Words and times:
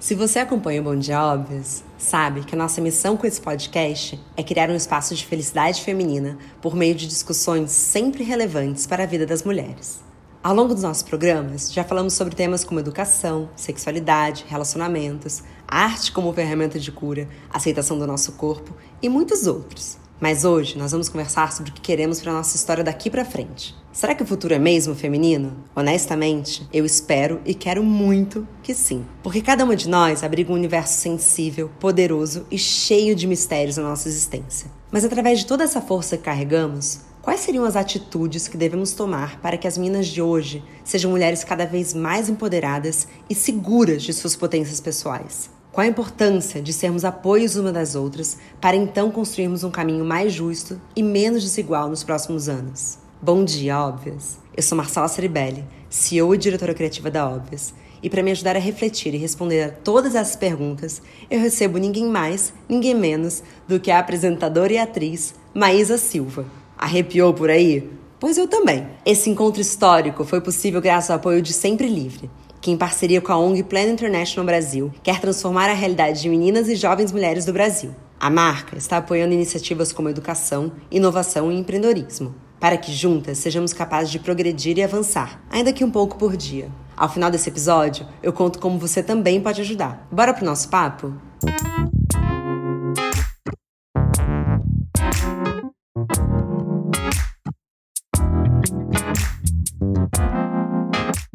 Se 0.00 0.14
você 0.14 0.38
acompanha 0.38 0.80
o 0.80 0.84
Bom 0.84 0.96
Dia 0.96 1.20
Óbvios, 1.20 1.82
sabe 1.98 2.44
que 2.44 2.54
a 2.54 2.58
nossa 2.58 2.80
missão 2.80 3.16
com 3.16 3.26
esse 3.26 3.40
podcast 3.40 4.18
é 4.36 4.44
criar 4.44 4.70
um 4.70 4.76
espaço 4.76 5.12
de 5.12 5.26
felicidade 5.26 5.82
feminina 5.82 6.38
por 6.62 6.76
meio 6.76 6.94
de 6.94 7.08
discussões 7.08 7.72
sempre 7.72 8.22
relevantes 8.22 8.86
para 8.86 9.02
a 9.02 9.06
vida 9.06 9.26
das 9.26 9.42
mulheres. 9.42 10.00
Ao 10.40 10.54
longo 10.54 10.72
dos 10.72 10.84
nossos 10.84 11.02
programas, 11.02 11.72
já 11.72 11.82
falamos 11.82 12.12
sobre 12.14 12.36
temas 12.36 12.62
como 12.62 12.78
educação, 12.78 13.50
sexualidade, 13.56 14.44
relacionamentos, 14.46 15.42
arte 15.66 16.12
como 16.12 16.32
ferramenta 16.32 16.78
de 16.78 16.92
cura, 16.92 17.28
aceitação 17.50 17.98
do 17.98 18.06
nosso 18.06 18.32
corpo 18.32 18.76
e 19.02 19.08
muitos 19.08 19.48
outros. 19.48 19.98
Mas 20.20 20.44
hoje 20.44 20.76
nós 20.76 20.90
vamos 20.90 21.08
conversar 21.08 21.52
sobre 21.52 21.70
o 21.70 21.74
que 21.74 21.80
queremos 21.80 22.20
para 22.20 22.32
nossa 22.32 22.56
história 22.56 22.82
daqui 22.82 23.08
para 23.08 23.24
frente. 23.24 23.74
Será 23.92 24.16
que 24.16 24.22
o 24.22 24.26
futuro 24.26 24.52
é 24.52 24.58
mesmo 24.58 24.94
feminino? 24.94 25.56
Honestamente, 25.76 26.66
eu 26.72 26.84
espero 26.84 27.40
e 27.44 27.54
quero 27.54 27.84
muito 27.84 28.46
que 28.62 28.74
sim. 28.74 29.04
Porque 29.22 29.40
cada 29.40 29.64
uma 29.64 29.76
de 29.76 29.88
nós 29.88 30.24
abriga 30.24 30.52
um 30.52 30.56
universo 30.56 31.00
sensível, 31.00 31.70
poderoso 31.78 32.44
e 32.50 32.58
cheio 32.58 33.14
de 33.14 33.28
mistérios 33.28 33.76
na 33.76 33.84
nossa 33.84 34.08
existência. 34.08 34.70
Mas 34.90 35.04
através 35.04 35.38
de 35.38 35.46
toda 35.46 35.62
essa 35.62 35.80
força 35.80 36.16
que 36.16 36.24
carregamos, 36.24 37.00
quais 37.22 37.40
seriam 37.40 37.64
as 37.64 37.76
atitudes 37.76 38.48
que 38.48 38.56
devemos 38.56 38.92
tomar 38.92 39.40
para 39.40 39.56
que 39.56 39.68
as 39.68 39.78
meninas 39.78 40.08
de 40.08 40.20
hoje 40.20 40.64
sejam 40.82 41.12
mulheres 41.12 41.44
cada 41.44 41.64
vez 41.64 41.94
mais 41.94 42.28
empoderadas 42.28 43.06
e 43.30 43.36
seguras 43.36 44.02
de 44.02 44.12
suas 44.12 44.34
potências 44.34 44.80
pessoais? 44.80 45.57
Qual 45.78 45.84
a 45.84 45.88
importância 45.88 46.60
de 46.60 46.72
sermos 46.72 47.04
apoios 47.04 47.54
uma 47.54 47.70
das 47.70 47.94
outras 47.94 48.36
para 48.60 48.74
então 48.74 49.12
construirmos 49.12 49.62
um 49.62 49.70
caminho 49.70 50.04
mais 50.04 50.32
justo 50.32 50.80
e 50.96 51.04
menos 51.04 51.40
desigual 51.44 51.88
nos 51.88 52.02
próximos 52.02 52.48
anos? 52.48 52.98
Bom 53.22 53.44
dia, 53.44 53.78
Óbvias! 53.78 54.40
Eu 54.56 54.62
sou 54.64 54.76
Marcela 54.76 55.06
Ceribelli, 55.06 55.64
CEO 55.88 56.34
e 56.34 56.38
diretora 56.38 56.74
criativa 56.74 57.12
da 57.12 57.30
Óbvias, 57.30 57.72
e 58.02 58.10
para 58.10 58.24
me 58.24 58.32
ajudar 58.32 58.56
a 58.56 58.58
refletir 58.58 59.14
e 59.14 59.18
responder 59.18 59.62
a 59.62 59.70
todas 59.70 60.16
essas 60.16 60.34
perguntas, 60.34 61.00
eu 61.30 61.38
recebo 61.38 61.78
ninguém 61.78 62.08
mais, 62.08 62.52
ninguém 62.68 62.96
menos 62.96 63.44
do 63.68 63.78
que 63.78 63.92
a 63.92 64.00
apresentadora 64.00 64.72
e 64.72 64.78
atriz 64.78 65.36
Maísa 65.54 65.96
Silva. 65.96 66.44
Arrepiou 66.76 67.32
por 67.32 67.50
aí? 67.50 67.88
Pois 68.18 68.36
eu 68.36 68.48
também. 68.48 68.84
Esse 69.06 69.30
encontro 69.30 69.60
histórico 69.60 70.24
foi 70.24 70.40
possível 70.40 70.80
graças 70.80 71.10
ao 71.10 71.18
apoio 71.18 71.40
de 71.40 71.52
Sempre 71.52 71.86
Livre 71.86 72.28
que, 72.60 72.70
em 72.70 72.76
parceria 72.76 73.20
com 73.20 73.32
a 73.32 73.38
ONG 73.38 73.62
Plan 73.62 73.84
International 73.84 74.46
Brasil, 74.46 74.92
quer 75.02 75.20
transformar 75.20 75.68
a 75.70 75.74
realidade 75.74 76.22
de 76.22 76.28
meninas 76.28 76.68
e 76.68 76.76
jovens 76.76 77.12
mulheres 77.12 77.44
do 77.44 77.52
Brasil. 77.52 77.94
A 78.20 78.28
marca 78.28 78.76
está 78.76 78.96
apoiando 78.96 79.34
iniciativas 79.34 79.92
como 79.92 80.08
educação, 80.08 80.72
inovação 80.90 81.52
e 81.52 81.56
empreendedorismo, 81.56 82.34
para 82.58 82.76
que 82.76 82.92
juntas 82.92 83.38
sejamos 83.38 83.72
capazes 83.72 84.10
de 84.10 84.18
progredir 84.18 84.76
e 84.76 84.82
avançar, 84.82 85.40
ainda 85.50 85.72
que 85.72 85.84
um 85.84 85.90
pouco 85.90 86.18
por 86.18 86.36
dia. 86.36 86.68
Ao 86.96 87.08
final 87.08 87.30
desse 87.30 87.48
episódio, 87.48 88.06
eu 88.22 88.32
conto 88.32 88.58
como 88.58 88.78
você 88.78 89.02
também 89.02 89.40
pode 89.40 89.60
ajudar. 89.60 90.06
Bora 90.10 90.34
pro 90.34 90.44
nosso 90.44 90.68
papo? 90.68 91.14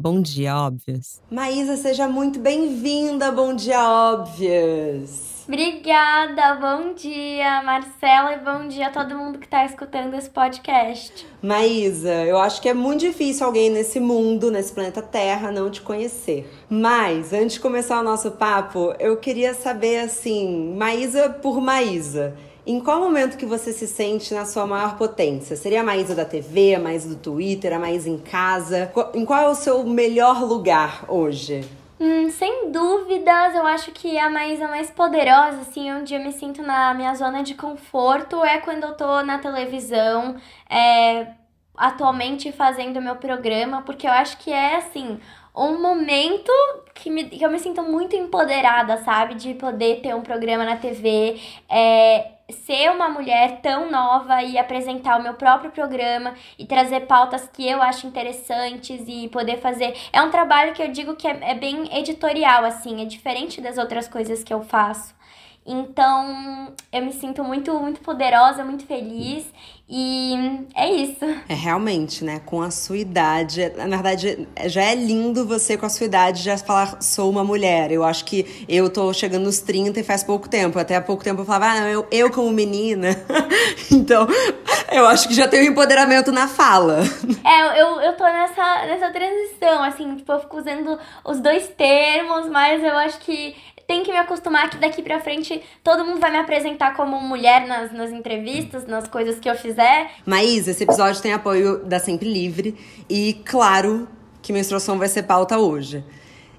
Bom 0.04 0.20
Dia 0.20 0.54
Óbvias. 0.54 1.22
Maísa, 1.30 1.78
seja 1.78 2.06
muito 2.06 2.38
bem-vinda, 2.38 3.32
Bom 3.32 3.54
Dia 3.54 3.88
Óbvias. 3.88 5.46
Obrigada, 5.48 6.56
bom 6.56 6.92
dia, 6.92 7.62
Marcela, 7.62 8.34
e 8.34 8.38
bom 8.40 8.68
dia 8.68 8.88
a 8.88 8.90
todo 8.90 9.16
mundo 9.16 9.38
que 9.38 9.46
está 9.46 9.64
escutando 9.64 10.12
esse 10.12 10.28
podcast. 10.28 11.26
Maísa, 11.40 12.22
eu 12.26 12.36
acho 12.36 12.60
que 12.60 12.68
é 12.68 12.74
muito 12.74 13.00
difícil 13.00 13.46
alguém 13.46 13.70
nesse 13.70 13.98
mundo, 13.98 14.50
nesse 14.50 14.74
planeta 14.74 15.00
Terra, 15.00 15.50
não 15.50 15.70
te 15.70 15.80
conhecer. 15.80 16.52
Mas, 16.68 17.32
antes 17.32 17.54
de 17.54 17.60
começar 17.60 17.98
o 17.98 18.04
nosso 18.04 18.32
papo, 18.32 18.94
eu 18.98 19.16
queria 19.16 19.54
saber, 19.54 20.00
assim, 20.00 20.74
Maísa 20.76 21.30
por 21.30 21.62
Maísa. 21.62 22.36
Em 22.66 22.80
qual 22.80 22.98
momento 22.98 23.36
que 23.36 23.44
você 23.44 23.74
se 23.74 23.86
sente 23.86 24.32
na 24.32 24.46
sua 24.46 24.66
maior 24.66 24.96
potência? 24.96 25.54
Seria 25.54 25.82
a 25.82 25.84
Maísa 25.84 26.14
da 26.14 26.24
TV, 26.24 26.74
a 26.74 26.80
Maísa 26.80 27.10
do 27.10 27.16
Twitter, 27.16 27.74
a 27.74 27.78
Maísa 27.78 28.08
em 28.08 28.16
casa? 28.16 28.90
Em 29.12 29.22
qual 29.26 29.42
é 29.42 29.48
o 29.50 29.54
seu 29.54 29.84
melhor 29.84 30.42
lugar 30.42 31.04
hoje? 31.06 31.62
Hum, 32.00 32.30
sem 32.30 32.72
dúvidas, 32.72 33.54
eu 33.54 33.66
acho 33.66 33.92
que 33.92 34.18
a 34.18 34.30
Maísa 34.30 34.66
mais 34.66 34.90
poderosa, 34.90 35.60
assim, 35.60 35.92
onde 35.92 36.14
eu 36.14 36.20
me 36.20 36.32
sinto 36.32 36.62
na 36.62 36.94
minha 36.94 37.14
zona 37.14 37.42
de 37.42 37.54
conforto 37.54 38.42
é 38.42 38.58
quando 38.58 38.84
eu 38.84 38.94
tô 38.94 39.22
na 39.22 39.38
televisão, 39.38 40.36
é, 40.68 41.26
atualmente 41.76 42.50
fazendo 42.50 43.00
meu 43.02 43.16
programa, 43.16 43.82
porque 43.82 44.06
eu 44.06 44.10
acho 44.10 44.38
que 44.38 44.50
é, 44.50 44.76
assim, 44.76 45.20
um 45.54 45.80
momento 45.82 46.50
que, 46.94 47.10
me, 47.10 47.24
que 47.24 47.44
eu 47.44 47.50
me 47.50 47.58
sinto 47.58 47.82
muito 47.82 48.16
empoderada, 48.16 48.96
sabe? 49.04 49.34
De 49.34 49.52
poder 49.54 50.00
ter 50.00 50.14
um 50.14 50.22
programa 50.22 50.64
na 50.64 50.76
TV, 50.76 51.38
é, 51.68 52.33
ser 52.50 52.90
uma 52.90 53.08
mulher 53.08 53.60
tão 53.62 53.90
nova 53.90 54.42
e 54.42 54.58
apresentar 54.58 55.18
o 55.18 55.22
meu 55.22 55.34
próprio 55.34 55.70
programa 55.70 56.34
e 56.58 56.66
trazer 56.66 57.00
pautas 57.06 57.48
que 57.48 57.66
eu 57.66 57.82
acho 57.82 58.06
interessantes 58.06 59.02
e 59.06 59.28
poder 59.28 59.58
fazer. 59.58 59.96
É 60.12 60.20
um 60.22 60.30
trabalho 60.30 60.74
que 60.74 60.82
eu 60.82 60.88
digo 60.88 61.16
que 61.16 61.26
é, 61.26 61.38
é 61.42 61.54
bem 61.54 61.88
editorial, 61.96 62.64
assim, 62.64 63.00
é 63.00 63.04
diferente 63.04 63.60
das 63.60 63.78
outras 63.78 64.08
coisas 64.08 64.44
que 64.44 64.52
eu 64.52 64.62
faço. 64.62 65.14
Então, 65.66 66.74
eu 66.92 67.02
me 67.02 67.12
sinto 67.12 67.42
muito, 67.42 67.72
muito 67.78 68.00
poderosa, 68.00 68.62
muito 68.62 68.86
feliz 68.86 69.46
e 69.88 70.34
é 70.74 70.90
isso. 70.90 71.24
É 71.48 71.54
realmente, 71.54 72.24
né? 72.24 72.40
Com 72.46 72.62
a 72.62 72.70
sua 72.70 72.96
idade. 72.96 73.70
Na 73.76 73.96
verdade, 73.96 74.48
já 74.66 74.82
é 74.82 74.94
lindo 74.94 75.46
você 75.46 75.76
com 75.76 75.84
a 75.84 75.88
sua 75.88 76.06
idade 76.06 76.42
já 76.42 76.56
falar 76.56 77.02
sou 77.02 77.30
uma 77.30 77.44
mulher. 77.44 77.90
Eu 77.92 78.02
acho 78.02 78.24
que 78.24 78.64
eu 78.68 78.90
tô 78.90 79.12
chegando 79.12 79.44
nos 79.44 79.60
30 79.60 80.00
e 80.00 80.02
faz 80.02 80.22
pouco 80.22 80.48
tempo. 80.48 80.78
Até 80.78 80.96
há 80.96 81.02
pouco 81.02 81.22
tempo 81.22 81.42
eu 81.42 81.44
falava, 81.44 81.66
ah, 81.66 81.80
não, 81.80 81.88
eu, 81.88 82.06
eu 82.10 82.30
como 82.30 82.50
menina. 82.50 83.10
então, 83.92 84.26
eu 84.90 85.06
acho 85.06 85.28
que 85.28 85.34
já 85.34 85.48
tenho 85.48 85.70
empoderamento 85.70 86.32
na 86.32 86.48
fala. 86.48 87.00
É, 87.44 87.82
eu, 87.82 88.00
eu 88.00 88.16
tô 88.16 88.24
nessa, 88.24 88.86
nessa 88.86 89.10
transição, 89.10 89.82
assim, 89.82 90.16
tipo, 90.16 90.32
eu 90.32 90.40
fico 90.40 90.58
usando 90.58 90.98
os 91.24 91.40
dois 91.40 91.68
termos, 91.68 92.48
mas 92.48 92.82
eu 92.82 92.96
acho 92.96 93.18
que 93.20 93.54
tem 93.86 94.02
que 94.02 94.10
me 94.10 94.18
acostumar 94.18 94.70
que 94.70 94.78
daqui 94.78 95.02
pra 95.02 95.20
frente 95.20 95.62
todo 95.82 96.04
mundo 96.04 96.20
vai 96.20 96.30
me 96.30 96.38
apresentar 96.38 96.94
como 96.96 97.20
mulher 97.20 97.66
nas, 97.66 97.92
nas 97.92 98.10
entrevistas, 98.10 98.86
nas 98.86 99.08
coisas 99.08 99.38
que 99.38 99.48
eu 99.48 99.54
fizer. 99.54 100.10
Maísa, 100.24 100.70
esse 100.70 100.84
episódio 100.84 101.20
tem 101.20 101.32
apoio 101.32 101.84
da 101.84 101.98
Sempre 101.98 102.32
Livre 102.32 102.76
e, 103.08 103.40
claro, 103.44 104.08
que 104.40 104.52
menstruação 104.52 104.98
vai 104.98 105.08
ser 105.08 105.24
pauta 105.24 105.58
hoje. 105.58 106.04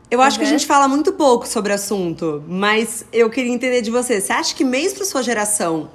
Eu 0.10 0.22
acho 0.22 0.38
uhum. 0.38 0.40
que 0.40 0.46
a 0.46 0.52
uhum. 0.52 0.60
gente 0.60 0.68
fala 0.68 0.88
muito 0.88 1.14
pouco 1.14 1.48
sobre 1.48 1.72
o 1.72 1.76
assunto, 1.76 2.44
mas 2.48 3.06
eu 3.12 3.30
queria 3.30 3.52
entender 3.52 3.82
de 3.82 3.90
você. 3.90 4.22
Você 4.22 4.32
acha 4.32 4.56
que 4.56 4.64
mesmo 4.64 4.98
pra 4.98 5.06
sua 5.06 5.24
geração, 5.24 5.90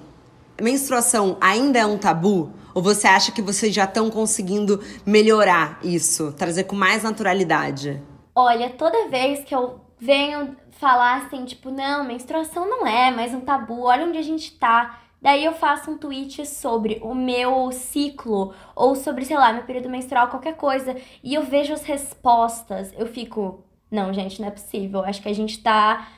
menstruação 0.60 1.36
ainda 1.40 1.78
é 1.78 1.86
um 1.86 1.96
tabu? 1.96 2.52
Ou 2.74 2.82
você 2.82 3.08
acha 3.08 3.32
que 3.32 3.42
vocês 3.42 3.74
já 3.74 3.84
estão 3.84 4.10
conseguindo 4.10 4.80
melhorar 5.04 5.80
isso, 5.82 6.32
trazer 6.32 6.64
com 6.64 6.76
mais 6.76 7.02
naturalidade? 7.02 8.00
Olha, 8.34 8.70
toda 8.70 9.08
vez 9.08 9.44
que 9.44 9.54
eu 9.54 9.80
venho 10.00 10.56
falar 10.72 11.18
assim, 11.18 11.44
tipo, 11.44 11.70
não, 11.70 12.04
menstruação 12.04 12.68
não 12.68 12.86
é 12.86 13.10
mais 13.10 13.34
um 13.34 13.40
tabu, 13.40 13.82
olha 13.82 14.06
onde 14.06 14.18
a 14.18 14.22
gente 14.22 14.58
tá. 14.58 14.98
Daí 15.20 15.44
eu 15.44 15.52
faço 15.52 15.90
um 15.90 15.98
tweet 15.98 16.46
sobre 16.46 16.98
o 17.02 17.14
meu 17.14 17.70
ciclo, 17.70 18.54
ou 18.74 18.96
sobre, 18.96 19.26
sei 19.26 19.36
lá, 19.36 19.52
meu 19.52 19.64
período 19.64 19.90
menstrual, 19.90 20.28
qualquer 20.28 20.56
coisa, 20.56 20.96
e 21.22 21.34
eu 21.34 21.42
vejo 21.42 21.74
as 21.74 21.84
respostas, 21.84 22.90
eu 22.96 23.06
fico, 23.06 23.62
não, 23.90 24.14
gente, 24.14 24.40
não 24.40 24.48
é 24.48 24.50
possível. 24.50 25.04
Acho 25.04 25.20
que 25.20 25.28
a 25.28 25.34
gente 25.34 25.62
tá 25.62 26.08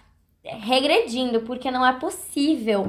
regredindo, 0.44 1.40
porque 1.40 1.70
não 1.70 1.84
é 1.84 1.92
possível 1.94 2.86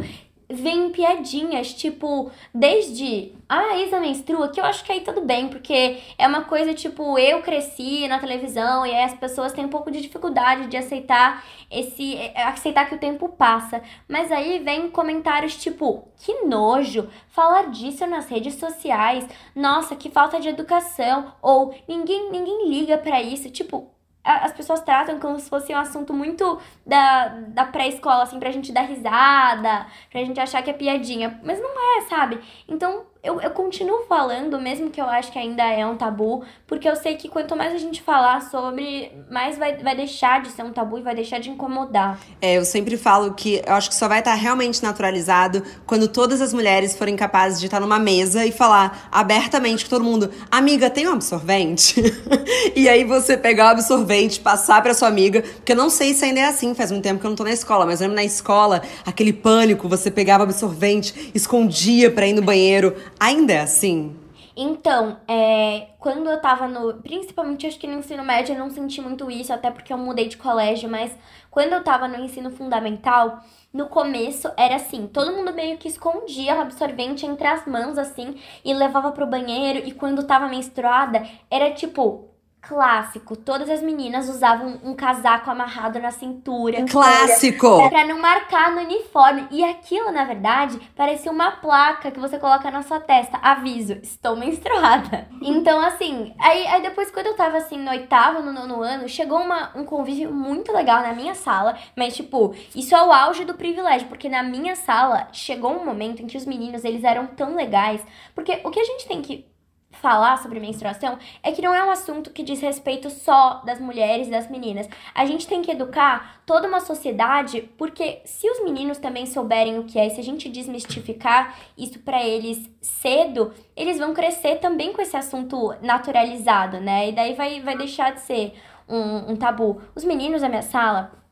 vem 0.50 0.90
piadinhas, 0.92 1.74
tipo, 1.74 2.32
desde 2.54 3.34
ah, 3.48 3.78
Isa 3.78 4.00
menstrua, 4.00 4.50
que 4.50 4.60
eu 4.60 4.66
acho 4.66 4.84
que 4.84 4.92
aí 4.92 5.02
tudo 5.02 5.22
bem, 5.22 5.48
porque 5.48 6.00
é 6.18 6.28
uma 6.28 6.44
coisa 6.44 6.74
tipo, 6.74 7.18
eu 7.20 7.42
cresci 7.42 8.08
na 8.08 8.20
televisão 8.20 8.86
e 8.86 8.96
as 8.96 9.14
pessoas 9.14 9.52
têm 9.52 9.66
um 9.66 9.70
pouco 9.70 9.92
de 9.92 10.02
dificuldade 10.02 10.68
de 10.68 10.78
aceitar 10.78 11.44
esse 11.70 12.16
é, 12.16 12.44
aceitar 12.44 12.88
que 12.88 12.96
o 12.96 13.00
tempo 13.00 13.30
passa. 13.30 13.82
Mas 14.08 14.32
aí 14.32 14.60
vem 14.60 14.90
comentários 14.90 15.56
tipo, 15.56 16.08
que 16.18 16.46
nojo 16.46 17.10
falar 17.30 17.70
disso 17.70 18.06
nas 18.08 18.28
redes 18.30 18.56
sociais. 18.56 19.28
Nossa, 19.56 19.96
que 19.96 20.10
falta 20.10 20.40
de 20.40 20.50
educação 20.50 21.34
ou 21.42 21.76
ninguém 21.88 22.32
ninguém 22.32 22.70
liga 22.70 22.98
para 22.98 23.22
isso. 23.22 23.50
Tipo, 23.50 23.92
as 24.24 24.54
pessoas 24.54 24.82
tratam 24.82 25.20
como 25.20 25.40
se 25.40 25.50
fosse 25.50 25.74
um 25.74 25.78
assunto 25.78 26.14
muito 26.14 26.60
da, 26.86 27.28
da 27.28 27.66
pré-escola, 27.66 28.24
assim, 28.24 28.40
pra 28.40 28.52
gente 28.52 28.72
dar 28.72 28.84
risada, 28.84 29.86
pra 30.10 30.24
gente 30.24 30.40
achar 30.40 30.62
que 30.64 30.70
é 30.70 30.74
piadinha. 30.74 31.40
Mas 31.44 31.60
não 31.60 31.98
é, 31.98 32.02
sabe? 32.08 32.40
Então, 32.68 33.06
eu, 33.24 33.40
eu 33.40 33.52
continuo 33.52 34.04
falando, 34.08 34.60
mesmo 34.60 34.90
que 34.90 35.00
eu 35.00 35.06
acho 35.06 35.32
que 35.32 35.40
ainda 35.40 35.64
é 35.64 35.86
um 35.86 35.96
tabu, 35.96 36.44
porque 36.68 36.90
eu 36.90 36.96
sei 36.98 37.16
que 37.16 37.30
quanto 37.30 37.56
mais 37.56 37.74
a 37.74 37.78
gente 37.78 38.02
falar 38.02 38.42
sobre, 38.52 39.14
mais 39.32 39.58
vai, 39.58 39.78
vai 39.78 39.96
deixar 39.96 40.42
de 40.42 40.50
ser 40.50 40.62
um 40.62 40.74
tabu 40.74 40.98
e 40.98 41.02
vai 41.02 41.16
deixar 41.16 41.40
de 41.40 41.50
incomodar. 41.50 42.20
É, 42.42 42.58
eu 42.58 42.66
sempre 42.66 42.98
falo 42.98 43.34
que 43.34 43.62
eu 43.66 43.74
acho 43.76 43.88
que 43.88 43.96
só 43.96 44.10
vai 44.10 44.20
estar 44.20 44.34
realmente 44.34 44.84
naturalizado 44.84 45.64
quando 45.86 46.10
todas 46.10 46.42
as 46.42 46.54
mulheres 46.54 46.98
forem 46.98 47.16
capazes 47.16 47.62
de 47.62 47.68
estar 47.68 47.80
numa 47.80 47.98
mesa 47.98 48.46
e 48.46 48.52
falar 48.52 49.08
abertamente 49.10 49.86
com 49.86 49.90
todo 49.90 50.04
mundo: 50.04 50.30
Amiga, 50.52 50.90
tem 50.90 51.08
um 51.08 51.14
absorvente? 51.14 52.04
e 52.76 52.90
aí 52.90 53.06
você 53.06 53.38
pegar 53.38 53.68
o 53.68 53.70
absorvente, 53.70 54.42
passar 54.42 54.84
pra 54.84 54.94
sua 54.94 55.08
amiga, 55.08 55.42
porque 55.42 55.72
eu 55.72 55.78
não 55.78 55.90
sei 55.90 56.14
se 56.14 56.26
ainda 56.26 56.42
é 56.42 56.46
assim, 56.46 56.76
faz 56.76 56.92
muito 56.92 57.04
tempo 57.04 57.22
que 57.22 57.26
eu 57.26 57.30
não 57.30 57.38
tô 57.38 57.46
na 57.46 57.54
escola, 57.54 57.86
mas 57.86 58.02
lembro 58.02 58.18
na 58.18 58.24
escola, 58.26 58.82
aquele 59.06 59.32
pânico, 59.32 59.88
você 59.88 60.12
pegava 60.12 60.44
absorvente, 60.44 61.32
escondia 61.34 62.12
pra 62.12 62.28
ir 62.28 62.34
no 62.34 62.42
banheiro. 62.42 62.94
Ainda 63.24 63.54
é 63.54 63.62
assim? 63.62 64.20
Então, 64.54 65.18
é, 65.30 65.92
quando 65.98 66.30
eu 66.30 66.42
tava 66.42 66.68
no. 66.68 66.96
Principalmente 66.96 67.66
acho 67.66 67.80
que 67.80 67.88
no 67.88 68.00
ensino 68.00 68.22
médio 68.22 68.54
eu 68.54 68.60
não 68.60 68.70
senti 68.70 69.00
muito 69.00 69.32
isso, 69.32 69.54
até 69.54 69.72
porque 69.72 69.94
eu 69.94 69.98
mudei 69.98 70.28
de 70.28 70.36
colégio, 70.36 70.90
mas 70.90 71.18
quando 71.50 71.72
eu 71.72 71.82
tava 71.82 72.06
no 72.06 72.22
ensino 72.22 72.52
fundamental, 72.52 73.42
no 73.72 73.88
começo 73.88 74.52
era 74.58 74.76
assim: 74.76 75.08
todo 75.08 75.32
mundo 75.32 75.54
meio 75.54 75.78
que 75.78 75.88
escondia 75.88 76.54
o 76.58 76.60
absorvente 76.64 77.26
entre 77.26 77.48
as 77.48 77.66
mãos, 77.66 77.98
assim, 77.98 78.36
e 78.66 78.74
levava 78.74 79.14
pro 79.14 79.26
banheiro, 79.26 79.88
e 79.88 79.94
quando 79.94 80.28
tava 80.28 80.50
menstruada, 80.50 81.26
era 81.50 81.72
tipo 81.72 82.28
clássico. 82.68 83.36
Todas 83.36 83.70
as 83.70 83.82
meninas 83.82 84.30
usavam 84.30 84.80
um 84.84 84.96
casaco 84.96 85.52
amarrado 85.52 86.00
na 86.00 86.12
cintura. 86.12 86.86
Clássico! 86.90 87.90
Pra 87.90 88.06
não 88.06 88.20
marcar 88.20 88.72
no 88.72 88.82
uniforme. 88.82 89.48
E 89.52 89.64
aquilo, 89.64 90.12
na 90.12 90.24
verdade, 90.24 90.80
parecia 90.96 91.32
uma 91.32 91.52
placa 91.52 92.10
que 92.10 92.20
você 92.20 92.40
coloca 92.40 92.72
na 92.72 92.82
sua 92.82 93.00
testa. 93.00 93.38
Aviso, 93.42 93.94
estou 94.02 94.36
menstruada. 94.36 95.28
Então, 95.46 95.80
assim, 95.82 96.34
aí, 96.40 96.66
aí 96.68 96.82
depois, 96.82 97.12
quando 97.12 97.28
eu 97.28 97.36
tava 97.36 97.58
assim, 97.58 97.78
no 97.78 97.92
oitavo, 97.92 98.42
no 98.42 98.54
nono 98.54 98.82
ano, 98.82 99.10
chegou 99.10 99.40
uma, 99.40 99.72
um 99.76 99.84
convívio 99.84 100.34
muito 100.34 100.72
legal 100.72 101.02
na 101.02 101.14
minha 101.14 101.36
sala. 101.36 101.78
Mas, 101.98 102.16
tipo, 102.16 102.56
isso 102.74 102.96
é 102.96 103.04
o 103.04 103.12
auge 103.12 103.44
do 103.44 103.54
privilégio. 103.54 104.08
Porque 104.08 104.30
na 104.30 104.42
minha 104.42 104.76
sala, 104.76 105.28
chegou 105.34 105.74
um 105.74 105.84
momento 105.84 106.22
em 106.22 106.28
que 106.28 106.38
os 106.38 106.46
meninos, 106.46 106.86
eles 106.86 107.04
eram 107.04 107.28
tão 107.28 107.56
legais. 107.56 108.02
Porque 108.34 108.62
o 108.64 108.72
que 108.72 108.80
a 108.80 108.86
gente 108.86 109.06
tem 109.06 109.22
que 109.22 109.53
falar 109.94 110.38
sobre 110.38 110.60
menstruação 110.60 111.18
é 111.42 111.52
que 111.52 111.62
não 111.62 111.74
é 111.74 111.84
um 111.84 111.92
assunto 111.92 112.32
que 112.32 112.44
diz 112.44 112.62
respeito 112.62 113.10
só 113.10 113.62
das 113.66 113.80
mulheres 113.80 114.28
e 114.28 114.32
das 114.32 114.50
meninas. 114.50 114.88
A 115.14 115.26
gente 115.26 115.48
tem 115.48 115.62
que 115.62 115.72
educar 115.72 116.42
toda 116.46 116.68
uma 116.68 116.80
sociedade, 116.80 117.62
porque 117.78 118.22
se 118.26 118.50
os 118.50 118.64
meninos 118.64 118.98
também 118.98 119.26
souberem 119.26 119.80
o 119.80 119.86
que 119.86 120.00
é, 120.00 120.10
se 120.10 120.20
a 120.20 120.24
gente 120.24 120.50
desmistificar 120.50 121.58
isso 121.78 122.00
para 122.00 122.24
eles 122.24 122.70
cedo, 122.82 123.54
eles 123.76 123.98
vão 123.98 124.14
crescer 124.14 124.58
também 124.60 124.92
com 124.92 125.02
esse 125.02 125.16
assunto 125.16 125.74
naturalizado, 125.82 126.80
né? 126.80 127.10
E 127.10 127.12
daí 127.12 127.34
vai, 127.34 127.62
vai 127.62 127.78
deixar 127.78 128.14
de 128.14 128.22
ser 128.22 128.54
um, 128.88 129.32
um 129.32 129.36
tabu. 129.36 129.82
Os 129.96 130.04
meninos 130.04 130.42
da 130.42 130.50
minha 130.50 130.62
sala, 130.62 131.23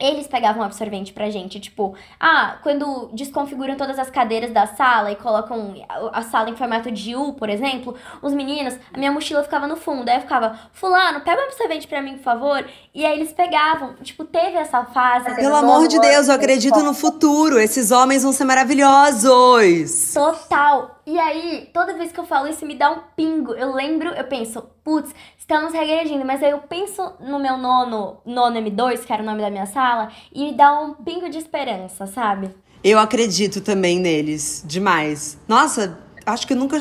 eles 0.00 0.26
pegavam 0.26 0.62
absorvente 0.62 1.12
pra 1.12 1.28
gente, 1.30 1.60
tipo, 1.60 1.94
ah, 2.18 2.56
quando 2.62 3.10
desconfiguram 3.12 3.76
todas 3.76 3.98
as 3.98 4.08
cadeiras 4.08 4.50
da 4.50 4.66
sala 4.66 5.12
e 5.12 5.16
colocam 5.16 5.74
a 6.12 6.22
sala 6.22 6.50
em 6.50 6.56
formato 6.56 6.90
de 6.90 7.14
U, 7.14 7.34
por 7.34 7.50
exemplo, 7.50 7.94
os 8.22 8.32
meninos, 8.32 8.76
a 8.92 8.98
minha 8.98 9.12
mochila 9.12 9.42
ficava 9.42 9.66
no 9.66 9.76
fundo, 9.76 10.08
aí 10.08 10.16
eu 10.16 10.22
ficava, 10.22 10.58
fulano, 10.72 11.20
pega 11.20 11.42
um 11.42 11.44
absorvente 11.44 11.86
pra 11.86 12.00
mim, 12.00 12.14
por 12.16 12.22
favor, 12.22 12.64
e 12.94 13.04
aí 13.04 13.18
eles 13.18 13.32
pegavam, 13.32 13.94
tipo, 14.02 14.24
teve 14.24 14.56
essa 14.56 14.84
fase. 14.86 15.34
Pelo 15.34 15.54
amor 15.54 15.86
de 15.86 16.00
Deus, 16.00 16.28
eu 16.28 16.34
acredito 16.34 16.80
no 16.82 16.94
futuro, 16.94 17.60
esses 17.60 17.90
homens 17.90 18.22
vão 18.22 18.32
ser 18.32 18.44
maravilhosos! 18.44 20.14
Total! 20.14 20.99
E 21.10 21.18
aí, 21.18 21.68
toda 21.74 21.98
vez 21.98 22.12
que 22.12 22.20
eu 22.20 22.24
falo 22.24 22.46
isso, 22.46 22.64
me 22.64 22.76
dá 22.76 22.88
um 22.88 23.00
pingo. 23.16 23.52
Eu 23.54 23.74
lembro, 23.74 24.10
eu 24.10 24.22
penso, 24.22 24.62
putz, 24.84 25.12
estamos 25.36 25.72
regredindo. 25.72 26.24
Mas 26.24 26.40
aí 26.40 26.52
eu 26.52 26.58
penso 26.58 27.02
no 27.18 27.40
meu 27.40 27.58
nono, 27.58 28.18
nono 28.24 28.56
M2, 28.60 29.00
que 29.00 29.12
era 29.12 29.20
o 29.20 29.26
nome 29.26 29.40
da 29.42 29.50
minha 29.50 29.66
sala, 29.66 30.12
e 30.32 30.44
me 30.44 30.52
dá 30.52 30.72
um 30.72 30.94
pingo 30.94 31.28
de 31.28 31.36
esperança, 31.36 32.06
sabe? 32.06 32.54
Eu 32.84 32.96
acredito 32.96 33.60
também 33.60 33.98
neles, 33.98 34.62
demais. 34.64 35.36
Nossa, 35.48 35.98
acho 36.24 36.46
que 36.46 36.52
eu 36.52 36.56
nunca. 36.56 36.76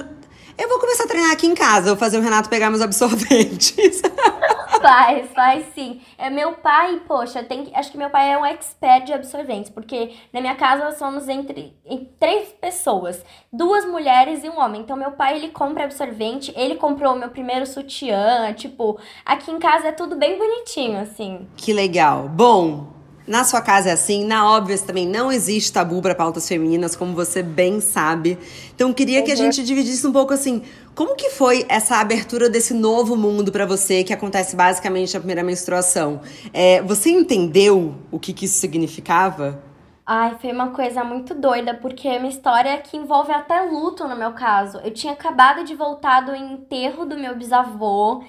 Eu 0.56 0.70
vou 0.70 0.78
começar 0.78 1.06
a 1.06 1.08
treinar 1.08 1.32
aqui 1.32 1.48
em 1.48 1.56
casa, 1.56 1.88
vou 1.88 1.98
fazer 1.98 2.20
o 2.20 2.22
Renato 2.22 2.50
pegar 2.50 2.70
meus 2.70 2.84
absorventes. 2.84 4.04
Faz, 4.82 5.30
faz 5.32 5.66
sim. 5.74 6.02
É 6.18 6.30
meu 6.30 6.54
pai, 6.54 7.02
poxa, 7.08 7.44
tem 7.44 7.66
que, 7.66 7.76
acho 7.76 7.92
que 7.92 7.98
meu 7.98 8.10
pai 8.10 8.32
é 8.32 8.38
um 8.38 8.46
expert 8.46 9.06
de 9.06 9.14
absorventes, 9.14 9.70
porque 9.70 10.14
na 10.34 10.42
minha 10.42 10.56
casa 10.56 10.92
somos 10.98 11.28
entre, 11.28 11.76
entre 11.86 12.10
três 12.20 12.50
pessoas, 12.50 13.24
duas 13.52 13.86
mulheres 13.86 14.44
e 14.44 14.50
um 14.50 14.60
homem. 14.60 14.82
Então 14.82 14.96
meu 14.96 15.12
pai 15.12 15.38
ele 15.38 15.50
compra 15.50 15.84
absorvente, 15.84 16.54
ele 16.56 16.76
comprou 16.76 17.14
o 17.14 17.18
meu 17.18 17.30
primeiro 17.30 17.66
sutiã, 17.66 18.54
tipo, 18.54 19.00
aqui 19.26 19.52
em 19.52 19.60
casa 19.60 19.90
é 19.90 19.92
tudo 19.92 20.16
bem 20.16 20.38
bonitinho 20.38 21.00
assim. 21.00 21.48
Que 21.56 21.74
legal. 21.74 22.28
Bom, 22.30 23.00
na 23.30 23.44
sua 23.44 23.62
casa 23.62 23.90
é 23.90 23.92
assim, 23.92 24.26
na 24.26 24.50
Óbvias 24.50 24.82
também 24.82 25.08
não 25.08 25.32
existe 25.32 25.72
tabu 25.72 26.02
para 26.02 26.16
pautas 26.16 26.48
femininas, 26.48 26.96
como 26.96 27.14
você 27.14 27.44
bem 27.44 27.80
sabe. 27.80 28.40
Então 28.74 28.92
queria 28.92 29.20
uhum. 29.20 29.26
que 29.26 29.32
a 29.32 29.36
uhum. 29.36 29.42
gente 29.42 29.64
dividisse 29.64 30.06
um 30.08 30.12
pouco 30.12 30.34
assim, 30.34 30.64
como 30.96 31.16
que 31.16 31.30
foi 31.30 31.66
essa 31.70 31.98
abertura 31.98 32.50
desse 32.50 32.74
novo 32.74 33.16
mundo 33.16 33.52
para 33.52 33.66
você, 33.66 34.04
que 34.04 34.14
acontece 34.14 34.56
basicamente 34.56 35.14
na 35.14 35.20
primeira 35.20 35.44
menstruação? 35.44 36.22
É, 36.54 36.82
você 36.82 37.10
entendeu 37.10 37.96
o 38.12 38.20
que, 38.20 38.34
que 38.34 38.46
isso 38.46 38.60
significava? 38.60 39.64
Ai, 40.12 40.36
foi 40.42 40.52
uma 40.52 40.72
coisa 40.72 41.04
muito 41.04 41.36
doida, 41.36 41.76
porque 41.76 42.08
é 42.08 42.18
uma 42.18 42.28
história 42.28 42.80
que 42.80 42.98
envolve 42.98 43.32
até 43.32 43.62
luto 43.62 44.08
no 44.08 44.16
meu 44.16 44.32
caso. 44.32 44.80
Eu 44.80 44.92
tinha 44.92 45.14
acabado 45.14 45.64
de 45.64 45.76
voltar 45.76 46.22
do 46.22 46.36
enterro 46.36 47.06
do 47.06 47.16
meu 47.16 47.36
bisavô. 47.36 48.24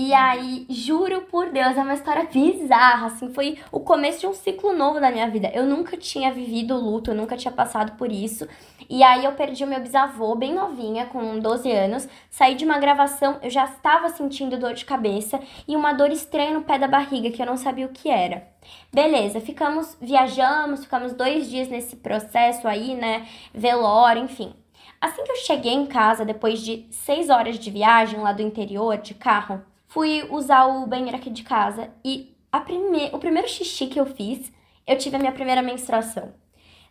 E 0.00 0.14
aí, 0.14 0.64
juro 0.70 1.22
por 1.22 1.50
Deus, 1.50 1.76
é 1.76 1.82
uma 1.82 1.94
história 1.94 2.22
bizarra, 2.22 3.08
assim, 3.08 3.34
foi 3.34 3.58
o 3.72 3.80
começo 3.80 4.20
de 4.20 4.28
um 4.28 4.32
ciclo 4.32 4.72
novo 4.72 5.00
da 5.00 5.10
minha 5.10 5.28
vida. 5.28 5.50
Eu 5.52 5.66
nunca 5.66 5.96
tinha 5.96 6.32
vivido 6.32 6.76
luto, 6.76 7.10
eu 7.10 7.16
nunca 7.16 7.36
tinha 7.36 7.50
passado 7.50 7.96
por 7.96 8.12
isso. 8.12 8.46
E 8.88 9.02
aí 9.02 9.24
eu 9.24 9.32
perdi 9.32 9.64
o 9.64 9.66
meu 9.66 9.80
bisavô 9.80 10.36
bem 10.36 10.54
novinha, 10.54 11.06
com 11.06 11.40
12 11.40 11.68
anos. 11.72 12.08
Saí 12.30 12.54
de 12.54 12.64
uma 12.64 12.78
gravação, 12.78 13.40
eu 13.42 13.50
já 13.50 13.64
estava 13.64 14.08
sentindo 14.10 14.56
dor 14.56 14.72
de 14.72 14.84
cabeça 14.84 15.40
e 15.66 15.74
uma 15.74 15.92
dor 15.92 16.12
estranha 16.12 16.54
no 16.54 16.62
pé 16.62 16.78
da 16.78 16.86
barriga 16.86 17.32
que 17.32 17.42
eu 17.42 17.46
não 17.46 17.56
sabia 17.56 17.86
o 17.86 17.92
que 17.92 18.08
era. 18.08 18.46
Beleza, 18.92 19.40
ficamos, 19.40 19.96
viajamos, 20.00 20.84
ficamos 20.84 21.12
dois 21.12 21.50
dias 21.50 21.66
nesse 21.66 21.96
processo 21.96 22.68
aí, 22.68 22.94
né? 22.94 23.26
Velório, 23.52 24.22
enfim. 24.22 24.54
Assim 25.00 25.24
que 25.24 25.32
eu 25.32 25.36
cheguei 25.38 25.72
em 25.72 25.86
casa, 25.86 26.24
depois 26.24 26.60
de 26.60 26.86
seis 26.92 27.30
horas 27.30 27.58
de 27.58 27.68
viagem 27.68 28.20
lá 28.20 28.32
do 28.32 28.42
interior, 28.42 28.96
de 28.96 29.12
carro, 29.12 29.60
fui 29.88 30.26
usar 30.30 30.66
o 30.66 30.86
banheiro 30.86 31.16
aqui 31.16 31.30
de 31.30 31.42
casa 31.42 31.90
e 32.04 32.36
a 32.52 32.60
prime... 32.60 33.10
o 33.12 33.18
primeiro 33.18 33.48
xixi 33.48 33.86
que 33.86 33.98
eu 33.98 34.06
fiz, 34.06 34.52
eu 34.86 34.96
tive 34.96 35.16
a 35.16 35.18
minha 35.18 35.32
primeira 35.32 35.62
menstruação 35.62 36.32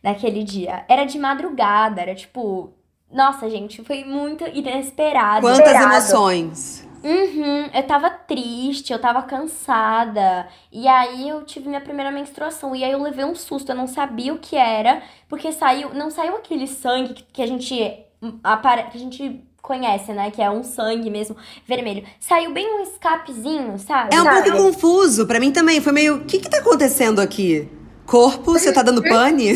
naquele 0.04 0.44
dia. 0.44 0.86
Era 0.88 1.06
de 1.06 1.18
madrugada, 1.18 2.02
era 2.02 2.14
tipo. 2.14 2.74
Nossa, 3.12 3.50
gente, 3.50 3.84
foi 3.84 4.04
muito 4.04 4.46
inesperado. 4.46 5.42
Quantas 5.42 5.82
emoções! 5.82 6.88
Uhum, 7.04 7.70
eu 7.74 7.84
tava 7.84 8.10
triste, 8.10 8.92
eu 8.92 9.00
tava 9.00 9.22
cansada. 9.22 10.48
E 10.72 10.88
aí 10.88 11.30
eu 11.30 11.44
tive 11.46 11.70
minha 11.70 11.80
primeira 11.80 12.12
menstruação. 12.12 12.76
E 12.76 12.84
aí 12.84 12.92
eu 12.92 13.02
levei 13.02 13.24
um 13.24 13.36
susto, 13.36 13.72
eu 13.72 13.76
não 13.76 13.88
sabia 13.88 14.34
o 14.34 14.40
que 14.40 14.56
era, 14.56 15.02
porque 15.30 15.52
saiu. 15.52 15.94
Não 15.94 16.10
saiu 16.12 16.36
aquele 16.36 16.68
sangue 16.68 17.14
que 17.32 17.42
a 17.42 17.48
gente. 17.48 17.76
que 17.76 18.98
a 18.98 19.00
gente 19.00 19.44
conhece, 19.62 20.14
né? 20.14 20.32
Que 20.32 20.42
é 20.42 20.50
um 20.50 20.64
sangue 20.64 21.10
mesmo 21.10 21.36
vermelho. 21.66 22.04
Saiu 22.20 22.54
bem 22.54 22.80
um 22.80 22.84
escapezinho, 22.84 23.78
sabe? 23.78 24.16
É 24.16 24.22
um 24.22 24.26
pouco 24.26 24.52
confuso. 24.52 25.28
para 25.28 25.40
mim 25.40 25.52
também. 25.52 25.82
Foi 25.82 25.92
meio. 25.92 26.18
O 26.18 26.26
que 26.26 26.40
que 26.40 26.50
tá 26.50 26.60
acontecendo 26.60 27.20
aqui? 27.20 27.70
Corpo, 28.06 28.54
você 28.54 28.72
tá 28.72 28.82
dando 28.82 29.04
pane? 29.08 29.50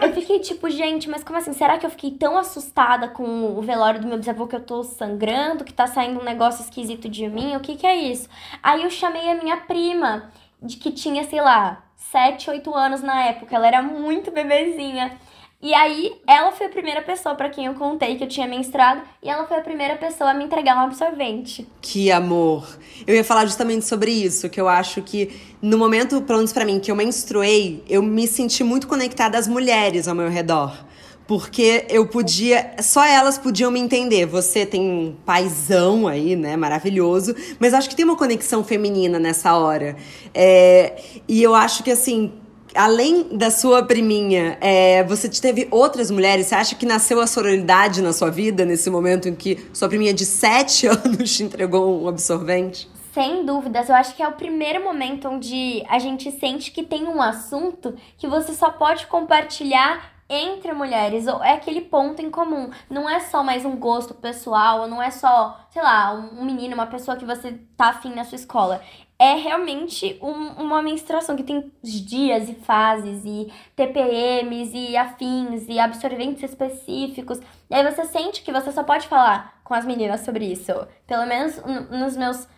eu 0.00 0.12
fiquei 0.14 0.38
tipo, 0.38 0.70
gente, 0.70 1.10
mas 1.10 1.24
como 1.24 1.36
assim? 1.36 1.52
Será 1.52 1.78
que 1.78 1.84
eu 1.84 1.90
fiquei 1.90 2.12
tão 2.12 2.38
assustada 2.38 3.08
com 3.08 3.58
o 3.58 3.60
velório 3.60 4.00
do 4.00 4.06
meu 4.06 4.16
bisavô 4.16 4.46
que 4.46 4.54
eu 4.54 4.60
tô 4.60 4.84
sangrando, 4.84 5.64
que 5.64 5.72
tá 5.72 5.88
saindo 5.88 6.20
um 6.20 6.24
negócio 6.24 6.62
esquisito 6.62 7.08
de 7.08 7.28
mim? 7.28 7.56
O 7.56 7.60
que 7.60 7.74
que 7.74 7.86
é 7.86 7.96
isso? 7.96 8.28
Aí 8.62 8.84
eu 8.84 8.90
chamei 8.90 9.28
a 9.28 9.34
minha 9.34 9.56
prima, 9.56 10.30
de 10.62 10.76
que 10.76 10.92
tinha, 10.92 11.24
sei 11.24 11.40
lá, 11.40 11.82
7, 11.96 12.50
8 12.50 12.72
anos 12.72 13.02
na 13.02 13.24
época. 13.24 13.56
Ela 13.56 13.66
era 13.66 13.82
muito 13.82 14.30
bebezinha. 14.30 15.18
E 15.62 15.72
aí, 15.74 16.12
ela 16.26 16.50
foi 16.50 16.66
a 16.66 16.68
primeira 16.68 17.00
pessoa 17.02 17.36
para 17.36 17.48
quem 17.48 17.66
eu 17.66 17.74
contei 17.74 18.16
que 18.16 18.24
eu 18.24 18.28
tinha 18.28 18.48
menstruado 18.48 19.02
e 19.22 19.30
ela 19.30 19.46
foi 19.46 19.58
a 19.58 19.60
primeira 19.60 19.94
pessoa 19.94 20.30
a 20.30 20.34
me 20.34 20.42
entregar 20.42 20.76
um 20.76 20.80
absorvente. 20.80 21.64
Que 21.80 22.10
amor! 22.10 22.66
Eu 23.06 23.14
ia 23.14 23.22
falar 23.22 23.46
justamente 23.46 23.86
sobre 23.86 24.10
isso, 24.10 24.50
que 24.50 24.60
eu 24.60 24.68
acho 24.68 25.00
que 25.02 25.30
no 25.62 25.78
momento, 25.78 26.20
pelo 26.22 26.38
menos 26.38 26.52
pra 26.52 26.64
mim, 26.64 26.80
que 26.80 26.90
eu 26.90 26.96
menstruei, 26.96 27.80
eu 27.88 28.02
me 28.02 28.26
senti 28.26 28.64
muito 28.64 28.88
conectada 28.88 29.38
às 29.38 29.46
mulheres 29.46 30.08
ao 30.08 30.16
meu 30.16 30.28
redor. 30.28 30.84
Porque 31.28 31.86
eu 31.88 32.08
podia, 32.08 32.72
só 32.80 33.04
elas 33.04 33.38
podiam 33.38 33.70
me 33.70 33.78
entender. 33.78 34.26
Você 34.26 34.66
tem 34.66 34.80
um 34.80 35.14
paizão 35.24 36.08
aí, 36.08 36.34
né, 36.34 36.56
maravilhoso, 36.56 37.36
mas 37.60 37.72
acho 37.72 37.88
que 37.88 37.94
tem 37.94 38.04
uma 38.04 38.16
conexão 38.16 38.64
feminina 38.64 39.20
nessa 39.20 39.56
hora. 39.56 39.94
É, 40.34 41.00
e 41.28 41.40
eu 41.40 41.54
acho 41.54 41.84
que 41.84 41.90
assim, 41.92 42.32
além 42.74 43.36
da 43.36 43.50
sua 43.50 43.82
priminha, 43.82 44.56
é, 44.60 45.02
você 45.04 45.28
teve 45.28 45.68
outras 45.70 46.10
mulheres? 46.10 46.46
Você 46.46 46.54
acha 46.54 46.74
que 46.74 46.86
nasceu 46.86 47.20
a 47.20 47.26
sororidade 47.26 48.02
na 48.02 48.12
sua 48.12 48.30
vida 48.30 48.64
nesse 48.64 48.90
momento 48.90 49.28
em 49.28 49.34
que 49.34 49.66
sua 49.72 49.88
priminha 49.88 50.14
de 50.14 50.24
7 50.24 50.86
anos 51.04 51.36
te 51.36 51.42
entregou 51.42 52.02
um 52.02 52.08
absorvente? 52.08 52.88
Sem 53.12 53.44
dúvidas, 53.44 53.90
eu 53.90 53.94
acho 53.94 54.16
que 54.16 54.22
é 54.22 54.28
o 54.28 54.32
primeiro 54.32 54.82
momento 54.82 55.28
onde 55.28 55.84
a 55.88 55.98
gente 55.98 56.30
sente 56.32 56.70
que 56.70 56.82
tem 56.82 57.04
um 57.04 57.20
assunto 57.20 57.94
que 58.16 58.26
você 58.26 58.54
só 58.54 58.70
pode 58.70 59.06
compartilhar 59.06 60.12
entre 60.32 60.72
mulheres, 60.72 61.26
ou 61.26 61.44
é 61.44 61.52
aquele 61.52 61.82
ponto 61.82 62.22
em 62.22 62.30
comum. 62.30 62.70
Não 62.88 63.08
é 63.08 63.20
só 63.20 63.42
mais 63.42 63.66
um 63.66 63.76
gosto 63.76 64.14
pessoal, 64.14 64.88
não 64.88 65.02
é 65.02 65.10
só, 65.10 65.60
sei 65.70 65.82
lá, 65.82 66.14
um 66.14 66.42
menino, 66.42 66.74
uma 66.74 66.86
pessoa 66.86 67.18
que 67.18 67.24
você 67.24 67.60
tá 67.76 67.90
afim 67.90 68.14
na 68.14 68.24
sua 68.24 68.36
escola. 68.36 68.80
É 69.22 69.34
realmente 69.34 70.18
um, 70.20 70.48
uma 70.64 70.82
menstruação 70.82 71.36
que 71.36 71.44
tem 71.44 71.70
dias 71.80 72.48
e 72.48 72.54
fases, 72.54 73.22
e 73.24 73.52
TPMs, 73.76 74.76
e 74.76 74.96
afins, 74.96 75.68
e 75.68 75.78
absorventes 75.78 76.42
específicos. 76.42 77.38
E 77.70 77.74
aí 77.76 77.88
você 77.88 78.04
sente 78.04 78.42
que 78.42 78.50
você 78.50 78.72
só 78.72 78.82
pode 78.82 79.06
falar 79.06 79.60
com 79.62 79.74
as 79.74 79.84
meninas 79.84 80.22
sobre 80.22 80.46
isso. 80.46 80.72
Pelo 81.06 81.24
menos 81.24 81.56
nos 81.88 82.16
meus 82.16 82.48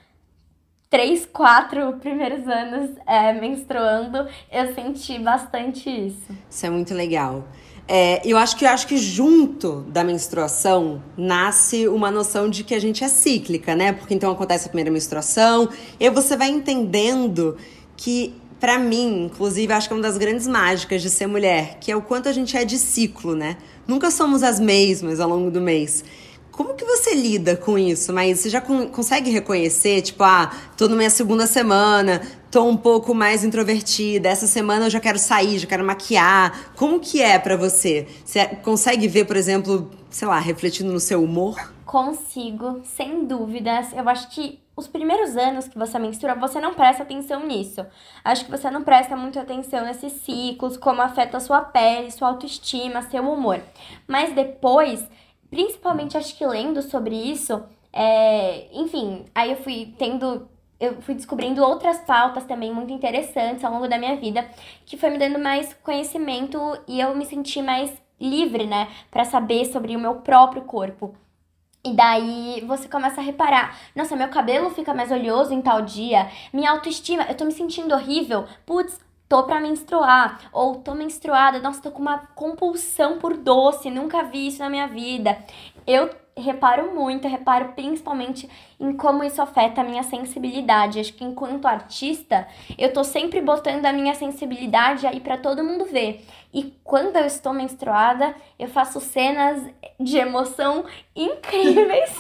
três, 0.89 1.27
quatro 1.27 1.99
primeiros 1.99 2.49
anos 2.49 2.97
é, 3.07 3.31
menstruando, 3.35 4.27
eu 4.51 4.75
senti 4.75 5.19
bastante 5.19 5.91
isso. 5.91 6.33
Isso 6.49 6.65
é 6.65 6.71
muito 6.71 6.95
legal. 6.95 7.45
É, 7.87 8.23
eu 8.25 8.39
acho 8.39 8.57
que 8.57 8.65
eu 8.65 8.71
acho 8.71 8.87
que 8.87 8.97
junto 8.97 9.83
da 9.89 10.03
menstruação 10.03 11.03
nasce 11.17 11.87
uma 11.87 12.11
noção 12.11 12.49
de 12.49 12.65
que 12.65 12.75
a 12.75 12.81
gente 12.81 13.05
é 13.05 13.09
cíclica, 13.09 13.77
né? 13.77 13.93
Porque 13.93 14.15
então 14.15 14.31
acontece 14.31 14.67
a 14.67 14.69
primeira 14.69 14.91
menstruação, 14.91 15.69
e 16.01 16.09
você 16.09 16.37
vai 16.37 16.49
entendendo 16.49 17.57
que 17.97 18.35
para 18.59 18.79
mim, 18.79 19.27
inclusive, 19.27 19.71
acho 19.75 19.89
que 19.89 19.93
é 19.93 19.97
uma 19.97 20.03
das 20.03 20.17
grandes 20.17 20.47
mágicas 20.47 21.03
de 21.03 21.11
ser 21.11 21.27
mulher, 21.27 21.77
que 21.79 21.93
é 21.93 21.97
o 21.97 22.01
quanto 22.01 22.31
a 22.31 22.33
gente 22.33 22.57
é 22.57 22.65
de 22.65 22.79
ciclo, 22.79 23.35
né? 23.37 23.59
Nunca 23.87 24.11
somos 24.11 24.43
as 24.43 24.59
mesmas 24.59 25.21
ao 25.21 25.29
longo 25.29 25.51
do 25.51 25.61
mês. 25.61 26.03
Como 26.51 26.73
que 26.73 26.85
você 26.85 27.15
lida 27.15 27.57
com 27.57 27.77
isso? 27.77 28.11
Mas 28.13 28.41
você 28.41 28.49
já 28.49 28.63
consegue 28.63 29.29
reconhecer, 29.29 30.01
tipo, 30.01 30.23
ah, 30.23 30.51
tô 30.79 30.89
na 30.89 30.97
minha 30.97 31.11
segunda 31.11 31.47
semana, 31.47 32.23
tô 32.55 32.63
um 32.63 32.77
pouco 32.77 33.13
mais 33.13 33.43
introvertida, 33.43 34.29
essa 34.29 34.47
semana 34.47 34.87
eu 34.87 34.91
já 34.91 35.01
quero 35.01 35.19
sair, 35.19 35.59
já 35.59 35.67
quero 35.67 35.85
maquiar. 35.85 36.73
Como 36.77 37.01
que 37.01 37.21
é 37.21 37.37
para 37.37 37.57
você? 37.57 38.07
Você 38.25 38.47
consegue 38.47 39.09
ver, 39.09 39.25
por 39.25 39.35
exemplo, 39.35 39.91
sei 40.09 40.29
lá, 40.29 40.39
refletindo 40.39 40.93
no 40.93 41.01
seu 41.01 41.21
humor? 41.21 41.57
Consigo, 41.85 42.81
sem 42.85 43.25
dúvidas. 43.25 43.93
Eu 43.93 44.09
acho 44.09 44.31
que 44.31 44.61
os 44.77 44.87
primeiros 44.87 45.37
anos 45.37 45.67
que 45.67 45.77
você 45.77 45.99
menstrua, 45.99 46.37
você 46.37 46.61
não 46.61 46.75
presta 46.75 47.03
atenção 47.03 47.45
nisso. 47.45 47.85
Acho 48.25 48.45
que 48.45 48.53
você 48.53 48.71
não 48.71 48.85
presta 48.85 49.17
muito 49.17 49.37
atenção 49.37 49.85
nesses 49.85 50.13
ciclos, 50.23 50.77
como 50.77 51.03
afeta 51.03 51.39
a 51.39 51.41
sua 51.41 51.61
pele, 51.61 52.13
sua 52.13 52.29
autoestima, 52.29 53.03
seu 53.03 53.29
humor. 53.29 53.61
Mas 54.07 54.33
depois 54.33 55.03
principalmente 55.51 56.17
acho 56.17 56.37
que 56.37 56.47
lendo 56.47 56.83
sobre 56.83 57.17
isso, 57.17 57.65
é, 57.93 58.69
enfim, 58.73 59.25
aí 59.35 59.51
eu 59.51 59.57
fui 59.57 59.95
tendo 59.99 60.49
eu 60.79 61.01
fui 61.03 61.15
descobrindo 61.15 61.63
outras 61.63 61.99
pautas 62.01 62.45
também 62.45 62.73
muito 62.73 62.93
interessantes 62.93 63.65
ao 63.65 63.73
longo 63.73 63.89
da 63.89 63.99
minha 63.99 64.17
vida, 64.17 64.49
que 64.85 64.97
foi 64.97 65.11
me 65.11 65.19
dando 65.19 65.39
mais 65.39 65.75
conhecimento 65.83 66.59
e 66.87 67.01
eu 67.01 67.15
me 67.15 67.25
senti 67.25 67.63
mais 67.63 67.93
livre, 68.21 68.67
né, 68.67 68.89
para 69.11 69.25
saber 69.25 69.65
sobre 69.67 69.95
o 69.97 69.99
meu 69.99 70.17
próprio 70.17 70.63
corpo. 70.63 71.15
E 71.85 71.93
daí 71.93 72.65
você 72.67 72.89
começa 72.89 73.21
a 73.21 73.25
reparar, 73.25 73.79
nossa, 73.95 74.17
meu 74.17 74.29
cabelo 74.29 74.71
fica 74.71 74.95
mais 74.95 75.11
oleoso 75.11 75.53
em 75.53 75.61
tal 75.61 75.83
dia, 75.83 76.31
minha 76.53 76.71
autoestima, 76.71 77.27
eu 77.29 77.37
tô 77.37 77.45
me 77.45 77.53
sentindo 77.53 77.95
horrível, 77.95 78.47
putz, 78.65 78.99
tô 79.29 79.43
pra 79.43 79.61
menstruar, 79.61 80.41
ou 80.53 80.77
tô 80.77 80.95
menstruada, 80.95 81.59
nossa, 81.59 81.83
tô 81.83 81.91
com 81.91 82.01
uma 82.01 82.19
compulsão 82.35 83.19
por 83.19 83.37
doce, 83.37 83.91
nunca 83.91 84.23
vi 84.23 84.47
isso 84.47 84.61
na 84.61 84.71
minha 84.71 84.87
vida. 84.87 85.37
Eu 85.87 86.09
reparo 86.37 86.95
muito, 86.95 87.29
reparo 87.29 87.73
principalmente 87.75 88.49
em 88.79 88.93
como 88.93 89.23
isso 89.23 89.41
afeta 89.41 89.81
a 89.81 89.85
minha 89.85 90.03
sensibilidade. 90.03 91.01
Acho 91.01 91.13
que 91.13 91.25
enquanto 91.25 91.67
artista, 91.67 92.47
eu 92.77 92.93
tô 92.93 93.05
sempre 93.05 93.41
botando 93.41 93.87
a 93.87 93.93
minha 93.93 94.15
sensibilidade 94.15 95.07
aí 95.07 95.21
para 95.21 95.39
todo 95.39 95.65
mundo 95.65 95.85
ver. 95.85 96.25
E 96.53 96.73
quando 96.85 97.17
eu 97.17 97.25
estou 97.25 97.53
menstruada, 97.53 98.35
eu 98.59 98.69
faço 98.69 99.01
cenas 99.01 99.63
de 99.99 100.17
emoção 100.17 100.85
incríveis. 101.15 102.11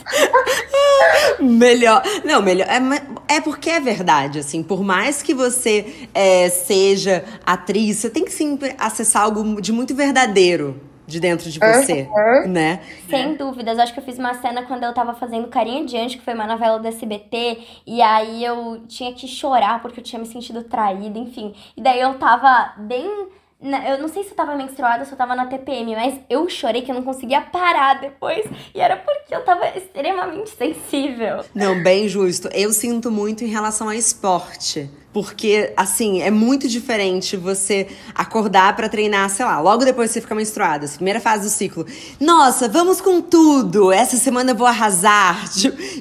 melhor. 1.39 2.03
Não, 2.25 2.43
melhor. 2.43 2.67
É, 2.69 3.37
é 3.37 3.41
porque 3.41 3.71
é 3.71 3.81
verdade, 3.81 4.41
assim. 4.41 4.63
Por 4.63 4.83
mais 4.83 5.23
que 5.23 5.35
você 5.35 6.09
é, 6.13 6.49
seja 6.49 7.25
atriz, 7.47 7.99
você 7.99 8.11
tem 8.11 8.25
que 8.25 8.33
sempre 8.33 8.75
acessar 8.79 9.23
algo 9.23 9.61
de 9.61 9.73
muito 9.73 9.95
verdadeiro 9.95 10.94
de 11.07 11.21
dentro 11.21 11.51
de 11.51 11.59
você, 11.59 12.09
uhum. 12.11 12.49
né? 12.49 12.81
Sem 13.09 13.35
dúvidas. 13.35 13.79
Acho 13.79 13.93
que 13.93 14.01
eu 14.01 14.05
fiz 14.05 14.19
uma 14.19 14.35
cena 14.35 14.63
quando 14.63 14.85
eu 14.85 14.93
tava 14.93 15.15
fazendo 15.15 15.49
Carinha 15.49 15.85
de 15.85 15.97
Anjo, 15.97 16.19
que 16.19 16.25
foi 16.25 16.35
uma 16.35 16.47
novela 16.47 16.79
do 16.79 16.89
SBT, 16.89 17.59
e 17.87 18.01
aí 18.01 18.45
eu 18.45 18.83
tinha 18.89 19.13
que 19.13 19.29
chorar 19.29 19.83
porque 19.83 20.01
eu 20.01 20.05
tinha 20.05 20.19
me 20.19 20.27
sentido 20.27 20.63
traída, 20.65 21.19
enfim. 21.19 21.55
E 21.77 21.83
daí 21.83 22.01
eu 22.01 22.15
tava 22.15 22.75
bem 22.79 23.29
eu 23.65 23.99
não 23.99 24.09
sei 24.09 24.25
se 24.25 24.31
eu 24.31 24.37
tava 24.37 24.55
menstruada 24.55 25.01
ou 25.01 25.07
se 25.07 25.13
eu 25.13 25.17
tava 25.17 25.35
na 25.35 25.47
TPM, 25.47 25.95
mas 25.95 26.21
eu 26.29 26.49
chorei 26.51 26.83
que 26.83 26.91
eu 26.91 26.95
não 26.95 27.03
conseguia 27.03 27.41
parar 27.41 28.01
depois. 28.01 28.45
E 28.75 28.81
era 28.81 28.97
porque 28.97 29.35
eu 29.35 29.43
tava 29.43 29.67
extremamente 29.77 30.51
sensível. 30.51 31.45
Não, 31.55 31.83
bem 31.83 32.07
justo. 32.07 32.49
Eu 32.53 32.73
sinto 32.73 33.11
muito 33.11 33.43
em 33.43 33.49
relação 33.49 33.89
ao 33.89 33.95
esporte. 33.95 34.91
Porque, 35.15 35.73
assim, 35.77 36.23
é 36.23 36.31
muito 36.31 36.67
diferente 36.67 37.37
você 37.37 37.87
acordar 38.13 38.75
para 38.75 38.89
treinar, 38.89 39.31
sei 39.31 39.45
lá, 39.45 39.61
logo 39.61 39.85
depois 39.85 40.11
você 40.11 40.21
fica 40.21 40.35
menstruada, 40.35 40.87
assim, 40.87 40.97
primeira 40.97 41.21
fase 41.21 41.45
do 41.45 41.51
ciclo. 41.51 41.87
Nossa, 42.19 42.69
vamos 42.69 43.01
com 43.01 43.21
tudo! 43.21 43.93
Essa 43.93 44.17
semana 44.17 44.51
eu 44.51 44.57
vou 44.57 44.67
arrasar! 44.67 45.41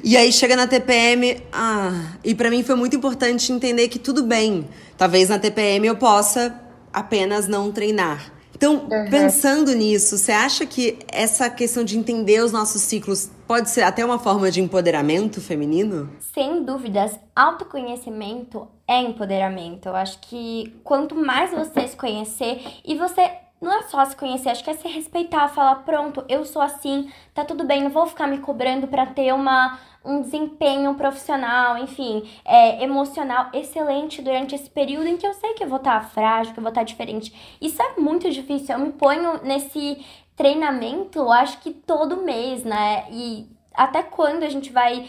E 0.02 0.16
aí 0.16 0.32
chega 0.32 0.56
na 0.56 0.66
TPM, 0.66 1.40
ah. 1.52 1.92
E 2.24 2.34
para 2.34 2.50
mim 2.50 2.64
foi 2.64 2.74
muito 2.74 2.96
importante 2.96 3.52
entender 3.52 3.86
que 3.86 4.00
tudo 4.00 4.24
bem. 4.24 4.66
Talvez 4.98 5.28
na 5.28 5.38
TPM 5.38 5.86
eu 5.86 5.94
possa 5.94 6.63
apenas 6.94 7.48
não 7.48 7.72
treinar. 7.72 8.32
Então, 8.56 8.86
uhum. 8.90 9.10
pensando 9.10 9.74
nisso, 9.74 10.16
você 10.16 10.32
acha 10.32 10.64
que 10.64 10.98
essa 11.12 11.50
questão 11.50 11.84
de 11.84 11.98
entender 11.98 12.42
os 12.42 12.52
nossos 12.52 12.82
ciclos 12.82 13.30
pode 13.46 13.68
ser 13.68 13.82
até 13.82 14.04
uma 14.04 14.18
forma 14.18 14.50
de 14.50 14.60
empoderamento 14.62 15.40
feminino? 15.40 16.08
Sem 16.32 16.62
dúvidas, 16.62 17.18
autoconhecimento 17.34 18.66
é 18.86 19.00
empoderamento. 19.02 19.86
Eu 19.86 19.96
acho 19.96 20.18
que 20.20 20.72
quanto 20.84 21.14
mais 21.14 21.50
você 21.50 21.88
se 21.88 21.96
conhecer 21.96 22.62
e 22.84 22.96
você 22.96 23.30
não 23.64 23.72
é 23.72 23.82
só 23.82 24.04
se 24.04 24.14
conhecer, 24.14 24.50
acho 24.50 24.62
que 24.62 24.70
é 24.70 24.74
se 24.74 24.86
respeitar, 24.86 25.48
falar, 25.48 25.76
pronto, 25.76 26.24
eu 26.28 26.44
sou 26.44 26.60
assim, 26.62 27.10
tá 27.32 27.44
tudo 27.44 27.64
bem, 27.64 27.82
não 27.82 27.90
vou 27.90 28.06
ficar 28.06 28.26
me 28.26 28.38
cobrando 28.38 28.86
para 28.86 29.06
ter 29.06 29.32
uma 29.32 29.78
um 30.04 30.20
desempenho 30.20 30.94
profissional, 30.94 31.78
enfim, 31.78 32.28
é, 32.44 32.84
emocional 32.84 33.48
excelente 33.54 34.20
durante 34.20 34.54
esse 34.54 34.68
período 34.68 35.06
em 35.06 35.16
que 35.16 35.26
eu 35.26 35.32
sei 35.32 35.54
que 35.54 35.64
eu 35.64 35.68
vou 35.68 35.78
estar 35.78 36.00
tá 36.00 36.06
frágil, 36.06 36.52
que 36.52 36.60
eu 36.60 36.62
vou 36.62 36.68
estar 36.68 36.82
tá 36.82 36.84
diferente. 36.84 37.56
Isso 37.58 37.80
é 37.80 37.98
muito 37.98 38.30
difícil. 38.30 38.74
Eu 38.74 38.80
me 38.80 38.92
ponho 38.92 39.42
nesse 39.42 40.04
treinamento, 40.36 41.30
acho 41.30 41.58
que 41.60 41.72
todo 41.72 42.22
mês, 42.22 42.64
né? 42.64 43.06
E 43.10 43.48
até 43.72 44.02
quando 44.02 44.42
a 44.42 44.48
gente 44.50 44.70
vai 44.70 45.08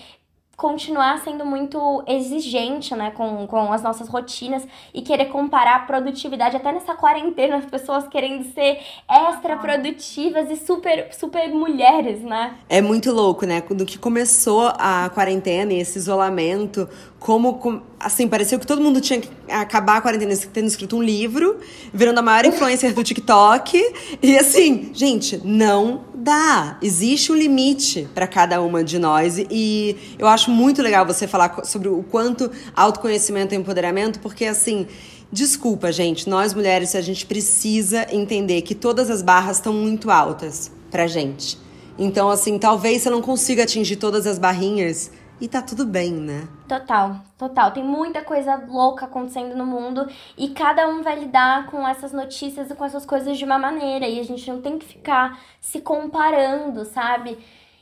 continuar 0.55 1.19
sendo 1.19 1.45
muito 1.45 2.03
exigente, 2.07 2.95
né, 2.95 3.11
com, 3.11 3.45
com 3.47 3.71
as 3.71 3.83
nossas 3.83 4.07
rotinas 4.07 4.65
e 4.93 5.01
querer 5.01 5.25
comparar 5.25 5.75
a 5.75 5.79
produtividade, 5.79 6.55
até 6.55 6.71
nessa 6.71 6.93
quarentena, 6.93 7.57
as 7.57 7.65
pessoas 7.65 8.07
querendo 8.07 8.43
ser 8.53 8.79
extra 9.09 9.57
produtivas 9.57 10.49
e 10.49 10.55
super, 10.55 11.13
super 11.13 11.49
mulheres, 11.49 12.21
né? 12.21 12.55
É 12.69 12.81
muito 12.81 13.11
louco, 13.11 13.45
né? 13.45 13.61
Quando 13.61 13.85
que 13.85 13.97
começou 13.97 14.71
a 14.77 15.09
quarentena 15.13 15.73
e 15.73 15.79
esse 15.79 15.97
isolamento, 15.97 16.87
como, 17.25 17.81
assim, 17.99 18.27
pareceu 18.27 18.59
que 18.59 18.67
todo 18.67 18.79
mundo 18.79 19.01
tinha 19.01 19.19
que 19.19 19.27
acabar 19.49 19.97
a 19.97 20.01
quarentena 20.01 20.37
tendo 20.53 20.67
escrito 20.67 20.95
um 20.95 21.01
livro, 21.01 21.57
virando 21.91 22.19
a 22.19 22.21
maior 22.21 22.45
influencer 22.45 22.93
do 22.93 23.03
TikTok. 23.03 23.83
E 24.21 24.37
assim, 24.37 24.91
gente, 24.93 25.41
não 25.43 26.01
dá. 26.13 26.77
Existe 26.83 27.31
um 27.31 27.35
limite 27.35 28.07
para 28.13 28.27
cada 28.27 28.61
uma 28.61 28.83
de 28.83 28.99
nós. 28.99 29.39
E 29.49 29.97
eu 30.19 30.27
acho 30.27 30.51
muito 30.51 30.83
legal 30.83 31.03
você 31.03 31.27
falar 31.27 31.65
sobre 31.65 31.89
o 31.89 32.03
quanto 32.03 32.51
autoconhecimento 32.75 33.55
é 33.55 33.57
empoderamento, 33.57 34.19
porque 34.19 34.45
assim. 34.45 34.85
Desculpa, 35.31 35.91
gente, 35.91 36.29
nós 36.29 36.53
mulheres, 36.53 36.95
a 36.95 37.01
gente 37.01 37.25
precisa 37.25 38.05
entender 38.11 38.61
que 38.61 38.75
todas 38.75 39.09
as 39.09 39.23
barras 39.23 39.57
estão 39.57 39.73
muito 39.73 40.11
altas 40.11 40.71
pra 40.91 41.07
gente. 41.07 41.57
Então, 41.97 42.29
assim, 42.29 42.59
talvez 42.59 43.01
você 43.01 43.09
não 43.09 43.21
consiga 43.21 43.63
atingir 43.63 43.95
todas 43.95 44.27
as 44.27 44.37
barrinhas 44.37 45.09
e 45.39 45.47
tá 45.47 45.61
tudo 45.61 45.85
bem, 45.85 46.11
né? 46.11 46.47
Total, 46.67 47.17
total. 47.37 47.71
Tem 47.71 47.83
muita 47.83 48.21
coisa 48.21 48.55
louca 48.67 49.05
acontecendo 49.05 49.55
no 49.55 49.65
mundo 49.65 50.07
e 50.37 50.49
cada 50.49 50.87
um 50.87 51.01
vai 51.01 51.19
lidar 51.19 51.67
com 51.67 51.87
essas 51.87 52.13
notícias 52.13 52.69
e 52.69 52.75
com 52.75 52.85
essas 52.85 53.05
coisas 53.05 53.37
de 53.37 53.43
uma 53.43 53.59
maneira. 53.59 54.07
E 54.07 54.19
a 54.19 54.23
gente 54.23 54.49
não 54.49 54.61
tem 54.61 54.77
que 54.77 54.85
ficar 54.85 55.39
se 55.59 55.81
comparando, 55.81 56.85
sabe? 56.85 57.37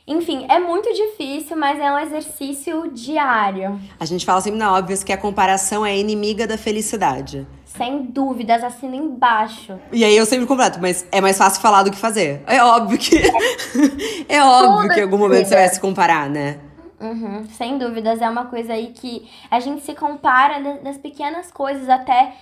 Enfim, 0.06 0.44
é 0.50 0.58
muito 0.58 0.92
difícil, 0.92 1.56
mas 1.56 1.80
é 1.80 1.90
um 1.90 1.98
exercício 1.98 2.90
diário. 2.92 3.80
A 3.98 4.04
gente 4.04 4.26
fala 4.26 4.40
sempre 4.40 4.58
na 4.58 4.74
óbvio 4.74 5.02
que 5.02 5.12
a 5.12 5.16
comparação 5.16 5.86
é 5.86 5.96
inimiga 5.96 6.46
da 6.46 6.58
felicidade. 6.58 7.46
Sem 7.64 8.02
dúvidas, 8.02 8.62
assina 8.62 8.94
embaixo. 8.94 9.78
E 9.90 10.04
aí 10.04 10.14
eu 10.14 10.26
sempre 10.26 10.46
completo, 10.46 10.78
mas 10.80 11.06
é 11.10 11.22
mais 11.22 11.38
fácil 11.38 11.62
falar 11.62 11.82
do 11.84 11.90
que 11.90 11.96
fazer. 11.96 12.42
É 12.46 12.62
óbvio 12.62 12.98
que. 12.98 13.16
é 14.28 14.42
óbvio 14.42 14.82
Toda 14.82 14.94
que 14.94 15.00
em 15.00 15.02
algum 15.04 15.18
momento 15.18 15.48
você 15.48 15.54
vai 15.54 15.68
se 15.70 15.80
comparar, 15.80 16.28
né? 16.28 16.58
Uhum, 17.04 17.44
sem 17.50 17.76
dúvidas, 17.76 18.22
é 18.22 18.28
uma 18.30 18.46
coisa 18.46 18.72
aí 18.72 18.86
que 18.94 19.30
a 19.50 19.60
gente 19.60 19.82
se 19.82 19.94
compara 19.94 20.78
das 20.82 20.96
pequenas 20.96 21.50
coisas 21.52 21.86
até. 21.86 22.34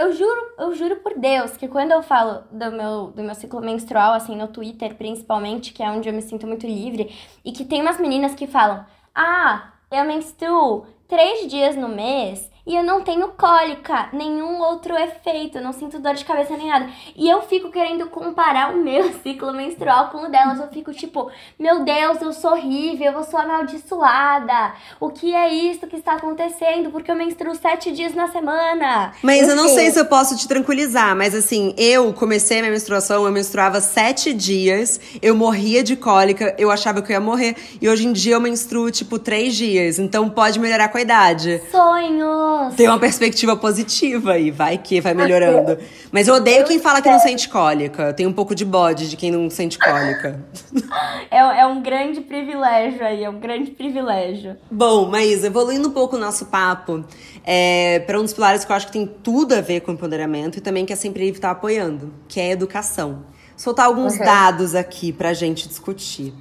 Eu 0.00 0.12
juro, 0.12 0.40
eu 0.58 0.74
juro 0.74 0.96
por 0.96 1.16
Deus 1.16 1.56
que 1.56 1.68
quando 1.68 1.92
eu 1.92 2.02
falo 2.02 2.42
do 2.50 2.72
meu, 2.72 3.06
do 3.12 3.22
meu 3.22 3.34
ciclo 3.36 3.60
menstrual, 3.60 4.14
assim, 4.14 4.34
no 4.34 4.48
Twitter 4.48 4.96
principalmente, 4.96 5.72
que 5.72 5.84
é 5.84 5.90
onde 5.90 6.08
eu 6.08 6.12
me 6.12 6.20
sinto 6.20 6.48
muito 6.48 6.66
livre, 6.66 7.14
e 7.44 7.52
que 7.52 7.64
tem 7.64 7.80
umas 7.80 8.00
meninas 8.00 8.34
que 8.34 8.48
falam: 8.48 8.84
Ah, 9.14 9.72
eu 9.88 10.04
menstruo 10.04 10.84
três 11.06 11.48
dias 11.48 11.76
no 11.76 11.88
mês 11.88 12.50
e 12.68 12.76
eu 12.76 12.84
não 12.84 13.00
tenho 13.00 13.28
cólica, 13.28 14.10
nenhum 14.12 14.60
outro 14.60 14.94
efeito, 14.94 15.58
não 15.58 15.72
sinto 15.72 15.98
dor 15.98 16.12
de 16.12 16.24
cabeça 16.24 16.54
nem 16.54 16.68
nada. 16.68 16.86
E 17.16 17.26
eu 17.26 17.40
fico 17.40 17.70
querendo 17.70 18.06
comparar 18.08 18.74
o 18.74 18.76
meu 18.76 19.10
ciclo 19.24 19.54
menstrual 19.54 20.10
com 20.10 20.26
o 20.26 20.30
delas. 20.30 20.60
Eu 20.60 20.68
fico 20.68 20.92
tipo, 20.92 21.30
meu 21.58 21.82
Deus, 21.82 22.20
eu 22.20 22.30
sou 22.34 22.52
horrível, 22.52 23.12
eu 23.12 23.24
sou 23.24 23.40
amaldiçoada. 23.40 24.74
O 25.00 25.08
que 25.08 25.34
é 25.34 25.48
isso 25.48 25.86
que 25.86 25.96
está 25.96 26.16
acontecendo? 26.16 26.90
Porque 26.90 27.10
eu 27.10 27.16
menstruo 27.16 27.54
sete 27.54 27.90
dias 27.90 28.14
na 28.14 28.28
semana. 28.28 29.14
Mas 29.22 29.44
eu, 29.44 29.48
eu 29.48 29.56
não 29.56 29.68
sei 29.68 29.90
se 29.90 29.98
eu 29.98 30.04
posso 30.04 30.36
te 30.36 30.46
tranquilizar, 30.46 31.16
mas 31.16 31.34
assim, 31.34 31.74
eu 31.78 32.12
comecei 32.12 32.60
minha 32.60 32.70
menstruação, 32.70 33.24
eu 33.24 33.32
menstruava 33.32 33.80
sete 33.80 34.34
dias, 34.34 35.00
eu 35.22 35.34
morria 35.34 35.82
de 35.82 35.96
cólica, 35.96 36.54
eu 36.58 36.70
achava 36.70 37.00
que 37.00 37.12
eu 37.12 37.14
ia 37.14 37.20
morrer. 37.20 37.56
E 37.80 37.88
hoje 37.88 38.06
em 38.06 38.12
dia 38.12 38.34
eu 38.34 38.40
menstruo, 38.42 38.90
tipo, 38.90 39.18
três 39.18 39.56
dias. 39.56 39.98
Então 39.98 40.28
pode 40.28 40.60
melhorar 40.60 40.90
com 40.90 40.98
a 40.98 41.00
idade. 41.00 41.62
Sonho! 41.70 42.57
Tem 42.76 42.88
uma 42.88 42.98
perspectiva 42.98 43.56
positiva 43.56 44.32
aí, 44.32 44.50
vai 44.50 44.78
que 44.78 45.00
vai 45.00 45.14
melhorando. 45.14 45.78
Mas 46.10 46.28
eu 46.28 46.34
odeio 46.34 46.64
quem 46.64 46.78
fala 46.78 47.00
que 47.00 47.10
não 47.10 47.18
sente 47.18 47.48
cólica. 47.48 48.04
Eu 48.04 48.14
tenho 48.14 48.28
um 48.28 48.32
pouco 48.32 48.54
de 48.54 48.64
bode 48.64 49.08
de 49.08 49.16
quem 49.16 49.30
não 49.30 49.48
sente 49.50 49.78
cólica. 49.78 50.40
É, 51.30 51.60
é 51.60 51.66
um 51.66 51.82
grande 51.82 52.20
privilégio 52.22 53.04
aí, 53.04 53.22
é 53.22 53.28
um 53.28 53.38
grande 53.38 53.70
privilégio. 53.70 54.56
Bom, 54.70 55.08
mas 55.10 55.44
evoluindo 55.44 55.88
um 55.88 55.90
pouco 55.90 56.16
o 56.16 56.18
nosso 56.18 56.46
papo, 56.46 57.04
é, 57.44 58.00
para 58.00 58.18
um 58.18 58.22
dos 58.22 58.32
pilares 58.32 58.64
que 58.64 58.72
eu 58.72 58.76
acho 58.76 58.86
que 58.86 58.92
tem 58.92 59.06
tudo 59.06 59.54
a 59.54 59.60
ver 59.60 59.80
com 59.80 59.92
empoderamento 59.92 60.56
e 60.56 60.60
também 60.60 60.86
que 60.86 60.92
a 60.92 60.96
Sempre 60.96 61.24
Livre 61.24 61.38
está 61.38 61.50
apoiando, 61.50 62.12
que 62.26 62.40
é 62.40 62.44
a 62.44 62.50
educação. 62.50 63.24
Soltar 63.56 63.86
alguns 63.86 64.14
uhum. 64.14 64.24
dados 64.24 64.74
aqui 64.74 65.12
pra 65.12 65.34
gente 65.34 65.68
discutir. 65.68 66.32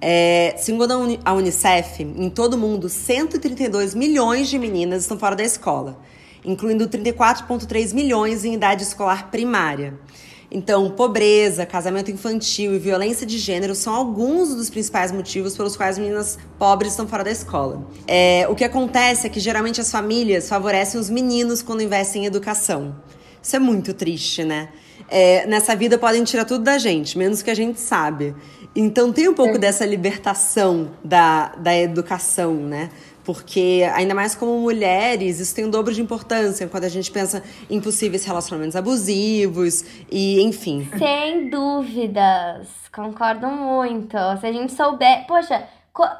É, 0.00 0.54
segundo 0.56 1.18
a 1.24 1.32
Unicef, 1.34 2.02
em 2.02 2.30
todo 2.30 2.54
o 2.54 2.58
mundo, 2.58 2.88
132 2.88 3.94
milhões 3.94 4.48
de 4.48 4.58
meninas 4.58 5.02
estão 5.02 5.18
fora 5.18 5.36
da 5.36 5.44
escola, 5.44 6.00
incluindo 6.44 6.88
34,3 6.88 7.92
milhões 7.92 8.44
em 8.44 8.54
idade 8.54 8.82
escolar 8.82 9.30
primária. 9.30 9.98
Então, 10.52 10.90
pobreza, 10.90 11.64
casamento 11.64 12.10
infantil 12.10 12.74
e 12.74 12.78
violência 12.78 13.24
de 13.24 13.38
gênero 13.38 13.72
são 13.74 13.94
alguns 13.94 14.52
dos 14.52 14.68
principais 14.68 15.12
motivos 15.12 15.56
pelos 15.56 15.76
quais 15.76 15.96
meninas 15.96 16.38
pobres 16.58 16.92
estão 16.92 17.06
fora 17.06 17.22
da 17.22 17.30
escola. 17.30 17.86
É, 18.04 18.46
o 18.48 18.54
que 18.56 18.64
acontece 18.64 19.28
é 19.28 19.30
que 19.30 19.38
geralmente 19.38 19.80
as 19.80 19.92
famílias 19.92 20.48
favorecem 20.48 20.98
os 20.98 21.08
meninos 21.08 21.62
quando 21.62 21.82
investem 21.82 22.24
em 22.24 22.26
educação. 22.26 22.96
Isso 23.40 23.54
é 23.54 23.60
muito 23.60 23.94
triste, 23.94 24.42
né? 24.42 24.70
É, 25.08 25.46
nessa 25.46 25.74
vida 25.74 25.96
podem 25.96 26.22
tirar 26.24 26.44
tudo 26.44 26.64
da 26.64 26.78
gente, 26.78 27.16
menos 27.16 27.42
que 27.42 27.50
a 27.50 27.54
gente 27.54 27.80
sabe. 27.80 28.34
Então 28.74 29.12
tem 29.12 29.28
um 29.28 29.34
pouco 29.34 29.56
é. 29.56 29.58
dessa 29.58 29.84
libertação 29.84 30.90
da, 31.02 31.48
da 31.56 31.76
educação, 31.76 32.54
né? 32.54 32.90
Porque, 33.24 33.86
ainda 33.94 34.14
mais 34.14 34.34
como 34.34 34.58
mulheres, 34.60 35.38
isso 35.38 35.54
tem 35.54 35.64
um 35.64 35.70
dobro 35.70 35.92
de 35.92 36.00
importância 36.00 36.66
quando 36.66 36.84
a 36.84 36.88
gente 36.88 37.10
pensa 37.10 37.42
em 37.68 37.80
possíveis 37.80 38.24
relacionamentos 38.24 38.74
abusivos 38.74 39.84
e, 40.10 40.40
enfim. 40.40 40.88
Sem 40.98 41.50
dúvidas, 41.50 42.68
concordo 42.92 43.46
muito. 43.46 44.16
Se 44.40 44.46
a 44.46 44.52
gente 44.52 44.72
souber. 44.72 45.26
Poxa, 45.26 45.64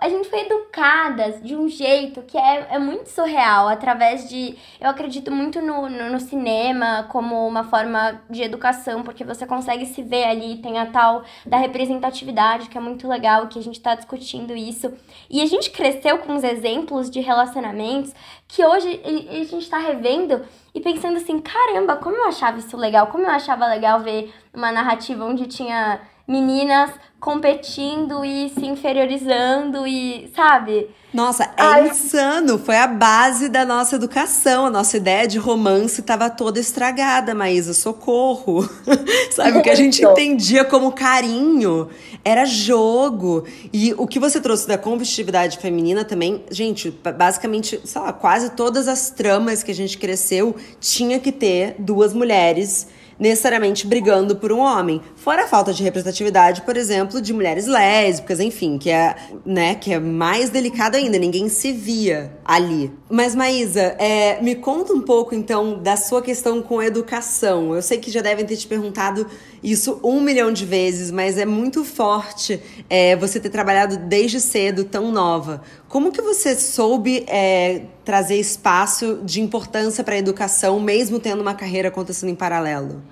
a 0.01 0.09
gente 0.09 0.29
foi 0.29 0.41
educadas 0.41 1.41
de 1.43 1.55
um 1.55 1.69
jeito 1.69 2.23
que 2.23 2.37
é, 2.37 2.67
é 2.71 2.79
muito 2.79 3.09
surreal, 3.09 3.69
através 3.69 4.29
de. 4.29 4.57
Eu 4.81 4.91
acredito 4.91 5.31
muito 5.31 5.61
no, 5.63 5.89
no, 5.89 6.11
no, 6.11 6.21
cinema 6.21 7.07
como 7.09 7.47
uma 7.47 7.63
forma 7.63 8.21
de 8.29 8.43
educação, 8.43 9.05
porque 9.05 9.25
você 9.25 9.47
consegue 9.47 9.87
se 9.87 10.03
ver 10.03 10.25
ali, 10.25 10.57
tem 10.57 10.77
a 10.79 10.87
tal 10.87 11.23
da 11.47 11.57
representatividade, 11.57 12.69
que 12.69 12.77
é 12.77 12.81
muito 12.81 13.07
legal, 13.07 13.47
que 13.47 13.61
a 13.61 13.63
gente 13.63 13.81
tá 13.81 13.95
discutindo 13.95 14.57
isso. 14.57 14.93
E 15.31 15.41
a 15.41 15.47
gente 15.47 15.71
cresceu 15.71 16.19
com 16.19 16.35
os 16.35 16.43
exemplos 16.43 17.09
de 17.09 17.21
relacionamentos 17.21 18.13
que 18.49 18.65
hoje 18.65 19.01
a 19.05 19.45
gente 19.45 19.71
tá 19.71 19.79
revendo 19.79 20.43
e 20.75 20.81
pensando 20.81 21.17
assim: 21.17 21.41
caramba, 21.41 21.97
como 21.97 22.17
eu 22.17 22.27
achava 22.27 22.59
isso 22.59 22.77
legal, 22.77 23.07
como 23.07 23.25
eu 23.25 23.31
achava 23.31 23.69
legal 23.69 24.01
ver 24.01 24.35
uma 24.53 24.73
narrativa 24.73 25.25
onde 25.25 25.47
tinha 25.47 26.01
meninas 26.31 26.93
competindo 27.19 28.25
e 28.25 28.49
se 28.51 28.65
inferiorizando 28.65 29.85
e, 29.85 30.31
sabe? 30.35 30.89
Nossa, 31.13 31.43
é 31.43 31.53
Ai. 31.57 31.89
insano. 31.89 32.57
Foi 32.57 32.77
a 32.77 32.87
base 32.87 33.49
da 33.49 33.67
nossa 33.67 33.97
educação. 33.97 34.67
A 34.67 34.71
nossa 34.71 34.97
ideia 34.97 35.27
de 35.27 35.39
romance 35.39 36.01
estava 36.01 36.31
toda 36.31 36.61
estragada, 36.61 37.35
Maísa. 37.35 37.75
Socorro. 37.75 38.63
sabe? 39.35 39.59
O 39.59 39.63
que 39.63 39.71
a 39.71 39.75
gente 39.75 40.03
entendia 40.05 40.65
como 40.65 40.93
carinho 40.93 41.91
era 42.25 42.45
jogo. 42.45 43.45
E 43.73 43.93
o 43.99 44.07
que 44.07 44.21
você 44.21 44.41
trouxe 44.41 44.69
da 44.69 44.79
competitividade 44.79 45.59
feminina 45.59 46.05
também, 46.05 46.45
gente, 46.49 46.91
basicamente, 47.17 47.81
sei 47.85 48.01
lá, 48.01 48.13
quase 48.13 48.51
todas 48.51 48.87
as 48.87 49.11
tramas 49.11 49.65
que 49.65 49.73
a 49.73 49.75
gente 49.75 49.99
cresceu 49.99 50.55
tinha 50.79 51.19
que 51.19 51.33
ter 51.33 51.75
duas 51.77 52.15
mulheres 52.15 52.87
necessariamente 53.21 53.87
brigando 53.87 54.35
por 54.35 54.51
um 54.51 54.59
homem. 54.59 55.03
Fora 55.15 55.45
a 55.45 55.47
falta 55.47 55.75
de 55.75 55.83
representatividade, 55.83 56.63
por 56.63 56.75
exemplo, 56.77 57.21
de 57.21 57.35
mulheres 57.35 57.67
lésbicas, 57.67 58.41
enfim, 58.41 58.79
que 58.79 58.89
é, 58.89 59.15
né, 59.45 59.75
que 59.75 59.93
é 59.93 60.01
mais 60.01 60.49
delicado 60.49 60.97
ainda, 60.97 61.19
ninguém 61.19 61.51
se 61.51 61.71
via 61.71 62.33
ali. 62.43 62.91
Mas, 63.11 63.35
Maísa, 63.35 63.95
é, 63.99 64.41
me 64.41 64.55
conta 64.55 64.95
um 64.95 65.03
pouco, 65.03 65.35
então, 65.35 65.79
da 65.79 65.97
sua 65.97 66.23
questão 66.23 66.63
com 66.63 66.83
educação. 66.83 67.75
Eu 67.75 67.83
sei 67.83 67.99
que 67.99 68.11
já 68.11 68.23
devem 68.23 68.47
ter 68.47 68.57
te 68.57 68.67
perguntado 68.67 69.27
isso 69.63 70.01
um 70.03 70.21
milhão 70.21 70.53
de 70.53 70.65
vezes, 70.65 71.11
mas 71.11 71.37
é 71.37 71.45
muito 71.45 71.85
forte 71.85 72.61
é, 72.89 73.15
você 73.17 73.39
ter 73.39 73.51
trabalhado 73.51 73.97
desde 73.97 74.41
cedo, 74.41 74.85
tão 74.85 75.11
nova. 75.13 75.63
Como 75.89 76.13
que 76.13 76.23
você 76.23 76.55
soube 76.55 77.25
é, 77.29 77.83
trazer 78.05 78.37
espaço 78.37 79.21
de 79.23 79.41
importância 79.41 80.03
para 80.03 80.15
a 80.15 80.19
educação, 80.19 80.81
mesmo 80.81 81.21
tendo 81.21 81.41
uma 81.41 81.55
carreira 81.55 81.89
acontecendo 81.89 82.31
em 82.31 82.35
paralelo? 82.35 83.03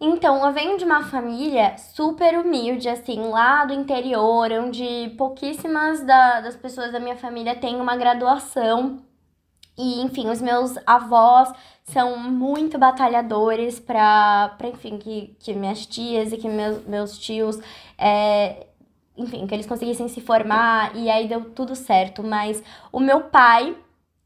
Então, 0.00 0.46
eu 0.46 0.52
venho 0.52 0.78
de 0.78 0.84
uma 0.84 1.02
família 1.02 1.76
super 1.76 2.38
humilde, 2.38 2.88
assim, 2.88 3.20
lá 3.28 3.64
do 3.64 3.72
interior, 3.72 4.50
onde 4.52 5.12
pouquíssimas 5.18 6.00
da, 6.02 6.40
das 6.40 6.54
pessoas 6.54 6.92
da 6.92 7.00
minha 7.00 7.16
família 7.16 7.56
têm 7.56 7.80
uma 7.80 7.96
graduação. 7.96 9.00
E, 9.78 10.02
enfim, 10.02 10.28
os 10.28 10.42
meus 10.42 10.74
avós 10.84 11.52
são 11.84 12.18
muito 12.18 12.76
batalhadores 12.78 13.78
para, 13.78 14.56
enfim, 14.64 14.98
que, 14.98 15.36
que 15.38 15.54
minhas 15.54 15.86
tias 15.86 16.32
e 16.32 16.36
que 16.36 16.48
meus, 16.48 16.84
meus 16.84 17.18
tios 17.18 17.58
é, 17.96 18.66
enfim, 19.16 19.46
que 19.46 19.54
eles 19.54 19.66
conseguissem 19.66 20.08
se 20.08 20.20
formar 20.20 20.94
e 20.94 21.10
aí 21.10 21.28
deu 21.28 21.50
tudo 21.50 21.74
certo. 21.74 22.22
Mas 22.22 22.62
o 22.92 23.00
meu 23.00 23.22
pai 23.22 23.76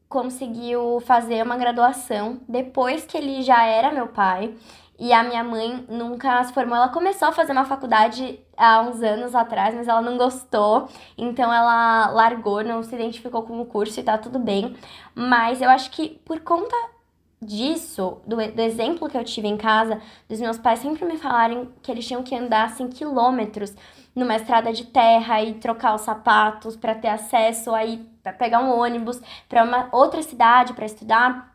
conseguiu 0.08 1.00
fazer 1.06 1.42
uma 1.42 1.56
graduação 1.56 2.40
depois 2.46 3.06
que 3.06 3.16
ele 3.16 3.42
já 3.42 3.64
era 3.64 3.92
meu 3.92 4.08
pai. 4.08 4.54
E 4.98 5.12
a 5.12 5.22
minha 5.22 5.42
mãe 5.42 5.84
nunca 5.88 6.42
se 6.44 6.52
formou. 6.52 6.76
Ela 6.76 6.88
começou 6.88 7.28
a 7.28 7.32
fazer 7.32 7.52
uma 7.52 7.64
faculdade 7.64 8.38
há 8.56 8.80
uns 8.82 9.02
anos 9.02 9.34
atrás, 9.34 9.74
mas 9.74 9.88
ela 9.88 10.00
não 10.00 10.16
gostou. 10.16 10.88
Então 11.18 11.52
ela 11.52 12.10
largou, 12.10 12.62
não 12.62 12.82
se 12.82 12.94
identificou 12.94 13.42
com 13.42 13.60
o 13.60 13.66
curso 13.66 13.98
e 13.98 14.02
tá 14.02 14.16
tudo 14.18 14.38
bem. 14.38 14.76
Mas 15.14 15.60
eu 15.60 15.68
acho 15.70 15.90
que 15.90 16.20
por 16.24 16.40
conta 16.40 16.76
disso, 17.42 18.20
do, 18.26 18.36
do 18.36 18.60
exemplo 18.60 19.08
que 19.08 19.16
eu 19.16 19.24
tive 19.24 19.48
em 19.48 19.56
casa, 19.56 20.00
dos 20.28 20.40
meus 20.40 20.58
pais 20.58 20.78
sempre 20.78 21.04
me 21.04 21.18
falarem 21.18 21.68
que 21.82 21.90
eles 21.90 22.06
tinham 22.06 22.22
que 22.22 22.36
andar 22.36 22.66
assim 22.66 22.88
quilômetros 22.88 23.74
numa 24.14 24.36
estrada 24.36 24.72
de 24.72 24.86
terra 24.86 25.42
e 25.42 25.54
trocar 25.54 25.94
os 25.94 26.02
sapatos 26.02 26.76
para 26.76 26.94
ter 26.94 27.08
acesso 27.08 27.74
aí 27.74 28.06
para 28.22 28.32
pegar 28.32 28.60
um 28.60 28.78
ônibus 28.78 29.20
para 29.48 29.64
uma 29.64 29.88
outra 29.90 30.22
cidade 30.22 30.72
para 30.74 30.84
estudar. 30.84 31.51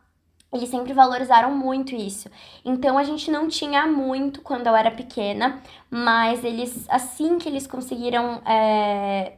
Eles 0.51 0.69
sempre 0.69 0.93
valorizaram 0.93 1.53
muito 1.55 1.93
isso. 1.93 2.29
Então 2.63 2.97
a 2.97 3.03
gente 3.03 3.29
não 3.29 3.47
tinha 3.47 3.85
muito 3.85 4.41
quando 4.41 4.67
eu 4.67 4.75
era 4.75 4.89
pequena, 4.91 5.61
mas 5.89 6.43
eles, 6.43 6.85
assim 6.89 7.37
que 7.37 7.49
eles 7.49 7.67
conseguiram, 7.67 8.41
é, 8.45 9.33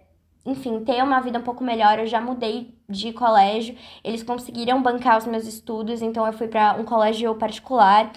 enfim, 0.46 0.84
ter 0.84 1.04
uma 1.04 1.20
vida 1.20 1.40
um 1.40 1.44
pouco 1.44 1.64
melhor, 1.64 2.00
eu 2.00 2.06
já 2.06 2.22
mudei 2.22 2.74
de 2.88 3.12
colégio. 3.12 3.76
Eles 4.04 4.22
conseguiram 4.22 4.82
bancar 4.82 5.18
os 5.18 5.26
meus 5.26 5.48
estudos, 5.48 6.02
então 6.02 6.26
eu 6.26 6.34
fui 6.34 6.48
para 6.48 6.76
um 6.76 6.86
colégio 6.86 7.34
particular 7.36 8.12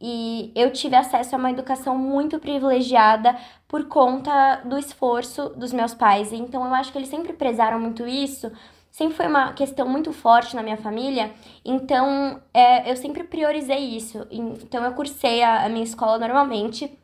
e 0.00 0.52
eu 0.54 0.72
tive 0.72 0.94
acesso 0.94 1.34
a 1.34 1.38
uma 1.38 1.50
educação 1.50 1.98
muito 1.98 2.38
privilegiada 2.38 3.36
por 3.66 3.86
conta 3.86 4.62
do 4.64 4.78
esforço 4.78 5.50
dos 5.50 5.72
meus 5.72 5.92
pais. 5.92 6.32
Então 6.32 6.64
eu 6.64 6.74
acho 6.74 6.92
que 6.92 6.98
eles 6.98 7.08
sempre 7.08 7.32
prezaram 7.32 7.80
muito 7.80 8.06
isso. 8.06 8.50
Sempre 8.98 9.16
foi 9.16 9.28
uma 9.28 9.52
questão 9.52 9.88
muito 9.88 10.12
forte 10.12 10.56
na 10.56 10.62
minha 10.64 10.76
família, 10.76 11.30
então 11.64 12.42
é, 12.52 12.90
eu 12.90 12.96
sempre 12.96 13.22
priorizei 13.22 13.78
isso. 13.78 14.26
Então 14.28 14.84
eu 14.84 14.92
cursei 14.92 15.40
a, 15.40 15.66
a 15.66 15.68
minha 15.68 15.84
escola 15.84 16.18
normalmente, 16.18 16.98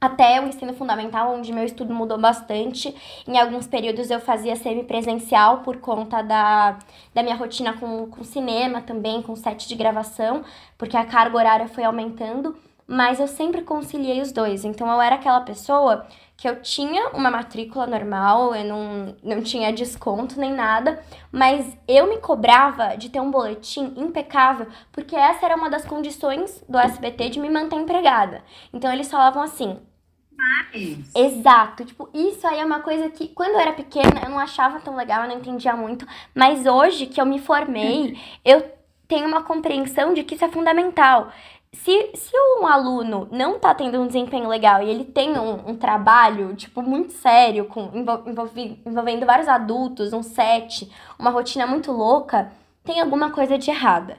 até 0.00 0.40
o 0.40 0.46
ensino 0.46 0.72
fundamental, 0.74 1.34
onde 1.34 1.52
meu 1.52 1.64
estudo 1.64 1.92
mudou 1.92 2.20
bastante. 2.20 2.94
Em 3.26 3.36
alguns 3.36 3.66
períodos 3.66 4.12
eu 4.12 4.20
fazia 4.20 4.54
semipresencial 4.54 5.62
por 5.62 5.78
conta 5.78 6.22
da, 6.22 6.78
da 7.12 7.20
minha 7.20 7.34
rotina 7.34 7.72
com, 7.72 8.06
com 8.06 8.22
cinema 8.22 8.80
também, 8.80 9.20
com 9.20 9.34
set 9.34 9.66
de 9.66 9.74
gravação, 9.74 10.44
porque 10.78 10.96
a 10.96 11.04
carga 11.04 11.36
horária 11.36 11.66
foi 11.66 11.82
aumentando. 11.82 12.54
Mas 12.86 13.18
eu 13.18 13.26
sempre 13.26 13.62
conciliei 13.62 14.20
os 14.20 14.30
dois. 14.30 14.64
Então 14.64 14.86
eu 14.88 15.00
era 15.00 15.16
aquela 15.16 15.40
pessoa 15.40 16.06
que 16.36 16.48
eu 16.48 16.60
tinha 16.60 17.10
uma 17.10 17.30
matrícula 17.30 17.86
normal, 17.86 18.54
eu 18.54 18.64
não, 18.64 19.16
não 19.22 19.42
tinha 19.42 19.72
desconto 19.72 20.38
nem 20.38 20.52
nada, 20.52 21.02
mas 21.30 21.76
eu 21.86 22.08
me 22.08 22.18
cobrava 22.18 22.96
de 22.96 23.08
ter 23.08 23.20
um 23.20 23.30
boletim 23.30 23.94
impecável, 23.96 24.66
porque 24.92 25.14
essa 25.16 25.46
era 25.46 25.56
uma 25.56 25.70
das 25.70 25.84
condições 25.84 26.62
do 26.68 26.78
SBT 26.78 27.30
de 27.30 27.40
me 27.40 27.48
manter 27.48 27.76
empregada. 27.76 28.42
Então 28.72 28.92
eles 28.92 29.10
falavam 29.10 29.42
assim: 29.42 29.78
Nice. 30.74 31.10
Exato. 31.14 31.84
Tipo, 31.84 32.08
isso 32.12 32.46
aí 32.46 32.58
é 32.58 32.64
uma 32.64 32.80
coisa 32.80 33.08
que, 33.08 33.28
quando 33.28 33.52
eu 33.52 33.60
era 33.60 33.72
pequena, 33.72 34.22
eu 34.24 34.30
não 34.30 34.38
achava 34.38 34.80
tão 34.80 34.96
legal, 34.96 35.22
eu 35.22 35.28
não 35.28 35.38
entendia 35.38 35.76
muito. 35.76 36.06
Mas 36.34 36.66
hoje 36.66 37.06
que 37.06 37.20
eu 37.20 37.26
me 37.26 37.38
formei, 37.38 38.18
eu 38.44 38.70
tenho 39.06 39.26
uma 39.26 39.42
compreensão 39.42 40.14
de 40.14 40.24
que 40.24 40.34
isso 40.34 40.44
é 40.44 40.48
fundamental. 40.48 41.32
Se, 41.74 42.10
se 42.14 42.32
um 42.60 42.66
aluno 42.66 43.28
não 43.32 43.58
tá 43.58 43.74
tendo 43.74 44.00
um 44.00 44.06
desempenho 44.06 44.48
legal 44.48 44.82
e 44.82 44.88
ele 44.88 45.04
tem 45.04 45.36
um, 45.36 45.70
um 45.70 45.76
trabalho, 45.76 46.54
tipo, 46.54 46.80
muito 46.80 47.12
sério, 47.12 47.64
com, 47.66 47.90
envolvi, 48.24 48.80
envolvendo 48.86 49.26
vários 49.26 49.48
adultos, 49.48 50.12
um 50.12 50.22
set, 50.22 50.90
uma 51.18 51.30
rotina 51.30 51.66
muito 51.66 51.90
louca, 51.90 52.52
tem 52.84 53.00
alguma 53.00 53.30
coisa 53.30 53.58
de 53.58 53.70
errada. 53.70 54.18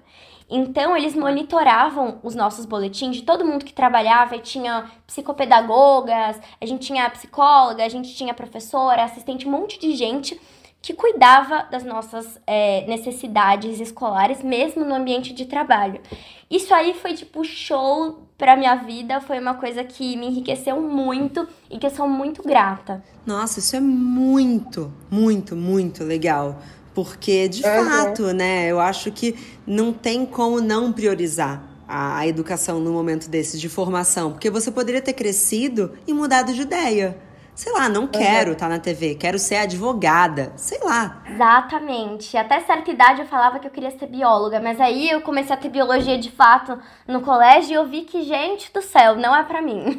Então, 0.49 0.95
eles 0.95 1.15
monitoravam 1.15 2.19
os 2.21 2.35
nossos 2.35 2.65
boletins 2.65 3.15
de 3.15 3.23
todo 3.23 3.45
mundo 3.45 3.65
que 3.65 3.73
trabalhava 3.73 4.35
e 4.35 4.39
tinha 4.39 4.91
psicopedagogas, 5.07 6.39
a 6.61 6.65
gente 6.65 6.85
tinha 6.85 7.09
psicóloga, 7.09 7.83
a 7.83 7.89
gente 7.89 8.13
tinha 8.15 8.33
professora, 8.33 9.03
assistente, 9.03 9.47
um 9.47 9.51
monte 9.51 9.79
de 9.79 9.95
gente 9.95 10.39
que 10.85 10.93
cuidava 10.93 11.65
das 11.71 11.83
nossas 11.83 12.39
é, 12.45 12.85
necessidades 12.85 13.79
escolares, 13.79 14.43
mesmo 14.43 14.85
no 14.85 14.93
ambiente 14.93 15.33
de 15.33 15.47
trabalho. 15.47 15.99
Isso 16.47 16.71
aí 16.75 16.93
foi 16.93 17.15
tipo 17.15 17.43
show 17.43 18.19
pra 18.37 18.55
minha 18.55 18.75
vida, 18.75 19.19
foi 19.19 19.39
uma 19.39 19.55
coisa 19.55 19.83
que 19.83 20.15
me 20.15 20.27
enriqueceu 20.27 20.79
muito 20.79 21.47
e 21.71 21.79
que 21.79 21.87
eu 21.87 21.89
sou 21.89 22.07
muito 22.07 22.43
grata. 22.43 23.03
Nossa, 23.25 23.57
isso 23.57 23.75
é 23.75 23.79
muito, 23.79 24.93
muito, 25.09 25.55
muito 25.55 26.03
legal. 26.03 26.61
Porque, 26.93 27.49
de 27.49 27.65
uhum. 27.65 27.85
fato, 27.85 28.23
né, 28.31 28.67
eu 28.67 28.79
acho 28.79 29.11
que 29.11 29.35
não 29.65 29.91
tem 29.91 30.23
como 30.23 30.61
não 30.61 30.93
priorizar 30.93 31.63
a, 31.87 32.19
a 32.19 32.27
educação 32.27 32.79
no 32.79 32.91
momento 32.93 33.27
desse 33.27 33.57
de 33.57 33.67
formação. 33.67 34.33
Porque 34.33 34.51
você 34.51 34.69
poderia 34.69 35.01
ter 35.01 35.13
crescido 35.13 35.93
e 36.05 36.13
mudado 36.13 36.53
de 36.53 36.61
ideia 36.61 37.17
sei 37.55 37.71
lá, 37.71 37.87
não 37.87 38.05
quero 38.05 38.51
estar 38.51 38.65
uhum. 38.65 38.71
tá 38.71 38.75
na 38.75 38.79
TV, 38.79 39.15
quero 39.15 39.39
ser 39.39 39.55
advogada, 39.55 40.51
sei 40.57 40.77
lá. 40.83 41.23
Exatamente. 41.25 42.35
Até 42.35 42.59
certa 42.59 42.91
idade 42.91 43.21
eu 43.21 43.27
falava 43.27 43.59
que 43.59 43.67
eu 43.67 43.71
queria 43.71 43.91
ser 43.97 44.07
bióloga, 44.07 44.59
mas 44.59 44.79
aí 44.81 45.09
eu 45.09 45.21
comecei 45.21 45.55
a 45.55 45.57
ter 45.57 45.69
biologia 45.69 46.17
de 46.17 46.29
fato 46.29 46.77
no 47.07 47.21
colégio 47.21 47.71
e 47.71 47.73
eu 47.75 47.87
vi 47.87 48.01
que, 48.01 48.23
gente 48.23 48.71
do 48.73 48.81
céu, 48.81 49.15
não 49.15 49.33
é 49.33 49.41
para 49.43 49.61
mim. 49.61 49.97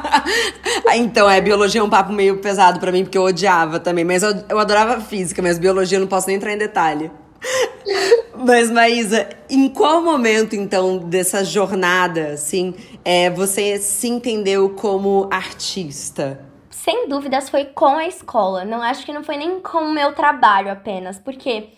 então, 0.94 1.28
é, 1.28 1.42
biologia 1.42 1.82
é 1.82 1.84
um 1.84 1.90
papo 1.90 2.10
meio 2.10 2.38
pesado 2.38 2.80
para 2.80 2.90
mim, 2.90 3.04
porque 3.04 3.18
eu 3.18 3.24
odiava 3.24 3.78
também, 3.78 4.04
mas 4.04 4.22
eu, 4.22 4.34
eu 4.48 4.58
adorava 4.58 4.98
física, 4.98 5.42
mas 5.42 5.58
biologia 5.58 5.98
eu 5.98 6.00
não 6.00 6.08
posso 6.08 6.26
nem 6.26 6.36
entrar 6.36 6.54
em 6.54 6.58
detalhe. 6.58 7.10
Mas, 8.34 8.70
Maísa, 8.70 9.28
em 9.50 9.68
qual 9.68 10.02
momento, 10.02 10.54
então, 10.54 10.98
dessa 10.98 11.44
jornada, 11.44 12.28
assim, 12.34 12.74
é, 13.04 13.28
você 13.30 13.78
se 13.78 14.08
entendeu 14.08 14.70
como 14.70 15.28
artista? 15.30 16.51
Sem 16.82 17.08
dúvidas 17.08 17.48
foi 17.48 17.66
com 17.66 17.96
a 17.96 18.08
escola. 18.08 18.64
Não 18.64 18.82
acho 18.82 19.06
que 19.06 19.12
não 19.12 19.22
foi 19.22 19.36
nem 19.36 19.60
com 19.60 19.78
o 19.78 19.92
meu 19.92 20.14
trabalho 20.14 20.72
apenas, 20.72 21.16
porque 21.16 21.70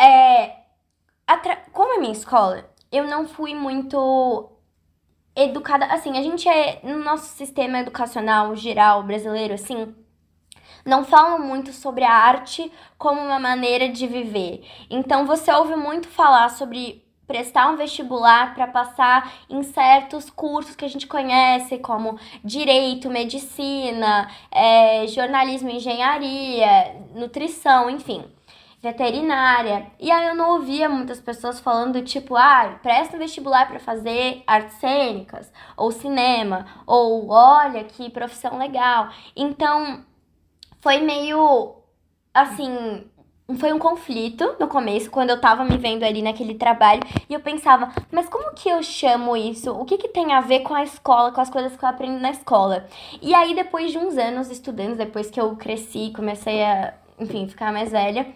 é, 0.00 0.56
como 1.72 1.94
é 1.94 1.98
minha 1.98 2.12
escola, 2.12 2.70
eu 2.90 3.04
não 3.08 3.26
fui 3.26 3.56
muito 3.56 4.52
educada. 5.34 5.86
Assim, 5.86 6.16
a 6.16 6.22
gente 6.22 6.48
é 6.48 6.78
no 6.84 6.98
nosso 6.98 7.36
sistema 7.36 7.80
educacional 7.80 8.54
geral 8.54 9.02
brasileiro, 9.02 9.54
assim, 9.54 9.92
não 10.84 11.04
falam 11.04 11.40
muito 11.40 11.72
sobre 11.72 12.04
a 12.04 12.14
arte 12.14 12.72
como 12.96 13.20
uma 13.20 13.40
maneira 13.40 13.88
de 13.88 14.06
viver. 14.06 14.64
Então 14.88 15.26
você 15.26 15.50
ouve 15.52 15.74
muito 15.74 16.06
falar 16.06 16.48
sobre 16.50 17.01
prestar 17.32 17.70
um 17.70 17.76
vestibular 17.76 18.54
para 18.54 18.66
passar 18.66 19.32
em 19.48 19.62
certos 19.62 20.28
cursos 20.28 20.76
que 20.76 20.84
a 20.84 20.88
gente 20.88 21.06
conhece, 21.06 21.78
como 21.78 22.18
direito, 22.44 23.08
medicina, 23.08 24.28
é, 24.50 25.06
jornalismo, 25.06 25.70
engenharia, 25.70 26.94
nutrição, 27.14 27.88
enfim, 27.88 28.22
veterinária. 28.82 29.86
E 29.98 30.10
aí 30.10 30.28
eu 30.28 30.34
não 30.34 30.50
ouvia 30.50 30.90
muitas 30.90 31.22
pessoas 31.22 31.58
falando 31.58 32.02
tipo, 32.02 32.36
ah, 32.36 32.78
presta 32.82 33.16
um 33.16 33.18
vestibular 33.18 33.66
para 33.66 33.80
fazer 33.80 34.42
artes 34.46 34.74
cênicas, 34.74 35.50
ou 35.74 35.90
cinema, 35.90 36.66
ou 36.86 37.30
olha 37.30 37.82
que 37.84 38.10
profissão 38.10 38.58
legal. 38.58 39.08
Então 39.34 40.04
foi 40.82 40.98
meio 41.00 41.76
assim 42.34 43.10
foi 43.58 43.72
um 43.72 43.78
conflito 43.78 44.56
no 44.58 44.68
começo, 44.68 45.10
quando 45.10 45.30
eu 45.30 45.40
tava 45.40 45.64
me 45.64 45.76
vendo 45.76 46.04
ali 46.04 46.22
naquele 46.22 46.54
trabalho, 46.54 47.02
e 47.28 47.34
eu 47.34 47.40
pensava, 47.40 47.92
mas 48.10 48.28
como 48.28 48.54
que 48.54 48.68
eu 48.68 48.82
chamo 48.82 49.36
isso? 49.36 49.72
O 49.72 49.84
que 49.84 49.98
que 49.98 50.08
tem 50.08 50.32
a 50.32 50.40
ver 50.40 50.60
com 50.60 50.74
a 50.74 50.82
escola, 50.82 51.32
com 51.32 51.40
as 51.40 51.50
coisas 51.50 51.76
que 51.76 51.84
eu 51.84 51.88
aprendo 51.88 52.18
na 52.20 52.30
escola? 52.30 52.86
E 53.20 53.34
aí, 53.34 53.54
depois 53.54 53.90
de 53.90 53.98
uns 53.98 54.16
anos 54.16 54.50
estudando, 54.50 54.96
depois 54.96 55.30
que 55.30 55.40
eu 55.40 55.54
cresci, 55.56 56.12
comecei 56.14 56.62
a, 56.62 56.94
enfim, 57.18 57.48
ficar 57.48 57.72
mais 57.72 57.90
velha, 57.90 58.32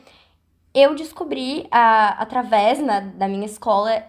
eu 0.75 0.95
descobri, 0.95 1.67
a, 1.71 2.21
através 2.21 2.81
na, 2.81 3.01
da 3.01 3.29
minha 3.29 3.47
escola, 3.47 4.03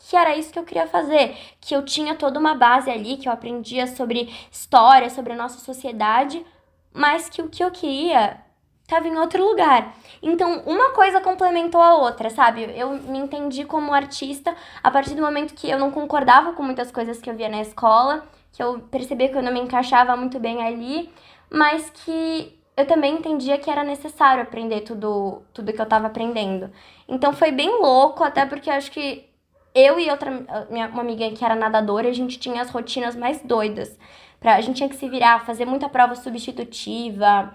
que 0.00 0.16
era 0.16 0.36
isso 0.36 0.52
que 0.52 0.58
eu 0.58 0.64
queria 0.64 0.86
fazer, 0.86 1.36
que 1.60 1.74
eu 1.74 1.84
tinha 1.84 2.14
toda 2.14 2.38
uma 2.38 2.54
base 2.54 2.90
ali, 2.90 3.16
que 3.16 3.28
eu 3.28 3.32
aprendia 3.32 3.86
sobre 3.86 4.32
história, 4.50 5.10
sobre 5.10 5.32
a 5.32 5.36
nossa 5.36 5.58
sociedade, 5.58 6.44
mas 6.92 7.28
que 7.28 7.42
o 7.42 7.48
que 7.48 7.64
eu 7.64 7.70
queria 7.70 8.47
estava 8.88 9.06
em 9.06 9.16
outro 9.18 9.44
lugar. 9.44 9.94
Então, 10.22 10.62
uma 10.64 10.92
coisa 10.92 11.20
complementou 11.20 11.80
a 11.80 11.96
outra, 11.96 12.30
sabe? 12.30 12.72
Eu 12.74 12.94
me 12.94 13.18
entendi 13.18 13.64
como 13.64 13.92
artista 13.92 14.56
a 14.82 14.90
partir 14.90 15.14
do 15.14 15.20
momento 15.20 15.54
que 15.54 15.68
eu 15.68 15.78
não 15.78 15.90
concordava 15.90 16.54
com 16.54 16.62
muitas 16.62 16.90
coisas 16.90 17.20
que 17.20 17.28
eu 17.28 17.36
via 17.36 17.50
na 17.50 17.60
escola, 17.60 18.26
que 18.50 18.62
eu 18.62 18.80
percebia 18.90 19.28
que 19.28 19.36
eu 19.36 19.42
não 19.42 19.52
me 19.52 19.60
encaixava 19.60 20.16
muito 20.16 20.40
bem 20.40 20.66
ali, 20.66 21.12
mas 21.50 21.90
que 21.90 22.58
eu 22.74 22.86
também 22.86 23.14
entendia 23.14 23.58
que 23.58 23.70
era 23.70 23.84
necessário 23.84 24.42
aprender 24.42 24.80
tudo, 24.80 25.42
tudo 25.52 25.72
que 25.72 25.80
eu 25.80 25.84
estava 25.84 26.06
aprendendo. 26.06 26.70
Então 27.06 27.34
foi 27.34 27.52
bem 27.52 27.68
louco, 27.80 28.24
até 28.24 28.46
porque 28.46 28.70
acho 28.70 28.90
que 28.90 29.28
eu 29.74 30.00
e 30.00 30.10
outra 30.10 30.30
minha, 30.70 30.88
uma 30.88 31.02
amiga 31.02 31.30
que 31.30 31.44
era 31.44 31.54
nadadora, 31.54 32.08
a 32.08 32.12
gente 32.12 32.38
tinha 32.38 32.62
as 32.62 32.70
rotinas 32.70 33.14
mais 33.14 33.42
doidas. 33.42 33.98
Pra, 34.40 34.54
a 34.54 34.60
gente 34.62 34.76
tinha 34.76 34.88
que 34.88 34.96
se 34.96 35.08
virar, 35.08 35.44
fazer 35.44 35.66
muita 35.66 35.88
prova 35.88 36.14
substitutiva, 36.14 37.54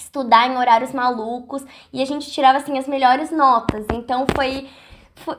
estudar 0.00 0.48
em 0.48 0.56
horários 0.56 0.92
malucos 0.92 1.64
e 1.92 2.02
a 2.02 2.04
gente 2.04 2.30
tirava 2.30 2.58
assim 2.58 2.78
as 2.78 2.88
melhores 2.88 3.30
notas. 3.30 3.86
Então 3.92 4.26
foi 4.34 4.68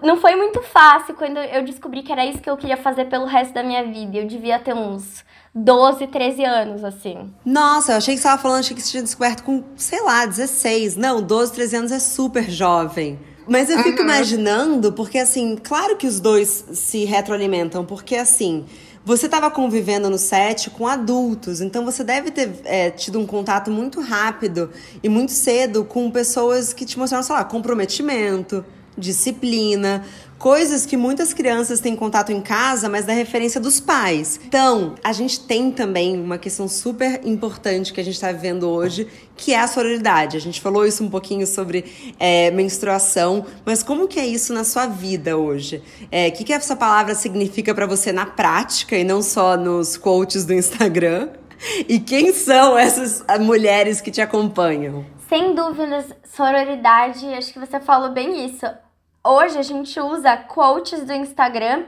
não 0.01 0.17
foi 0.17 0.35
muito 0.35 0.61
fácil 0.61 1.15
quando 1.15 1.37
eu 1.37 1.63
descobri 1.63 2.03
que 2.03 2.11
era 2.11 2.25
isso 2.25 2.39
que 2.39 2.49
eu 2.49 2.57
queria 2.57 2.77
fazer 2.77 3.05
pelo 3.05 3.25
resto 3.25 3.53
da 3.53 3.63
minha 3.63 3.83
vida. 3.83 4.17
Eu 4.17 4.27
devia 4.27 4.59
ter 4.59 4.73
uns 4.73 5.23
12, 5.53 6.07
13 6.07 6.45
anos, 6.45 6.83
assim. 6.83 7.33
Nossa, 7.43 7.93
eu 7.93 7.97
achei 7.97 8.13
que 8.13 8.21
você 8.21 8.27
estava 8.27 8.41
falando, 8.41 8.59
achei 8.59 8.75
que 8.75 8.81
você 8.81 8.91
tinha 8.91 9.03
descoberto 9.03 9.43
com, 9.43 9.63
sei 9.75 10.01
lá, 10.01 10.25
16. 10.25 10.95
Não, 10.95 11.21
12, 11.21 11.53
13 11.53 11.75
anos 11.75 11.91
é 11.91 11.99
super 11.99 12.49
jovem. 12.49 13.19
Mas 13.47 13.69
eu 13.69 13.79
fico 13.79 13.99
uhum. 13.99 14.05
imaginando, 14.05 14.93
porque 14.93 15.17
assim, 15.17 15.57
claro 15.57 15.97
que 15.97 16.07
os 16.07 16.19
dois 16.19 16.65
se 16.73 17.03
retroalimentam, 17.05 17.83
porque 17.83 18.15
assim, 18.15 18.65
você 19.03 19.25
estava 19.25 19.49
convivendo 19.49 20.09
no 20.09 20.17
set 20.17 20.69
com 20.69 20.87
adultos, 20.87 21.59
então 21.59 21.83
você 21.83 22.03
deve 22.03 22.29
ter 22.29 22.51
é, 22.63 22.91
tido 22.91 23.19
um 23.19 23.25
contato 23.25 23.71
muito 23.71 23.99
rápido 23.99 24.69
e 25.01 25.09
muito 25.09 25.31
cedo 25.31 25.83
com 25.83 26.09
pessoas 26.11 26.71
que 26.71 26.85
te 26.85 26.99
mostraram, 26.99 27.23
sei 27.23 27.35
lá, 27.35 27.43
comprometimento, 27.43 28.63
disciplina, 28.97 30.03
coisas 30.41 30.87
que 30.87 30.97
muitas 30.97 31.33
crianças 31.33 31.79
têm 31.79 31.95
contato 31.95 32.31
em 32.31 32.41
casa, 32.41 32.89
mas 32.89 33.05
da 33.05 33.13
referência 33.13 33.61
dos 33.61 33.79
pais. 33.79 34.39
Então, 34.47 34.95
a 35.03 35.13
gente 35.13 35.41
tem 35.41 35.71
também 35.71 36.19
uma 36.19 36.37
questão 36.37 36.67
super 36.67 37.21
importante 37.23 37.93
que 37.93 38.01
a 38.01 38.03
gente 38.03 38.15
está 38.15 38.31
vivendo 38.31 38.67
hoje, 38.67 39.07
que 39.37 39.53
é 39.53 39.59
a 39.59 39.67
sororidade. 39.67 40.37
A 40.37 40.39
gente 40.39 40.59
falou 40.59 40.83
isso 40.85 41.03
um 41.03 41.09
pouquinho 41.09 41.45
sobre 41.45 42.13
é, 42.19 42.49
menstruação, 42.51 43.45
mas 43.63 43.83
como 43.83 44.07
que 44.07 44.19
é 44.19 44.25
isso 44.25 44.51
na 44.51 44.63
sua 44.63 44.87
vida 44.87 45.37
hoje? 45.37 45.83
O 46.01 46.07
é, 46.09 46.31
que, 46.31 46.43
que 46.43 46.53
essa 46.53 46.75
palavra 46.75 47.13
significa 47.13 47.73
para 47.75 47.85
você 47.85 48.11
na 48.11 48.25
prática 48.25 48.97
e 48.97 49.03
não 49.03 49.21
só 49.21 49.55
nos 49.55 49.95
quotes 49.95 50.43
do 50.43 50.53
Instagram? 50.53 51.29
E 51.87 51.99
quem 51.99 52.33
são 52.33 52.77
essas 52.77 53.23
mulheres 53.39 54.01
que 54.01 54.11
te 54.11 54.21
acompanham? 54.21 55.05
Sem 55.29 55.53
dúvidas, 55.53 56.13
sororidade, 56.23 57.25
acho 57.33 57.53
que 57.53 57.59
você 57.59 57.79
falou 57.79 58.09
bem 58.09 58.45
isso 58.45 58.65
hoje 59.23 59.57
a 59.57 59.61
gente 59.61 59.99
usa 59.99 60.35
quotes 60.37 61.05
do 61.05 61.13
Instagram 61.13 61.85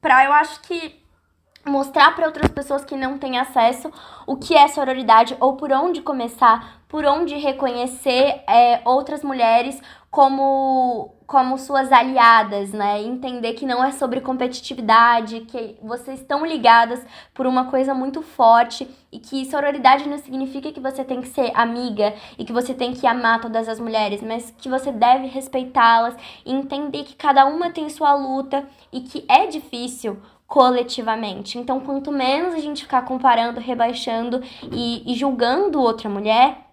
para 0.00 0.24
eu 0.24 0.32
acho 0.32 0.60
que 0.62 1.02
mostrar 1.66 2.14
para 2.14 2.26
outras 2.26 2.50
pessoas 2.50 2.84
que 2.84 2.96
não 2.96 3.18
têm 3.18 3.38
acesso 3.38 3.92
o 4.26 4.36
que 4.36 4.56
é 4.56 4.68
sororidade 4.68 5.36
ou 5.40 5.56
por 5.56 5.72
onde 5.72 6.00
começar, 6.00 6.82
por 6.88 7.04
onde 7.04 7.34
reconhecer 7.34 8.42
é, 8.48 8.80
outras 8.84 9.22
mulheres 9.22 9.80
como 10.10 11.14
como 11.28 11.58
suas 11.58 11.92
aliadas, 11.92 12.72
né? 12.72 13.02
Entender 13.02 13.52
que 13.52 13.66
não 13.66 13.84
é 13.84 13.92
sobre 13.92 14.22
competitividade, 14.22 15.40
que 15.40 15.76
vocês 15.82 16.20
estão 16.20 16.44
ligadas 16.44 17.04
por 17.34 17.46
uma 17.46 17.66
coisa 17.66 17.92
muito 17.92 18.22
forte 18.22 18.88
e 19.12 19.18
que 19.18 19.44
sororidade 19.44 20.08
não 20.08 20.16
significa 20.16 20.72
que 20.72 20.80
você 20.80 21.04
tem 21.04 21.20
que 21.20 21.28
ser 21.28 21.52
amiga 21.54 22.14
e 22.38 22.46
que 22.46 22.52
você 22.52 22.72
tem 22.72 22.94
que 22.94 23.06
amar 23.06 23.42
todas 23.42 23.68
as 23.68 23.78
mulheres, 23.78 24.22
mas 24.22 24.54
que 24.56 24.70
você 24.70 24.90
deve 24.90 25.26
respeitá-las 25.26 26.16
e 26.46 26.50
entender 26.50 27.04
que 27.04 27.14
cada 27.14 27.44
uma 27.44 27.68
tem 27.68 27.90
sua 27.90 28.14
luta 28.14 28.66
e 28.90 29.02
que 29.02 29.22
é 29.28 29.46
difícil 29.46 30.18
coletivamente. 30.46 31.58
Então, 31.58 31.78
quanto 31.78 32.10
menos 32.10 32.54
a 32.54 32.58
gente 32.58 32.84
ficar 32.84 33.02
comparando, 33.02 33.60
rebaixando 33.60 34.42
e, 34.72 35.12
e 35.12 35.14
julgando 35.14 35.78
outra 35.78 36.08
mulher, 36.08 36.67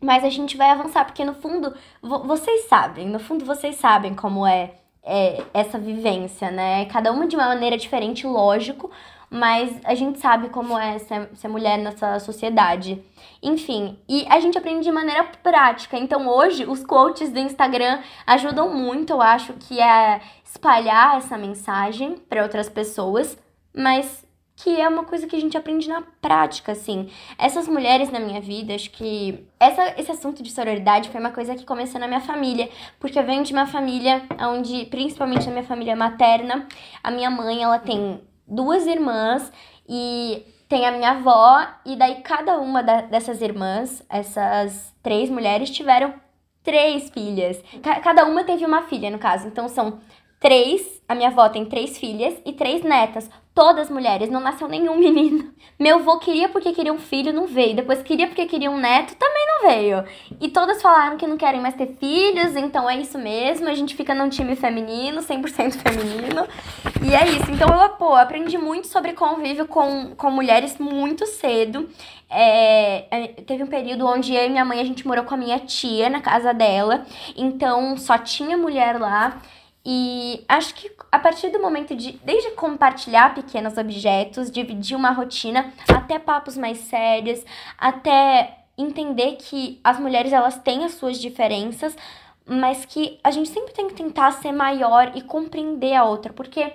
mas 0.00 0.24
a 0.24 0.30
gente 0.30 0.56
vai 0.56 0.70
avançar, 0.70 1.04
porque 1.04 1.24
no 1.24 1.34
fundo, 1.34 1.74
vocês 2.02 2.66
sabem, 2.68 3.08
no 3.08 3.18
fundo 3.18 3.44
vocês 3.44 3.76
sabem 3.76 4.14
como 4.14 4.46
é, 4.46 4.72
é 5.02 5.42
essa 5.52 5.78
vivência, 5.78 6.50
né? 6.50 6.84
Cada 6.86 7.12
uma 7.12 7.26
de 7.26 7.36
uma 7.36 7.46
maneira 7.46 7.76
diferente, 7.76 8.26
lógico, 8.26 8.90
mas 9.30 9.80
a 9.84 9.94
gente 9.94 10.20
sabe 10.20 10.48
como 10.48 10.78
é 10.78 10.98
ser, 10.98 11.28
ser 11.34 11.48
mulher 11.48 11.78
nessa 11.78 12.18
sociedade. 12.20 13.02
Enfim, 13.42 13.98
e 14.08 14.24
a 14.28 14.38
gente 14.38 14.56
aprende 14.56 14.84
de 14.84 14.92
maneira 14.92 15.24
prática. 15.42 15.98
Então 15.98 16.28
hoje, 16.28 16.64
os 16.64 16.84
quotes 16.84 17.32
do 17.32 17.38
Instagram 17.38 18.00
ajudam 18.26 18.72
muito, 18.72 19.12
eu 19.12 19.20
acho, 19.20 19.52
que 19.54 19.80
é 19.80 20.20
espalhar 20.44 21.16
essa 21.16 21.36
mensagem 21.36 22.16
para 22.16 22.42
outras 22.42 22.68
pessoas, 22.68 23.36
mas 23.74 24.23
que 24.64 24.80
é 24.80 24.88
uma 24.88 25.04
coisa 25.04 25.26
que 25.26 25.36
a 25.36 25.38
gente 25.38 25.58
aprende 25.58 25.86
na 25.86 26.00
prática, 26.22 26.72
assim. 26.72 27.10
Essas 27.36 27.68
mulheres 27.68 28.10
na 28.10 28.18
minha 28.18 28.40
vida, 28.40 28.74
acho 28.74 28.90
que 28.92 29.46
essa, 29.60 30.00
esse 30.00 30.10
assunto 30.10 30.42
de 30.42 30.50
sororidade 30.50 31.10
foi 31.10 31.20
uma 31.20 31.32
coisa 31.32 31.54
que 31.54 31.66
começou 31.66 32.00
na 32.00 32.08
minha 32.08 32.22
família, 32.22 32.70
porque 32.98 33.18
eu 33.18 33.26
venho 33.26 33.44
de 33.44 33.52
uma 33.52 33.66
família 33.66 34.22
onde, 34.40 34.86
principalmente 34.86 35.44
na 35.44 35.52
minha 35.52 35.64
família 35.64 35.94
materna, 35.94 36.66
a 37.02 37.10
minha 37.10 37.30
mãe, 37.30 37.62
ela 37.62 37.78
tem 37.78 38.22
duas 38.48 38.86
irmãs 38.86 39.52
e 39.86 40.42
tem 40.66 40.86
a 40.86 40.92
minha 40.92 41.10
avó, 41.10 41.66
e 41.84 41.94
daí 41.94 42.22
cada 42.22 42.58
uma 42.58 42.82
da, 42.82 43.02
dessas 43.02 43.42
irmãs, 43.42 44.02
essas 44.08 44.94
três 45.02 45.28
mulheres, 45.28 45.68
tiveram 45.68 46.14
três 46.62 47.10
filhas. 47.10 47.62
Cada 48.02 48.24
uma 48.24 48.42
teve 48.42 48.64
uma 48.64 48.82
filha, 48.84 49.10
no 49.10 49.18
caso. 49.18 49.46
Então 49.46 49.68
são 49.68 50.00
três, 50.40 51.02
a 51.08 51.14
minha 51.14 51.28
avó 51.28 51.48
tem 51.48 51.64
três 51.64 51.98
filhas 51.98 52.34
e 52.44 52.52
três 52.52 52.82
netas 52.82 53.28
todas 53.54 53.88
mulheres, 53.88 54.28
não 54.28 54.40
nasceu 54.40 54.66
nenhum 54.66 54.96
menino. 54.98 55.54
Meu 55.78 55.96
avô 55.96 56.18
queria 56.18 56.48
porque 56.48 56.72
queria 56.72 56.92
um 56.92 56.98
filho, 56.98 57.32
não 57.32 57.46
veio. 57.46 57.76
Depois 57.76 58.02
queria 58.02 58.26
porque 58.26 58.46
queria 58.46 58.70
um 58.70 58.78
neto, 58.78 59.14
também 59.16 59.46
não 59.46 59.68
veio. 59.68 60.04
E 60.40 60.48
todas 60.48 60.82
falaram 60.82 61.16
que 61.16 61.26
não 61.26 61.36
querem 61.36 61.60
mais 61.60 61.74
ter 61.74 61.96
filhos, 61.98 62.56
então 62.56 62.88
é 62.90 62.96
isso 62.96 63.18
mesmo. 63.18 63.68
A 63.68 63.74
gente 63.74 63.94
fica 63.94 64.14
num 64.14 64.28
time 64.28 64.56
feminino, 64.56 65.20
100% 65.20 65.72
feminino. 65.72 66.46
E 67.02 67.14
é 67.14 67.26
isso. 67.28 67.50
Então 67.50 67.68
eu, 67.80 67.90
pô, 67.90 68.14
aprendi 68.14 68.58
muito 68.58 68.86
sobre 68.88 69.12
convívio 69.12 69.66
com, 69.66 70.14
com 70.16 70.30
mulheres 70.30 70.78
muito 70.78 71.26
cedo. 71.26 71.88
É, 72.30 73.06
é, 73.10 73.26
teve 73.42 73.62
um 73.62 73.68
período 73.68 74.06
onde 74.06 74.34
eu 74.34 74.46
e 74.46 74.48
minha 74.48 74.64
mãe 74.64 74.80
a 74.80 74.84
gente 74.84 75.06
morou 75.06 75.24
com 75.24 75.34
a 75.34 75.38
minha 75.38 75.58
tia 75.60 76.08
na 76.08 76.20
casa 76.20 76.52
dela, 76.52 77.04
então 77.36 77.96
só 77.96 78.18
tinha 78.18 78.56
mulher 78.56 78.98
lá. 78.98 79.40
E 79.86 80.44
acho 80.48 80.74
que 80.74 80.90
a 81.12 81.18
partir 81.18 81.50
do 81.50 81.60
momento 81.60 81.94
de, 81.94 82.12
desde 82.24 82.52
compartilhar 82.52 83.34
pequenos 83.34 83.76
objetos, 83.76 84.50
dividir 84.50 84.96
uma 84.96 85.10
rotina, 85.10 85.72
até 85.88 86.18
papos 86.18 86.56
mais 86.56 86.78
sérios, 86.78 87.44
até 87.76 88.64
entender 88.78 89.36
que 89.36 89.80
as 89.84 90.00
mulheres 90.00 90.32
elas 90.32 90.58
têm 90.58 90.84
as 90.84 90.94
suas 90.94 91.18
diferenças, 91.18 91.94
mas 92.46 92.84
que 92.86 93.18
a 93.22 93.30
gente 93.30 93.50
sempre 93.50 93.74
tem 93.74 93.88
que 93.88 93.94
tentar 93.94 94.32
ser 94.32 94.52
maior 94.52 95.12
e 95.14 95.20
compreender 95.20 95.94
a 95.94 96.04
outra, 96.04 96.32
porque 96.32 96.72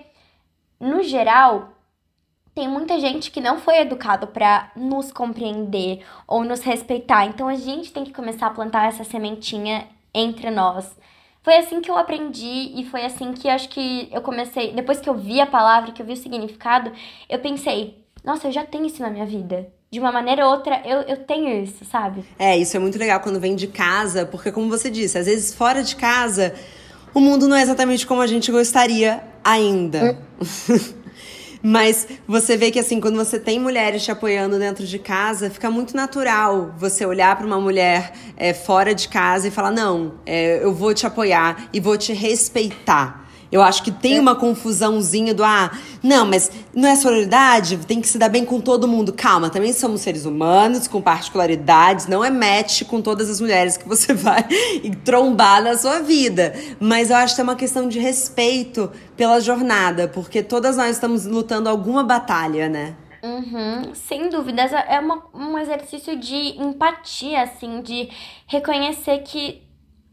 no 0.80 1.02
geral 1.04 1.74
tem 2.54 2.68
muita 2.68 3.00
gente 3.00 3.32
que 3.32 3.42
não 3.42 3.60
foi 3.60 3.80
educado 3.80 4.28
para 4.28 4.72
nos 4.76 5.12
compreender 5.12 6.06
ou 6.28 6.44
nos 6.44 6.62
respeitar. 6.62 7.26
Então 7.26 7.48
a 7.48 7.56
gente 7.56 7.92
tem 7.92 8.04
que 8.04 8.14
começar 8.14 8.48
a 8.48 8.52
plantar 8.52 8.88
essa 8.88 9.04
sementinha 9.04 9.88
entre 10.14 10.52
nós. 10.52 10.96
Foi 11.42 11.56
assim 11.58 11.82
que 11.82 11.90
eu 11.90 11.98
aprendi 11.98 12.74
e 12.76 12.86
foi 12.90 13.06
assim 13.06 13.34
que 13.34 13.48
acho 13.48 13.70
que 13.70 14.10
eu 14.12 14.22
comecei. 14.22 14.74
Depois 14.74 15.00
que 15.00 15.10
eu 15.10 15.16
vi 15.16 15.40
a 15.40 15.48
palavra, 15.48 15.92
que 15.92 16.02
eu 16.02 16.06
vi 16.06 16.14
o 16.14 16.18
significado, 16.18 16.92
eu 17.30 17.40
pensei: 17.40 18.04
nossa, 18.24 18.48
eu 18.48 18.52
já 18.52 18.66
tenho 18.66 18.86
isso 18.86 19.02
na 19.02 19.10
minha 19.10 19.26
vida. 19.26 19.68
De 19.92 20.00
uma 20.00 20.12
maneira 20.12 20.46
ou 20.46 20.52
outra, 20.52 20.82
eu, 20.86 21.02
eu 21.02 21.18
tenho 21.18 21.64
isso, 21.64 21.84
sabe? 21.84 22.24
É, 22.38 22.56
isso 22.56 22.78
é 22.78 22.80
muito 22.80 23.00
legal 23.00 23.20
quando 23.22 23.40
vem 23.40 23.56
de 23.56 23.66
casa, 23.68 24.24
porque, 24.26 24.52
como 24.52 24.70
você 24.70 24.90
disse, 24.90 25.18
às 25.18 25.26
vezes 25.26 25.52
fora 25.52 25.82
de 25.82 25.96
casa, 25.96 26.54
o 27.12 27.20
mundo 27.20 27.48
não 27.48 27.58
é 27.58 27.64
exatamente 27.64 28.06
como 28.06 28.22
a 28.22 28.28
gente 28.28 28.52
gostaria 28.52 29.24
ainda. 29.44 30.16
Hum. 30.40 30.86
Mas 31.62 32.08
você 32.28 32.56
vê 32.56 32.72
que 32.72 32.80
assim, 32.80 33.02
quando 33.02 33.18
você 33.18 33.40
tem 33.40 33.60
mulheres 33.60 34.04
te 34.04 34.12
apoiando 34.12 34.58
dentro 34.58 34.86
de 34.86 34.98
casa, 34.98 35.50
fica 35.50 35.70
muito 35.70 35.96
natural 35.96 36.74
você 36.78 37.06
olhar 37.06 37.36
para 37.36 37.46
uma 37.46 37.60
mulher 37.60 38.14
é, 38.38 38.54
fora 38.54 38.96
de 38.96 39.08
casa 39.10 39.48
e 39.48 39.52
falar: 39.52 39.72
não, 39.72 40.16
é, 40.26 40.64
eu 40.64 40.74
vou 40.74 40.94
te 40.94 41.06
apoiar 41.06 41.70
e 41.74 41.80
vou 41.80 41.98
te 41.98 42.14
respeitar. 42.14 43.29
Eu 43.52 43.62
acho 43.62 43.82
que 43.82 43.92
tem 43.92 44.18
é. 44.18 44.20
uma 44.20 44.36
confusãozinha 44.36 45.34
do 45.34 45.44
ah, 45.44 45.72
não, 46.04 46.26
mas 46.26 46.52
não 46.74 46.88
é 46.88 46.96
sororidade, 46.96 47.78
tem 47.78 48.00
que 48.00 48.08
se 48.08 48.18
dar 48.18 48.30
bem 48.30 48.46
com 48.46 48.62
todo 48.62 48.88
mundo. 48.88 49.12
Calma, 49.12 49.50
também 49.50 49.74
somos 49.74 50.02
seres 50.02 50.26
humanos 50.26 50.88
com 50.88 51.02
particularidades, 51.02 52.08
não 52.08 52.24
é 52.24 52.30
match 52.30 52.84
com 52.84 53.02
todas 53.02 53.30
as 53.30 53.42
mulheres 53.42 53.76
que 53.76 53.88
você 53.88 54.14
vai 54.14 54.44
trombar 55.04 55.64
na 55.64 55.76
sua 55.76 56.00
vida. 56.00 56.54
Mas 56.80 57.10
eu 57.10 57.16
acho 57.16 57.36
que 57.36 57.42
é 57.42 57.44
uma 57.44 57.56
questão 57.56 57.88
de 57.88 58.00
respeito 58.00 58.92
pela 59.18 59.40
jornada, 59.40 60.08
porque 60.08 60.44
todas 60.44 60.78
nós 60.78 60.92
estamos 60.92 61.26
lutando 61.26 61.70
alguma 61.70 62.04
batalha, 62.04 62.70
né? 62.70 62.96
Uhum, 63.22 63.94
sem 63.94 64.30
dúvidas, 64.30 64.72
é 64.72 64.98
uma, 65.00 65.26
um 65.34 65.58
exercício 65.58 66.18
de 66.18 66.62
empatia, 66.62 67.42
assim, 67.42 67.82
de 67.82 68.10
reconhecer 68.48 69.20
que 69.24 69.62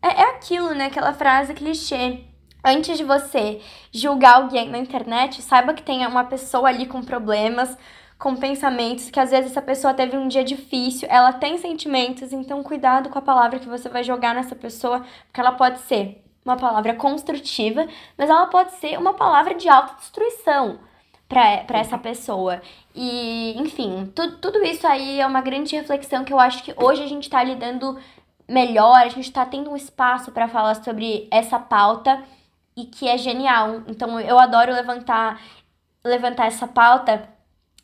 é, 0.02 0.22
é 0.22 0.30
aquilo, 0.30 0.74
né? 0.74 0.86
Aquela 0.86 1.12
frase 1.12 1.54
clichê 1.54 2.24
Antes 2.68 2.98
de 2.98 3.04
você 3.04 3.60
julgar 3.92 4.38
alguém 4.38 4.68
na 4.68 4.78
internet, 4.78 5.40
saiba 5.40 5.72
que 5.72 5.84
tem 5.84 6.04
uma 6.04 6.24
pessoa 6.24 6.68
ali 6.68 6.84
com 6.84 7.00
problemas, 7.00 7.78
com 8.18 8.34
pensamentos, 8.34 9.08
que 9.08 9.20
às 9.20 9.30
vezes 9.30 9.52
essa 9.52 9.62
pessoa 9.62 9.94
teve 9.94 10.16
um 10.16 10.26
dia 10.26 10.42
difícil, 10.42 11.06
ela 11.08 11.32
tem 11.32 11.58
sentimentos, 11.58 12.32
então 12.32 12.64
cuidado 12.64 13.08
com 13.08 13.20
a 13.20 13.22
palavra 13.22 13.60
que 13.60 13.68
você 13.68 13.88
vai 13.88 14.02
jogar 14.02 14.34
nessa 14.34 14.56
pessoa, 14.56 15.06
porque 15.28 15.40
ela 15.40 15.52
pode 15.52 15.78
ser 15.82 16.20
uma 16.44 16.56
palavra 16.56 16.92
construtiva, 16.94 17.86
mas 18.18 18.28
ela 18.28 18.46
pode 18.46 18.72
ser 18.72 18.98
uma 18.98 19.14
palavra 19.14 19.54
de 19.54 19.68
autodestruição 19.68 20.80
para 21.28 21.78
essa 21.78 21.96
pessoa. 21.96 22.60
E, 22.92 23.54
enfim, 23.60 24.10
tu, 24.12 24.38
tudo 24.38 24.64
isso 24.64 24.84
aí 24.88 25.20
é 25.20 25.26
uma 25.26 25.40
grande 25.40 25.76
reflexão 25.76 26.24
que 26.24 26.32
eu 26.32 26.40
acho 26.40 26.64
que 26.64 26.74
hoje 26.76 27.04
a 27.04 27.06
gente 27.06 27.24
está 27.24 27.44
lidando 27.44 27.96
melhor, 28.48 28.96
a 28.96 29.08
gente 29.08 29.26
está 29.28 29.46
tendo 29.46 29.70
um 29.70 29.76
espaço 29.76 30.32
para 30.32 30.48
falar 30.48 30.74
sobre 30.82 31.28
essa 31.30 31.60
pauta 31.60 32.24
e 32.76 32.84
que 32.84 33.08
é 33.08 33.16
genial. 33.16 33.82
Então 33.88 34.20
eu 34.20 34.38
adoro 34.38 34.72
levantar 34.72 35.40
levantar 36.04 36.46
essa 36.46 36.68
pauta 36.68 37.28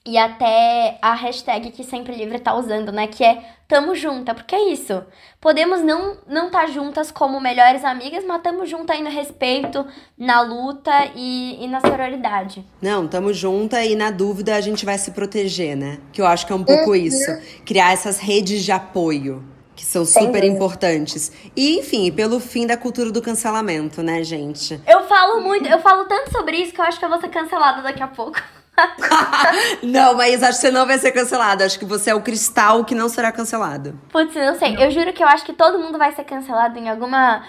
e 0.04 0.18
até 0.18 0.98
a 1.00 1.14
hashtag 1.14 1.70
que 1.70 1.84
Sempre 1.84 2.14
Livre 2.14 2.38
tá 2.40 2.54
usando, 2.54 2.90
né? 2.90 3.06
Que 3.06 3.22
é 3.22 3.44
tamo 3.68 3.94
junta, 3.94 4.34
porque 4.34 4.54
é 4.54 4.70
isso. 4.70 5.02
Podemos 5.40 5.80
não 5.80 6.18
não 6.26 6.46
estar 6.46 6.62
tá 6.62 6.66
juntas 6.66 7.10
como 7.10 7.40
melhores 7.40 7.84
amigas, 7.84 8.24
mas 8.24 8.42
tamo 8.42 8.66
junta 8.66 8.92
aí 8.92 9.02
no 9.02 9.10
respeito, 9.10 9.86
na 10.18 10.40
luta 10.40 10.92
e, 11.14 11.64
e 11.64 11.68
na 11.68 11.80
sororidade. 11.80 12.64
Não, 12.80 13.06
tamo 13.06 13.32
junta 13.32 13.84
e 13.84 13.94
na 13.94 14.10
dúvida 14.10 14.56
a 14.56 14.60
gente 14.60 14.84
vai 14.84 14.98
se 14.98 15.12
proteger, 15.12 15.76
né? 15.76 15.98
Que 16.12 16.20
eu 16.20 16.26
acho 16.26 16.46
que 16.46 16.52
é 16.52 16.56
um 16.56 16.64
pouco 16.64 16.90
uhum. 16.90 16.96
isso. 16.96 17.30
Criar 17.64 17.92
essas 17.92 18.18
redes 18.18 18.64
de 18.64 18.72
apoio. 18.72 19.51
Que 19.82 19.86
são 19.88 20.04
super 20.04 20.44
importantes. 20.44 21.32
E, 21.56 21.76
enfim, 21.80 22.12
pelo 22.12 22.38
fim 22.38 22.68
da 22.68 22.76
cultura 22.76 23.10
do 23.10 23.20
cancelamento, 23.20 24.00
né, 24.00 24.22
gente? 24.22 24.80
Eu 24.86 25.08
falo 25.08 25.40
muito, 25.40 25.68
eu 25.68 25.80
falo 25.80 26.04
tanto 26.04 26.30
sobre 26.30 26.56
isso 26.58 26.72
que 26.72 26.80
eu 26.80 26.84
acho 26.84 27.00
que 27.00 27.04
eu 27.04 27.08
vou 27.08 27.20
ser 27.20 27.28
cancelada 27.30 27.82
daqui 27.82 28.00
a 28.00 28.06
pouco. 28.06 28.40
não, 29.82 30.14
mas 30.14 30.40
acho 30.40 30.52
que 30.52 30.66
você 30.66 30.70
não 30.70 30.86
vai 30.86 30.98
ser 30.98 31.10
cancelado. 31.10 31.64
Acho 31.64 31.80
que 31.80 31.84
você 31.84 32.10
é 32.10 32.14
o 32.14 32.22
cristal 32.22 32.84
que 32.84 32.94
não 32.94 33.08
será 33.08 33.32
cancelado. 33.32 33.98
Putz, 34.10 34.32
não 34.36 34.56
sei. 34.56 34.76
Eu 34.78 34.88
juro 34.92 35.12
que 35.12 35.22
eu 35.22 35.26
acho 35.26 35.44
que 35.44 35.52
todo 35.52 35.80
mundo 35.80 35.98
vai 35.98 36.12
ser 36.12 36.22
cancelado 36.22 36.78
em 36.78 36.88
alguma. 36.88 37.44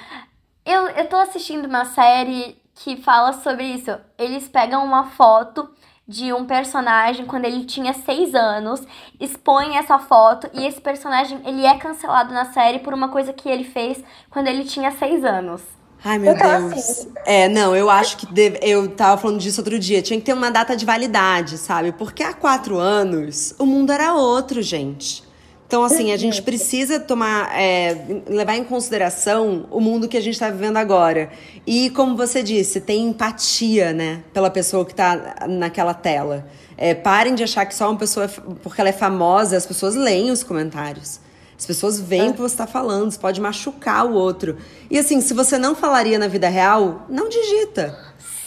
Eu, 0.65 0.87
eu 0.87 1.05
tô 1.05 1.17
assistindo 1.17 1.65
uma 1.65 1.85
série 1.85 2.57
que 2.73 2.97
fala 2.97 3.33
sobre 3.33 3.63
isso. 3.63 3.95
Eles 4.17 4.47
pegam 4.47 4.83
uma 4.83 5.11
foto 5.11 5.69
de 6.07 6.33
um 6.33 6.45
personagem 6.45 7.25
quando 7.25 7.45
ele 7.45 7.63
tinha 7.65 7.93
seis 7.93 8.35
anos, 8.35 8.81
expõe 9.19 9.77
essa 9.77 9.97
foto 9.97 10.49
e 10.53 10.65
esse 10.65 10.81
personagem 10.81 11.39
ele 11.45 11.65
é 11.65 11.77
cancelado 11.77 12.33
na 12.33 12.45
série 12.51 12.79
por 12.79 12.93
uma 12.93 13.09
coisa 13.09 13.31
que 13.31 13.47
ele 13.47 13.63
fez 13.63 14.03
quando 14.29 14.47
ele 14.47 14.65
tinha 14.65 14.91
seis 14.91 15.23
anos. 15.23 15.61
Ai, 16.05 16.19
meu 16.19 16.33
então, 16.33 16.69
Deus. 16.69 16.73
Assim... 16.73 17.13
É, 17.25 17.47
não, 17.47 17.73
eu 17.73 17.89
acho 17.89 18.17
que 18.17 18.25
deve... 18.25 18.59
eu 18.61 18.89
tava 18.89 19.21
falando 19.21 19.39
disso 19.39 19.61
outro 19.61 19.79
dia. 19.79 20.01
Tinha 20.01 20.19
que 20.19 20.25
ter 20.25 20.33
uma 20.33 20.51
data 20.51 20.75
de 20.75 20.85
validade, 20.85 21.57
sabe? 21.57 21.93
Porque 21.93 22.21
há 22.21 22.33
quatro 22.33 22.77
anos 22.77 23.55
o 23.57 23.65
mundo 23.65 23.91
era 23.91 24.13
outro, 24.13 24.61
gente. 24.61 25.23
Então, 25.73 25.83
assim, 25.83 26.11
a 26.11 26.17
gente 26.17 26.39
precisa 26.43 26.99
tomar, 26.99 27.49
é, 27.59 28.21
levar 28.27 28.55
em 28.55 28.63
consideração 28.63 29.65
o 29.71 29.81
mundo 29.81 30.07
que 30.07 30.15
a 30.15 30.21
gente 30.21 30.35
está 30.35 30.47
vivendo 30.47 30.77
agora. 30.77 31.31
E, 31.65 31.89
como 31.89 32.15
você 32.15 32.43
disse, 32.43 32.79
tem 32.79 33.07
empatia, 33.07 33.91
né, 33.91 34.23
pela 34.31 34.51
pessoa 34.51 34.85
que 34.85 34.91
está 34.91 35.47
naquela 35.49 35.95
tela. 35.95 36.45
É, 36.77 36.93
parem 36.93 37.33
de 37.33 37.43
achar 37.43 37.65
que 37.65 37.73
só 37.73 37.89
uma 37.89 37.97
pessoa, 37.97 38.27
porque 38.61 38.79
ela 38.79 38.91
é 38.91 38.93
famosa, 38.93 39.57
as 39.57 39.65
pessoas 39.65 39.95
leem 39.95 40.29
os 40.29 40.43
comentários. 40.43 41.19
As 41.57 41.65
pessoas 41.65 41.99
veem 41.99 42.27
é. 42.27 42.29
o 42.29 42.33
que 42.33 42.41
você 42.41 42.53
está 42.53 42.67
falando, 42.67 43.09
você 43.09 43.17
pode 43.17 43.41
machucar 43.41 44.05
o 44.05 44.13
outro. 44.13 44.55
E 44.91 44.99
assim, 44.99 45.21
se 45.21 45.33
você 45.33 45.57
não 45.57 45.73
falaria 45.73 46.19
na 46.19 46.27
vida 46.27 46.49
real, 46.49 47.07
não 47.09 47.27
digita. 47.27 47.97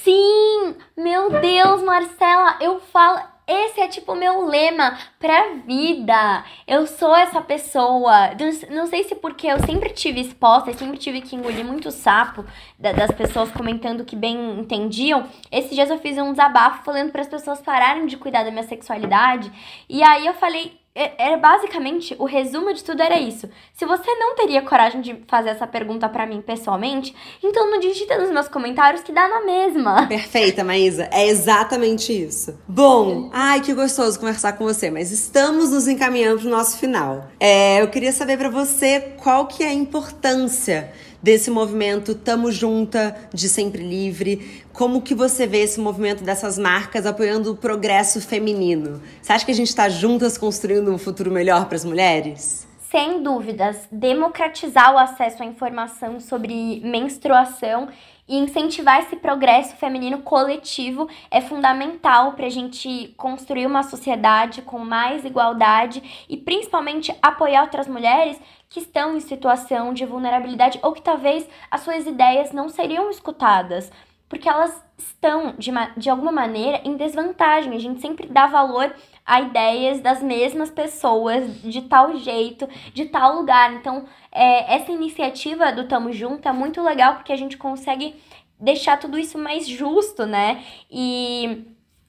Sim! 0.04 0.76
Meu 0.96 1.28
Deus, 1.40 1.82
Marcela, 1.82 2.56
eu 2.60 2.80
falo. 2.92 3.18
Esse 3.48 3.80
é 3.80 3.86
tipo 3.86 4.12
o 4.12 4.16
meu 4.16 4.44
lema 4.44 4.98
pra 5.20 5.54
vida. 5.64 6.44
Eu 6.66 6.84
sou 6.84 7.14
essa 7.14 7.40
pessoa. 7.40 8.30
Não 8.70 8.86
sei 8.86 9.04
se 9.04 9.14
porque 9.14 9.46
eu 9.46 9.60
sempre 9.60 9.90
tive 9.90 10.20
exposta, 10.20 10.72
sempre 10.72 10.98
tive 10.98 11.20
que 11.20 11.36
engolir 11.36 11.64
muito 11.64 11.92
sapo 11.92 12.44
das 12.76 13.12
pessoas 13.12 13.52
comentando 13.52 14.04
que 14.04 14.16
bem 14.16 14.58
entendiam. 14.58 15.28
Esses 15.52 15.70
dias 15.70 15.90
eu 15.90 15.98
fiz 15.98 16.18
um 16.18 16.32
desabafo 16.32 16.84
falando 16.84 17.12
para 17.12 17.22
as 17.22 17.28
pessoas 17.28 17.60
pararem 17.60 18.06
de 18.06 18.16
cuidar 18.16 18.42
da 18.42 18.50
minha 18.50 18.66
sexualidade. 18.66 19.52
E 19.88 20.02
aí 20.02 20.26
eu 20.26 20.34
falei, 20.34 20.80
era 21.18 21.36
basicamente 21.36 22.16
o 22.18 22.24
resumo 22.24 22.72
de 22.72 22.82
tudo 22.82 23.02
era 23.02 23.20
isso. 23.20 23.48
Se 23.74 23.84
você 23.84 24.10
não 24.14 24.34
teria 24.34 24.62
coragem 24.62 25.02
de 25.02 25.22
fazer 25.28 25.50
essa 25.50 25.66
pergunta 25.66 26.08
para 26.08 26.26
mim 26.26 26.40
pessoalmente, 26.40 27.14
então 27.42 27.70
não 27.70 27.78
digita 27.78 28.16
nos 28.16 28.30
meus 28.30 28.48
comentários 28.48 29.02
que 29.02 29.12
dá 29.12 29.28
na 29.28 29.44
mesma. 29.44 30.06
Perfeita, 30.08 30.64
Maísa. 30.64 31.08
É 31.12 31.26
exatamente 31.26 32.12
isso. 32.12 32.58
Bom, 32.66 33.30
ai 33.32 33.60
que 33.60 33.74
gostoso 33.74 34.18
conversar 34.18 34.54
com 34.54 34.64
você, 34.64 34.90
mas 34.90 35.12
estamos 35.12 35.70
nos 35.70 35.86
encaminhando 35.86 36.40
pro 36.40 36.48
nosso 36.48 36.78
final. 36.78 37.28
É, 37.38 37.82
eu 37.82 37.88
queria 37.88 38.12
saber 38.12 38.38
para 38.38 38.48
você 38.48 39.00
qual 39.22 39.46
que 39.46 39.62
é 39.62 39.68
a 39.68 39.74
importância 39.74 40.92
desse 41.26 41.50
movimento 41.50 42.14
Tamo 42.14 42.52
Junta, 42.52 43.16
de 43.34 43.48
Sempre 43.48 43.82
Livre. 43.82 44.62
Como 44.72 45.02
que 45.02 45.12
você 45.12 45.44
vê 45.44 45.62
esse 45.62 45.80
movimento 45.80 46.22
dessas 46.22 46.56
marcas 46.56 47.04
apoiando 47.04 47.50
o 47.50 47.56
progresso 47.56 48.20
feminino? 48.20 49.02
Você 49.20 49.32
acha 49.32 49.44
que 49.44 49.50
a 49.50 49.54
gente 49.54 49.66
está 49.66 49.88
juntas 49.88 50.38
construindo 50.38 50.88
um 50.88 50.96
futuro 50.96 51.32
melhor 51.32 51.66
para 51.66 51.74
as 51.74 51.84
mulheres? 51.84 52.64
Sem 52.88 53.24
dúvidas, 53.24 53.76
democratizar 53.90 54.94
o 54.94 54.98
acesso 54.98 55.42
à 55.42 55.46
informação 55.46 56.20
sobre 56.20 56.80
menstruação 56.84 57.88
e 58.28 58.36
incentivar 58.36 59.00
esse 59.00 59.16
progresso 59.16 59.76
feminino 59.76 60.22
coletivo 60.22 61.08
é 61.30 61.40
fundamental 61.40 62.32
para 62.32 62.46
a 62.46 62.50
gente 62.50 63.14
construir 63.16 63.66
uma 63.66 63.82
sociedade 63.82 64.62
com 64.62 64.78
mais 64.78 65.24
igualdade 65.24 66.26
e 66.28 66.36
principalmente 66.36 67.14
apoiar 67.22 67.62
outras 67.62 67.86
mulheres 67.86 68.40
que 68.68 68.80
estão 68.80 69.16
em 69.16 69.20
situação 69.20 69.94
de 69.94 70.04
vulnerabilidade 70.04 70.78
ou 70.82 70.92
que 70.92 71.02
talvez 71.02 71.48
as 71.70 71.82
suas 71.82 72.06
ideias 72.06 72.52
não 72.52 72.68
seriam 72.68 73.08
escutadas, 73.10 73.92
porque 74.28 74.48
elas 74.48 74.84
estão, 74.98 75.54
de, 75.56 75.70
de 75.96 76.10
alguma 76.10 76.32
maneira, 76.32 76.80
em 76.84 76.96
desvantagem. 76.96 77.74
A 77.74 77.78
gente 77.78 78.00
sempre 78.00 78.26
dá 78.26 78.46
valor 78.46 78.92
a 79.26 79.40
ideias 79.40 80.00
das 80.00 80.22
mesmas 80.22 80.70
pessoas, 80.70 81.60
de 81.62 81.82
tal 81.82 82.16
jeito, 82.16 82.68
de 82.94 83.06
tal 83.06 83.34
lugar. 83.34 83.74
Então, 83.74 84.06
é, 84.30 84.76
essa 84.76 84.92
iniciativa 84.92 85.72
do 85.72 85.88
Tamo 85.88 86.12
Junto 86.12 86.48
é 86.48 86.52
muito 86.52 86.80
legal 86.80 87.14
porque 87.14 87.32
a 87.32 87.36
gente 87.36 87.56
consegue 87.56 88.14
deixar 88.58 88.98
tudo 88.98 89.18
isso 89.18 89.36
mais 89.36 89.66
justo, 89.66 90.24
né? 90.24 90.62
E 90.90 91.66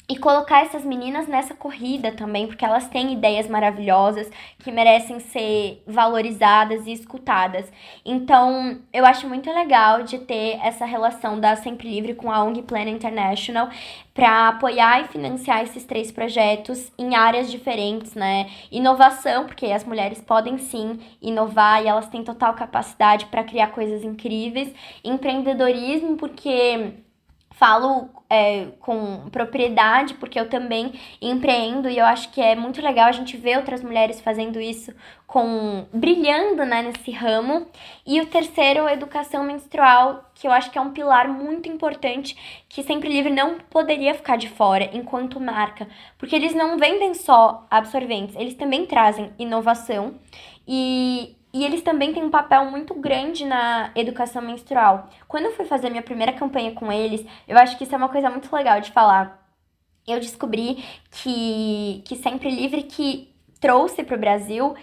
e 0.10 0.18
colocar 0.18 0.62
essas 0.62 0.86
meninas 0.86 1.28
nessa 1.28 1.54
corrida 1.54 2.14
também, 2.14 2.48
porque 2.48 2.64
elas 2.64 2.88
têm 2.88 3.12
ideias 3.12 3.48
maravilhosas 3.50 4.30
que 4.60 4.72
merecem 4.72 5.20
ser 5.20 5.84
valorizadas 5.86 6.88
e 6.88 6.94
escutadas. 6.94 7.70
Então, 8.06 8.80
eu 8.94 9.06
acho 9.06 9.28
muito 9.28 9.52
legal 9.52 10.04
de 10.04 10.20
ter 10.20 10.60
essa 10.64 10.86
relação 10.86 11.38
da 11.40 11.58
Sempre 11.58 11.90
Livre 11.90 12.14
com 12.14 12.32
a 12.32 12.42
ONG 12.42 12.62
Plan 12.62 12.90
International 12.90 13.70
para 14.14 14.48
apoiar 14.48 15.02
e 15.02 15.08
financiar 15.10 15.62
esses 15.64 15.84
três 15.84 16.10
projetos 16.10 16.90
em 16.98 17.14
áreas 17.14 17.52
diferentes, 17.52 18.16
né? 18.16 18.50
Inovação, 18.72 19.46
porque 19.46 19.66
as 19.68 19.84
mulheres 19.84 20.22
podem 20.22 20.58
sim 20.58 21.00
inovar 21.22 21.84
e 21.84 21.88
elas 21.88 22.08
têm 22.08 22.24
total 22.24 22.54
capacidade 22.54 23.26
para 23.26 23.44
criar 23.44 23.68
coisas 23.68 24.04
incríveis. 24.04 24.74
Empreendedorismo, 25.04 26.16
porque 26.16 26.94
falo 27.58 28.10
é, 28.30 28.68
com 28.80 29.30
propriedade, 29.32 30.14
porque 30.16 30.40
eu 30.40 30.48
também 30.48 30.94
empreendo 31.22 31.90
e 31.90 31.98
eu 31.98 32.06
acho 32.06 32.30
que 32.32 32.40
é 32.40 32.56
muito 32.56 32.82
legal 32.82 33.08
a 33.08 33.12
gente 33.12 33.36
ver 33.36 33.58
outras 33.58 33.82
mulheres 33.82 34.22
fazendo 34.22 34.60
isso 34.60 34.94
com 35.26 35.86
brilhando 35.92 36.64
né, 36.66 36.84
nesse 36.84 37.12
ramo. 37.12 37.68
E 38.06 38.22
o 38.22 38.28
terceiro, 38.28 38.88
educação 38.88 39.44
menstrual, 39.44 40.30
que 40.36 40.48
eu 40.48 40.52
acho 40.52 40.70
que 40.70 40.78
é 40.78 40.82
um 40.82 40.92
pilar 40.92 41.28
muito 41.28 41.68
importante 41.68 42.38
que 42.70 42.84
Sempre 42.84 43.10
Livre 43.10 43.34
não 43.34 43.58
poderia 43.70 44.14
ficar 44.14 44.38
de 44.38 44.50
fora 44.50 44.90
enquanto 44.94 45.40
marca, 45.40 45.88
porque 46.18 46.36
eles 46.36 46.54
não 46.54 46.78
vendem 46.78 47.14
só 47.16 47.66
absorventes, 47.72 48.36
eles 48.36 48.54
também 48.54 48.86
trazem 48.86 49.32
inovação 49.40 50.16
e 50.68 51.37
e 51.58 51.66
eles 51.66 51.82
também 51.82 52.14
têm 52.14 52.24
um 52.24 52.30
papel 52.30 52.66
muito 52.66 52.94
grande 52.94 53.44
na 53.44 53.90
educação 53.96 54.44
menstrual. 54.44 55.10
Quando 55.28 55.46
eu 55.46 55.56
fui 55.56 55.66
fazer 55.66 55.90
minha 55.90 56.04
primeira 56.04 56.32
campanha 56.32 56.72
com 56.72 56.92
eles, 56.92 57.26
eu 57.48 57.58
acho 57.58 57.76
que 57.78 57.84
isso 57.84 57.96
é 57.96 57.98
uma 57.98 58.10
coisa 58.10 58.30
muito 58.30 58.56
legal 58.56 58.80
de 58.80 58.92
falar. 58.92 59.44
Eu 60.08 60.20
descobri 60.20 60.84
que, 61.10 62.04
que 62.06 62.16
Sempre 62.16 62.52
Livre 62.52 62.84
que 62.84 63.34
trouxe 63.60 64.04
para 64.04 64.16
o 64.16 64.20
Brasil 64.20 64.76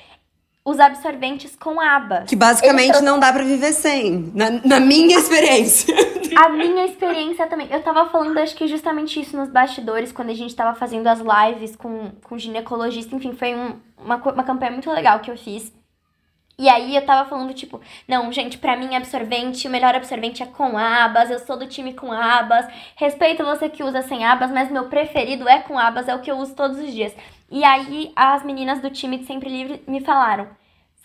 os 0.65 0.81
absorventes 0.81 1.55
com 1.55 1.81
aba. 1.81 2.23
Que 2.23 2.35
basicamente 2.35 2.89
trouxe... 2.89 3.05
não 3.05 3.21
dá 3.21 3.33
para 3.33 3.45
viver 3.45 3.73
sem, 3.73 4.33
na, 4.35 4.51
na 4.65 4.81
minha 4.81 5.17
experiência. 5.17 5.95
A 6.35 6.49
minha 6.49 6.87
experiência 6.87 7.47
também. 7.47 7.69
Eu 7.71 7.81
tava 7.81 8.09
falando, 8.11 8.39
acho 8.39 8.57
que 8.57 8.67
justamente 8.67 9.21
isso 9.21 9.37
nos 9.37 9.49
bastidores, 9.49 10.11
quando 10.11 10.31
a 10.31 10.35
gente 10.35 10.57
tava 10.57 10.77
fazendo 10.77 11.07
as 11.07 11.21
lives 11.21 11.77
com, 11.77 12.11
com 12.25 12.37
ginecologista. 12.37 13.15
Enfim, 13.15 13.35
foi 13.35 13.55
um, 13.55 13.77
uma, 13.97 14.17
uma 14.17 14.43
campanha 14.43 14.73
muito 14.73 14.91
legal 14.91 15.21
que 15.21 15.31
eu 15.31 15.39
fiz. 15.39 15.73
E 16.57 16.69
aí 16.69 16.95
eu 16.95 17.05
tava 17.05 17.29
falando, 17.29 17.53
tipo, 17.53 17.81
não, 18.07 18.31
gente, 18.33 18.59
pra 18.59 18.77
mim 18.77 18.95
absorvente, 18.95 19.67
o 19.67 19.71
melhor 19.71 19.95
absorvente 19.95 20.43
é 20.43 20.47
com 20.47 20.79
abas, 20.79 21.31
eu 21.31 21.41
sou 21.41 21.57
do 21.59 21.67
time 21.67 21.95
com 21.95 22.13
abas, 22.13 22.67
respeito 22.95 23.45
você 23.45 23.69
que 23.69 23.83
usa 23.83 24.03
sem 24.03 24.25
abas, 24.25 24.53
mas 24.53 24.71
meu 24.71 24.85
preferido 24.89 25.49
é 25.49 25.61
com 25.61 25.77
abas, 25.79 26.07
é 26.07 26.15
o 26.15 26.21
que 26.21 26.31
eu 26.31 26.37
uso 26.37 26.55
todos 26.55 26.79
os 26.79 26.93
dias. 26.93 27.15
E 27.51 27.65
aí 27.65 28.13
as 28.15 28.45
meninas 28.45 28.81
do 28.81 28.89
time 28.91 29.19
de 29.19 29.25
Sempre 29.25 29.51
Livre 29.51 29.83
me 29.87 30.01
falaram, 30.01 30.49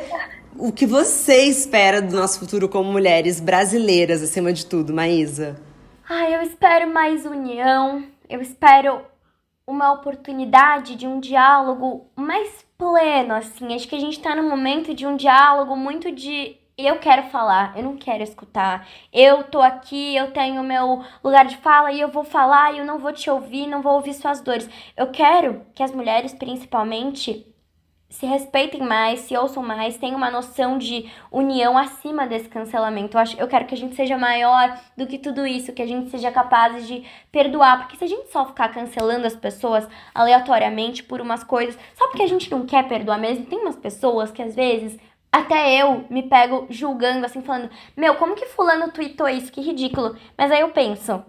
o 0.57 0.71
que 0.71 0.85
você 0.85 1.45
espera 1.45 2.01
do 2.01 2.15
nosso 2.15 2.39
futuro 2.39 2.69
como 2.69 2.91
mulheres 2.91 3.39
brasileiras, 3.39 4.21
acima 4.21 4.53
de 4.53 4.65
tudo, 4.65 4.93
Maísa? 4.93 5.59
Ai, 6.07 6.35
eu 6.35 6.41
espero 6.41 6.93
mais 6.93 7.25
união, 7.25 8.03
eu 8.31 8.41
espero 8.41 9.05
uma 9.67 9.91
oportunidade 9.91 10.95
de 10.95 11.05
um 11.05 11.19
diálogo 11.19 12.09
mais 12.15 12.65
pleno, 12.77 13.33
assim. 13.33 13.75
Acho 13.75 13.87
que 13.87 13.95
a 13.95 13.99
gente 13.99 14.19
tá 14.19 14.35
num 14.35 14.49
momento 14.49 14.93
de 14.93 15.05
um 15.05 15.17
diálogo 15.17 15.75
muito 15.75 16.11
de 16.11 16.57
eu 16.77 16.97
quero 16.97 17.23
falar, 17.23 17.77
eu 17.77 17.83
não 17.83 17.97
quero 17.97 18.23
escutar. 18.23 18.87
Eu 19.13 19.43
tô 19.43 19.61
aqui, 19.61 20.15
eu 20.15 20.31
tenho 20.31 20.63
meu 20.63 21.03
lugar 21.23 21.45
de 21.45 21.57
fala 21.57 21.91
e 21.91 21.99
eu 21.99 22.07
vou 22.07 22.23
falar 22.23 22.73
e 22.73 22.79
eu 22.79 22.85
não 22.85 22.97
vou 22.97 23.13
te 23.13 23.29
ouvir, 23.29 23.67
não 23.67 23.81
vou 23.81 23.93
ouvir 23.93 24.13
suas 24.13 24.41
dores. 24.41 24.69
Eu 24.95 25.11
quero 25.11 25.65
que 25.75 25.83
as 25.83 25.91
mulheres, 25.91 26.33
principalmente, 26.33 27.45
se 28.11 28.25
respeitem 28.25 28.81
mais, 28.81 29.21
se 29.21 29.37
ouçam 29.37 29.63
mais, 29.63 29.97
tenham 29.97 30.17
uma 30.17 30.29
noção 30.29 30.77
de 30.77 31.09
união 31.31 31.77
acima 31.77 32.27
desse 32.27 32.49
cancelamento. 32.49 33.15
Eu, 33.15 33.21
acho, 33.21 33.37
eu 33.39 33.47
quero 33.47 33.65
que 33.65 33.73
a 33.73 33.77
gente 33.77 33.95
seja 33.95 34.17
maior 34.17 34.77
do 34.97 35.07
que 35.07 35.17
tudo 35.17 35.47
isso, 35.47 35.71
que 35.71 35.81
a 35.81 35.87
gente 35.87 36.09
seja 36.09 36.29
capaz 36.29 36.85
de 36.85 37.05
perdoar. 37.31 37.79
Porque 37.79 37.95
se 37.95 38.03
a 38.03 38.07
gente 38.07 38.29
só 38.29 38.45
ficar 38.45 38.69
cancelando 38.69 39.25
as 39.25 39.35
pessoas 39.35 39.87
aleatoriamente 40.13 41.03
por 41.03 41.21
umas 41.21 41.41
coisas, 41.41 41.79
só 41.95 42.07
porque 42.09 42.23
a 42.23 42.27
gente 42.27 42.51
não 42.51 42.65
quer 42.65 42.85
perdoar 42.85 43.17
mesmo, 43.17 43.45
tem 43.45 43.59
umas 43.59 43.77
pessoas 43.77 44.29
que 44.29 44.43
às 44.43 44.53
vezes. 44.53 44.99
Até 45.31 45.81
eu 45.81 46.03
me 46.09 46.23
pego 46.23 46.67
julgando, 46.69 47.25
assim, 47.25 47.41
falando: 47.41 47.69
Meu, 47.95 48.15
como 48.15 48.35
que 48.35 48.47
Fulano 48.47 48.91
tweetou 48.91 49.29
isso? 49.29 49.49
Que 49.49 49.61
ridículo. 49.61 50.17
Mas 50.37 50.51
aí 50.51 50.59
eu 50.59 50.71
penso: 50.71 51.23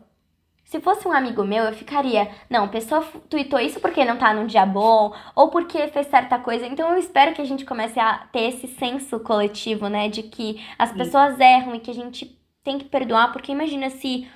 se 0.73 0.81
fosse 0.81 1.07
um 1.07 1.13
amigo 1.13 1.45
meu, 1.45 1.65
eu 1.65 1.75
ficaria, 1.75 2.31
não, 2.49 2.65
a 2.65 2.69
pessoa 2.69 3.05
tweetou 3.29 3.61
isso 3.61 3.79
porque 3.79 4.07
não 4.07 4.17
tá 4.17 4.33
num 4.33 4.47
dia 4.47 4.65
bom, 4.65 5.15
ou 5.37 5.51
porque 5.51 5.87
fez 5.89 6.07
certa 6.07 6.39
coisa. 6.39 6.67
Então 6.67 6.91
eu 6.93 6.99
espero 6.99 7.35
que 7.35 7.43
a 7.43 7.45
gente 7.45 7.67
comece 7.67 8.01
a 8.01 8.27
ter 8.33 8.49
esse 8.49 8.67
senso 8.67 9.21
coletivo, 9.21 9.89
né, 9.89 10.09
de 10.09 10.23
que 10.23 10.65
as 10.79 10.91
pessoas 10.91 11.39
erram 11.39 11.75
e 11.75 11.81
que 11.81 11.91
a 11.91 11.95
gente 11.95 12.39
tem 12.65 12.79
que 12.79 12.87
perdoar, 12.87 13.33
porque 13.33 13.53
imagina 13.53 13.91
se 13.91 14.27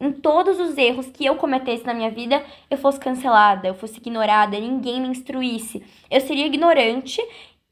em 0.00 0.10
todos 0.12 0.58
os 0.58 0.78
erros 0.78 1.10
que 1.10 1.26
eu 1.26 1.36
cometesse 1.36 1.84
na 1.84 1.92
minha 1.92 2.10
vida, 2.10 2.42
eu 2.70 2.78
fosse 2.78 2.98
cancelada, 2.98 3.68
eu 3.68 3.74
fosse 3.74 3.98
ignorada, 3.98 4.58
ninguém 4.58 4.98
me 4.98 5.08
instruísse. 5.08 5.84
Eu 6.10 6.22
seria 6.22 6.46
ignorante, 6.46 7.20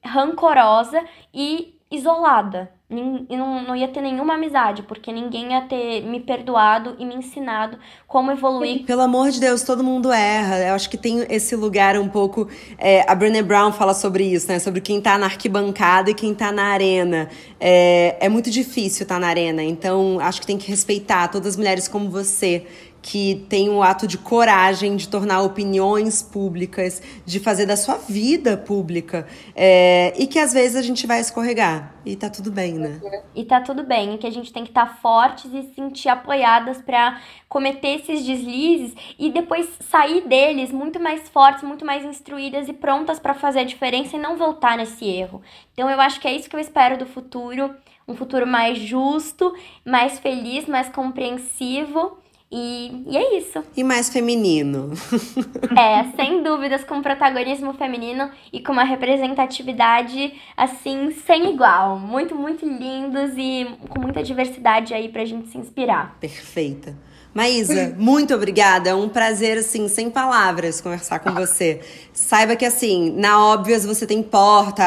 rancorosa 0.05 1.03
e 1.33 1.75
isolada. 1.91 2.71
E 2.91 3.37
não, 3.37 3.63
não 3.63 3.77
ia 3.77 3.87
ter 3.87 4.01
nenhuma 4.01 4.35
amizade, 4.35 4.83
porque 4.83 5.13
ninguém 5.13 5.53
ia 5.53 5.61
ter 5.61 6.03
me 6.03 6.19
perdoado 6.19 6.97
e 6.99 7.05
me 7.05 7.15
ensinado 7.15 7.79
como 8.09 8.33
evoluir. 8.33 8.85
Pelo 8.85 9.03
amor 9.03 9.31
de 9.31 9.39
Deus, 9.39 9.63
todo 9.63 9.85
mundo 9.85 10.11
erra. 10.11 10.59
Eu 10.59 10.75
acho 10.75 10.91
que 10.91 10.97
tem 10.97 11.25
esse 11.31 11.55
lugar 11.55 11.97
um 11.97 12.09
pouco. 12.09 12.49
É, 12.77 13.09
a 13.09 13.15
Brené 13.15 13.43
Brown 13.43 13.71
fala 13.71 13.95
sobre 13.95 14.25
isso, 14.25 14.49
né? 14.49 14.59
Sobre 14.59 14.81
quem 14.81 15.01
tá 15.01 15.17
na 15.17 15.27
arquibancada 15.27 16.11
e 16.11 16.15
quem 16.15 16.35
tá 16.35 16.51
na 16.51 16.65
arena. 16.65 17.29
É, 17.61 18.17
é 18.19 18.29
muito 18.29 18.51
difícil 18.51 19.05
estar 19.05 19.15
tá 19.15 19.21
na 19.21 19.29
arena, 19.29 19.63
então 19.63 20.19
acho 20.19 20.41
que 20.41 20.47
tem 20.47 20.59
que 20.59 20.69
respeitar 20.69 21.29
todas 21.29 21.49
as 21.49 21.57
mulheres 21.57 21.87
como 21.87 22.11
você 22.11 22.67
que 23.03 23.47
tem 23.49 23.69
o 23.71 23.83
ato 23.83 24.07
de 24.07 24.19
coragem 24.19 24.97
de 24.97 25.09
tornar 25.09 25.43
opiniões 25.43 26.23
públicas, 26.23 27.03
de 27.25 27.41
fazer 27.41 27.67
da 27.67 27.77
sua 27.77 27.97
vida 27.97 28.57
pública. 28.57 29.27
É, 29.55 30.13
e 30.19 30.27
que 30.27 30.39
às 30.39 30.53
vezes 30.53 30.77
a 30.77 30.83
gente 30.83 31.07
vai 31.07 31.21
escorregar. 31.21 31.95
E 32.05 32.17
tá 32.17 32.29
tudo 32.29 32.51
bem, 32.51 32.75
né? 32.75 33.01
E 33.35 33.45
tá 33.45 33.61
tudo 33.61 33.85
bem, 33.85 34.17
que 34.17 34.27
a 34.27 34.31
gente 34.31 34.53
tem 34.53 34.65
que 34.65 34.71
estar 34.71 34.87
tá 34.87 34.95
fortes 34.95 35.53
e 35.53 35.63
se 35.63 35.75
sentir 35.75 36.09
apoiadas 36.09 36.81
para 36.83 37.21
cometer 37.49 38.01
esses 38.01 38.25
deslizes 38.25 38.95
e 39.19 39.31
depois 39.31 39.69
sair 39.81 40.27
deles 40.27 40.71
muito 40.71 41.01
mais 41.01 41.29
fortes, 41.29 41.63
muito 41.63 41.85
mais 41.85 42.05
instruídas 42.05 42.69
e 42.69 42.73
prontas 42.73 43.19
para 43.19 43.35
fazer 43.35 43.61
a 43.61 43.65
diferença 43.65 44.17
e 44.17 44.21
não 44.21 44.37
voltar 44.37 44.77
nesse 44.77 45.05
erro. 45.05 45.43
Então 45.73 45.91
eu 45.91 46.01
acho 46.01 46.21
que 46.21 46.29
é 46.29 46.33
isso 46.33 46.49
que 46.49 46.57
eu 46.57 46.61
espero 46.61 46.99
do 46.99 47.07
futuro, 47.07 47.75
um 48.07 48.15
futuro 48.15 48.47
mais 48.47 48.79
justo, 48.79 49.55
mais 49.85 50.19
feliz, 50.19 50.67
mais 50.67 50.89
compreensivo 50.89 52.19
e, 52.53 53.05
e 53.07 53.17
é 53.17 53.39
isso. 53.39 53.63
E 53.77 53.85
mais 53.85 54.09
feminino. 54.11 54.91
é, 55.79 56.05
sem 56.17 56.43
dúvidas, 56.43 56.83
com 56.83 57.01
protagonismo 57.01 57.73
feminino 57.75 58.31
e 58.53 58.61
com 58.61 58.73
uma 58.73 58.83
representatividade, 58.83 60.35
assim, 60.57 61.13
sem 61.13 61.53
igual. 61.53 61.99
Muito, 61.99 62.35
muito 62.35 62.67
lindos 62.67 63.33
e 63.37 63.67
com 63.89 64.01
muita 64.01 64.23
diversidade 64.23 64.93
aí 64.93 65.09
pra 65.09 65.25
gente 65.25 65.49
se 65.49 65.59
inspirar. 65.59 66.17
Perfeita. 66.19 66.97
Maísa, 67.35 67.95
muito 67.99 68.35
obrigada. 68.35 68.91
É 68.91 68.95
um 68.95 69.09
prazer, 69.09 69.59
assim, 69.59 69.89
sem 69.89 70.11
palavras 70.11 70.81
conversar 70.81 71.21
com 71.21 71.33
você. 71.33 71.81
Saiba 72.13 72.57
que, 72.57 72.65
assim, 72.65 73.15
na 73.17 73.45
Óbvias 73.45 73.85
você 73.85 74.07
tem 74.07 74.23
porta, 74.23 74.85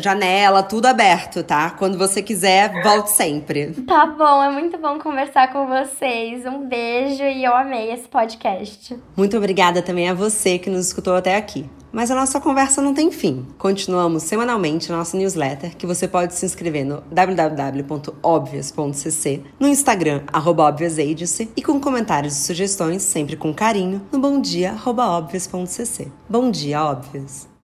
janela, 0.00 0.62
tudo 0.62 0.86
aberto, 0.86 1.42
tá? 1.42 1.70
Quando 1.70 1.96
você 1.96 2.22
quiser, 2.22 2.82
volte 2.82 3.10
sempre. 3.10 3.72
Tá 3.86 4.06
bom, 4.06 4.42
é 4.42 4.50
muito 4.50 4.76
bom 4.78 4.98
conversar 4.98 5.52
com 5.52 5.66
vocês. 5.66 6.44
Um 6.44 6.66
beijo 6.68 7.22
e 7.22 7.44
eu 7.44 7.54
amei 7.54 7.92
esse 7.92 8.08
podcast. 8.08 8.96
Muito 9.16 9.36
obrigada 9.36 9.80
também 9.80 10.08
a 10.08 10.14
você 10.14 10.58
que 10.58 10.68
nos 10.68 10.88
escutou 10.88 11.14
até 11.14 11.36
aqui. 11.36 11.68
Mas 11.96 12.10
a 12.10 12.14
nossa 12.14 12.38
conversa 12.38 12.82
não 12.82 12.92
tem 12.92 13.10
fim. 13.10 13.46
Continuamos 13.56 14.24
semanalmente 14.24 14.90
na 14.90 14.98
nossa 14.98 15.16
newsletter, 15.16 15.74
que 15.74 15.86
você 15.86 16.06
pode 16.06 16.34
se 16.34 16.44
inscrever 16.44 16.84
no 16.84 17.02
www.obvious.cc, 17.10 19.42
no 19.58 19.66
Instagram, 19.66 20.20
obviousagency, 20.30 21.50
e 21.56 21.62
com 21.62 21.80
comentários 21.80 22.36
e 22.36 22.44
sugestões, 22.44 23.02
sempre 23.02 23.34
com 23.34 23.54
carinho, 23.54 24.02
no 24.12 24.18
bomdia.obvious.cc. 24.18 26.08
Bom 26.28 26.50
dia, 26.50 26.84
Óbvios! 26.84 27.55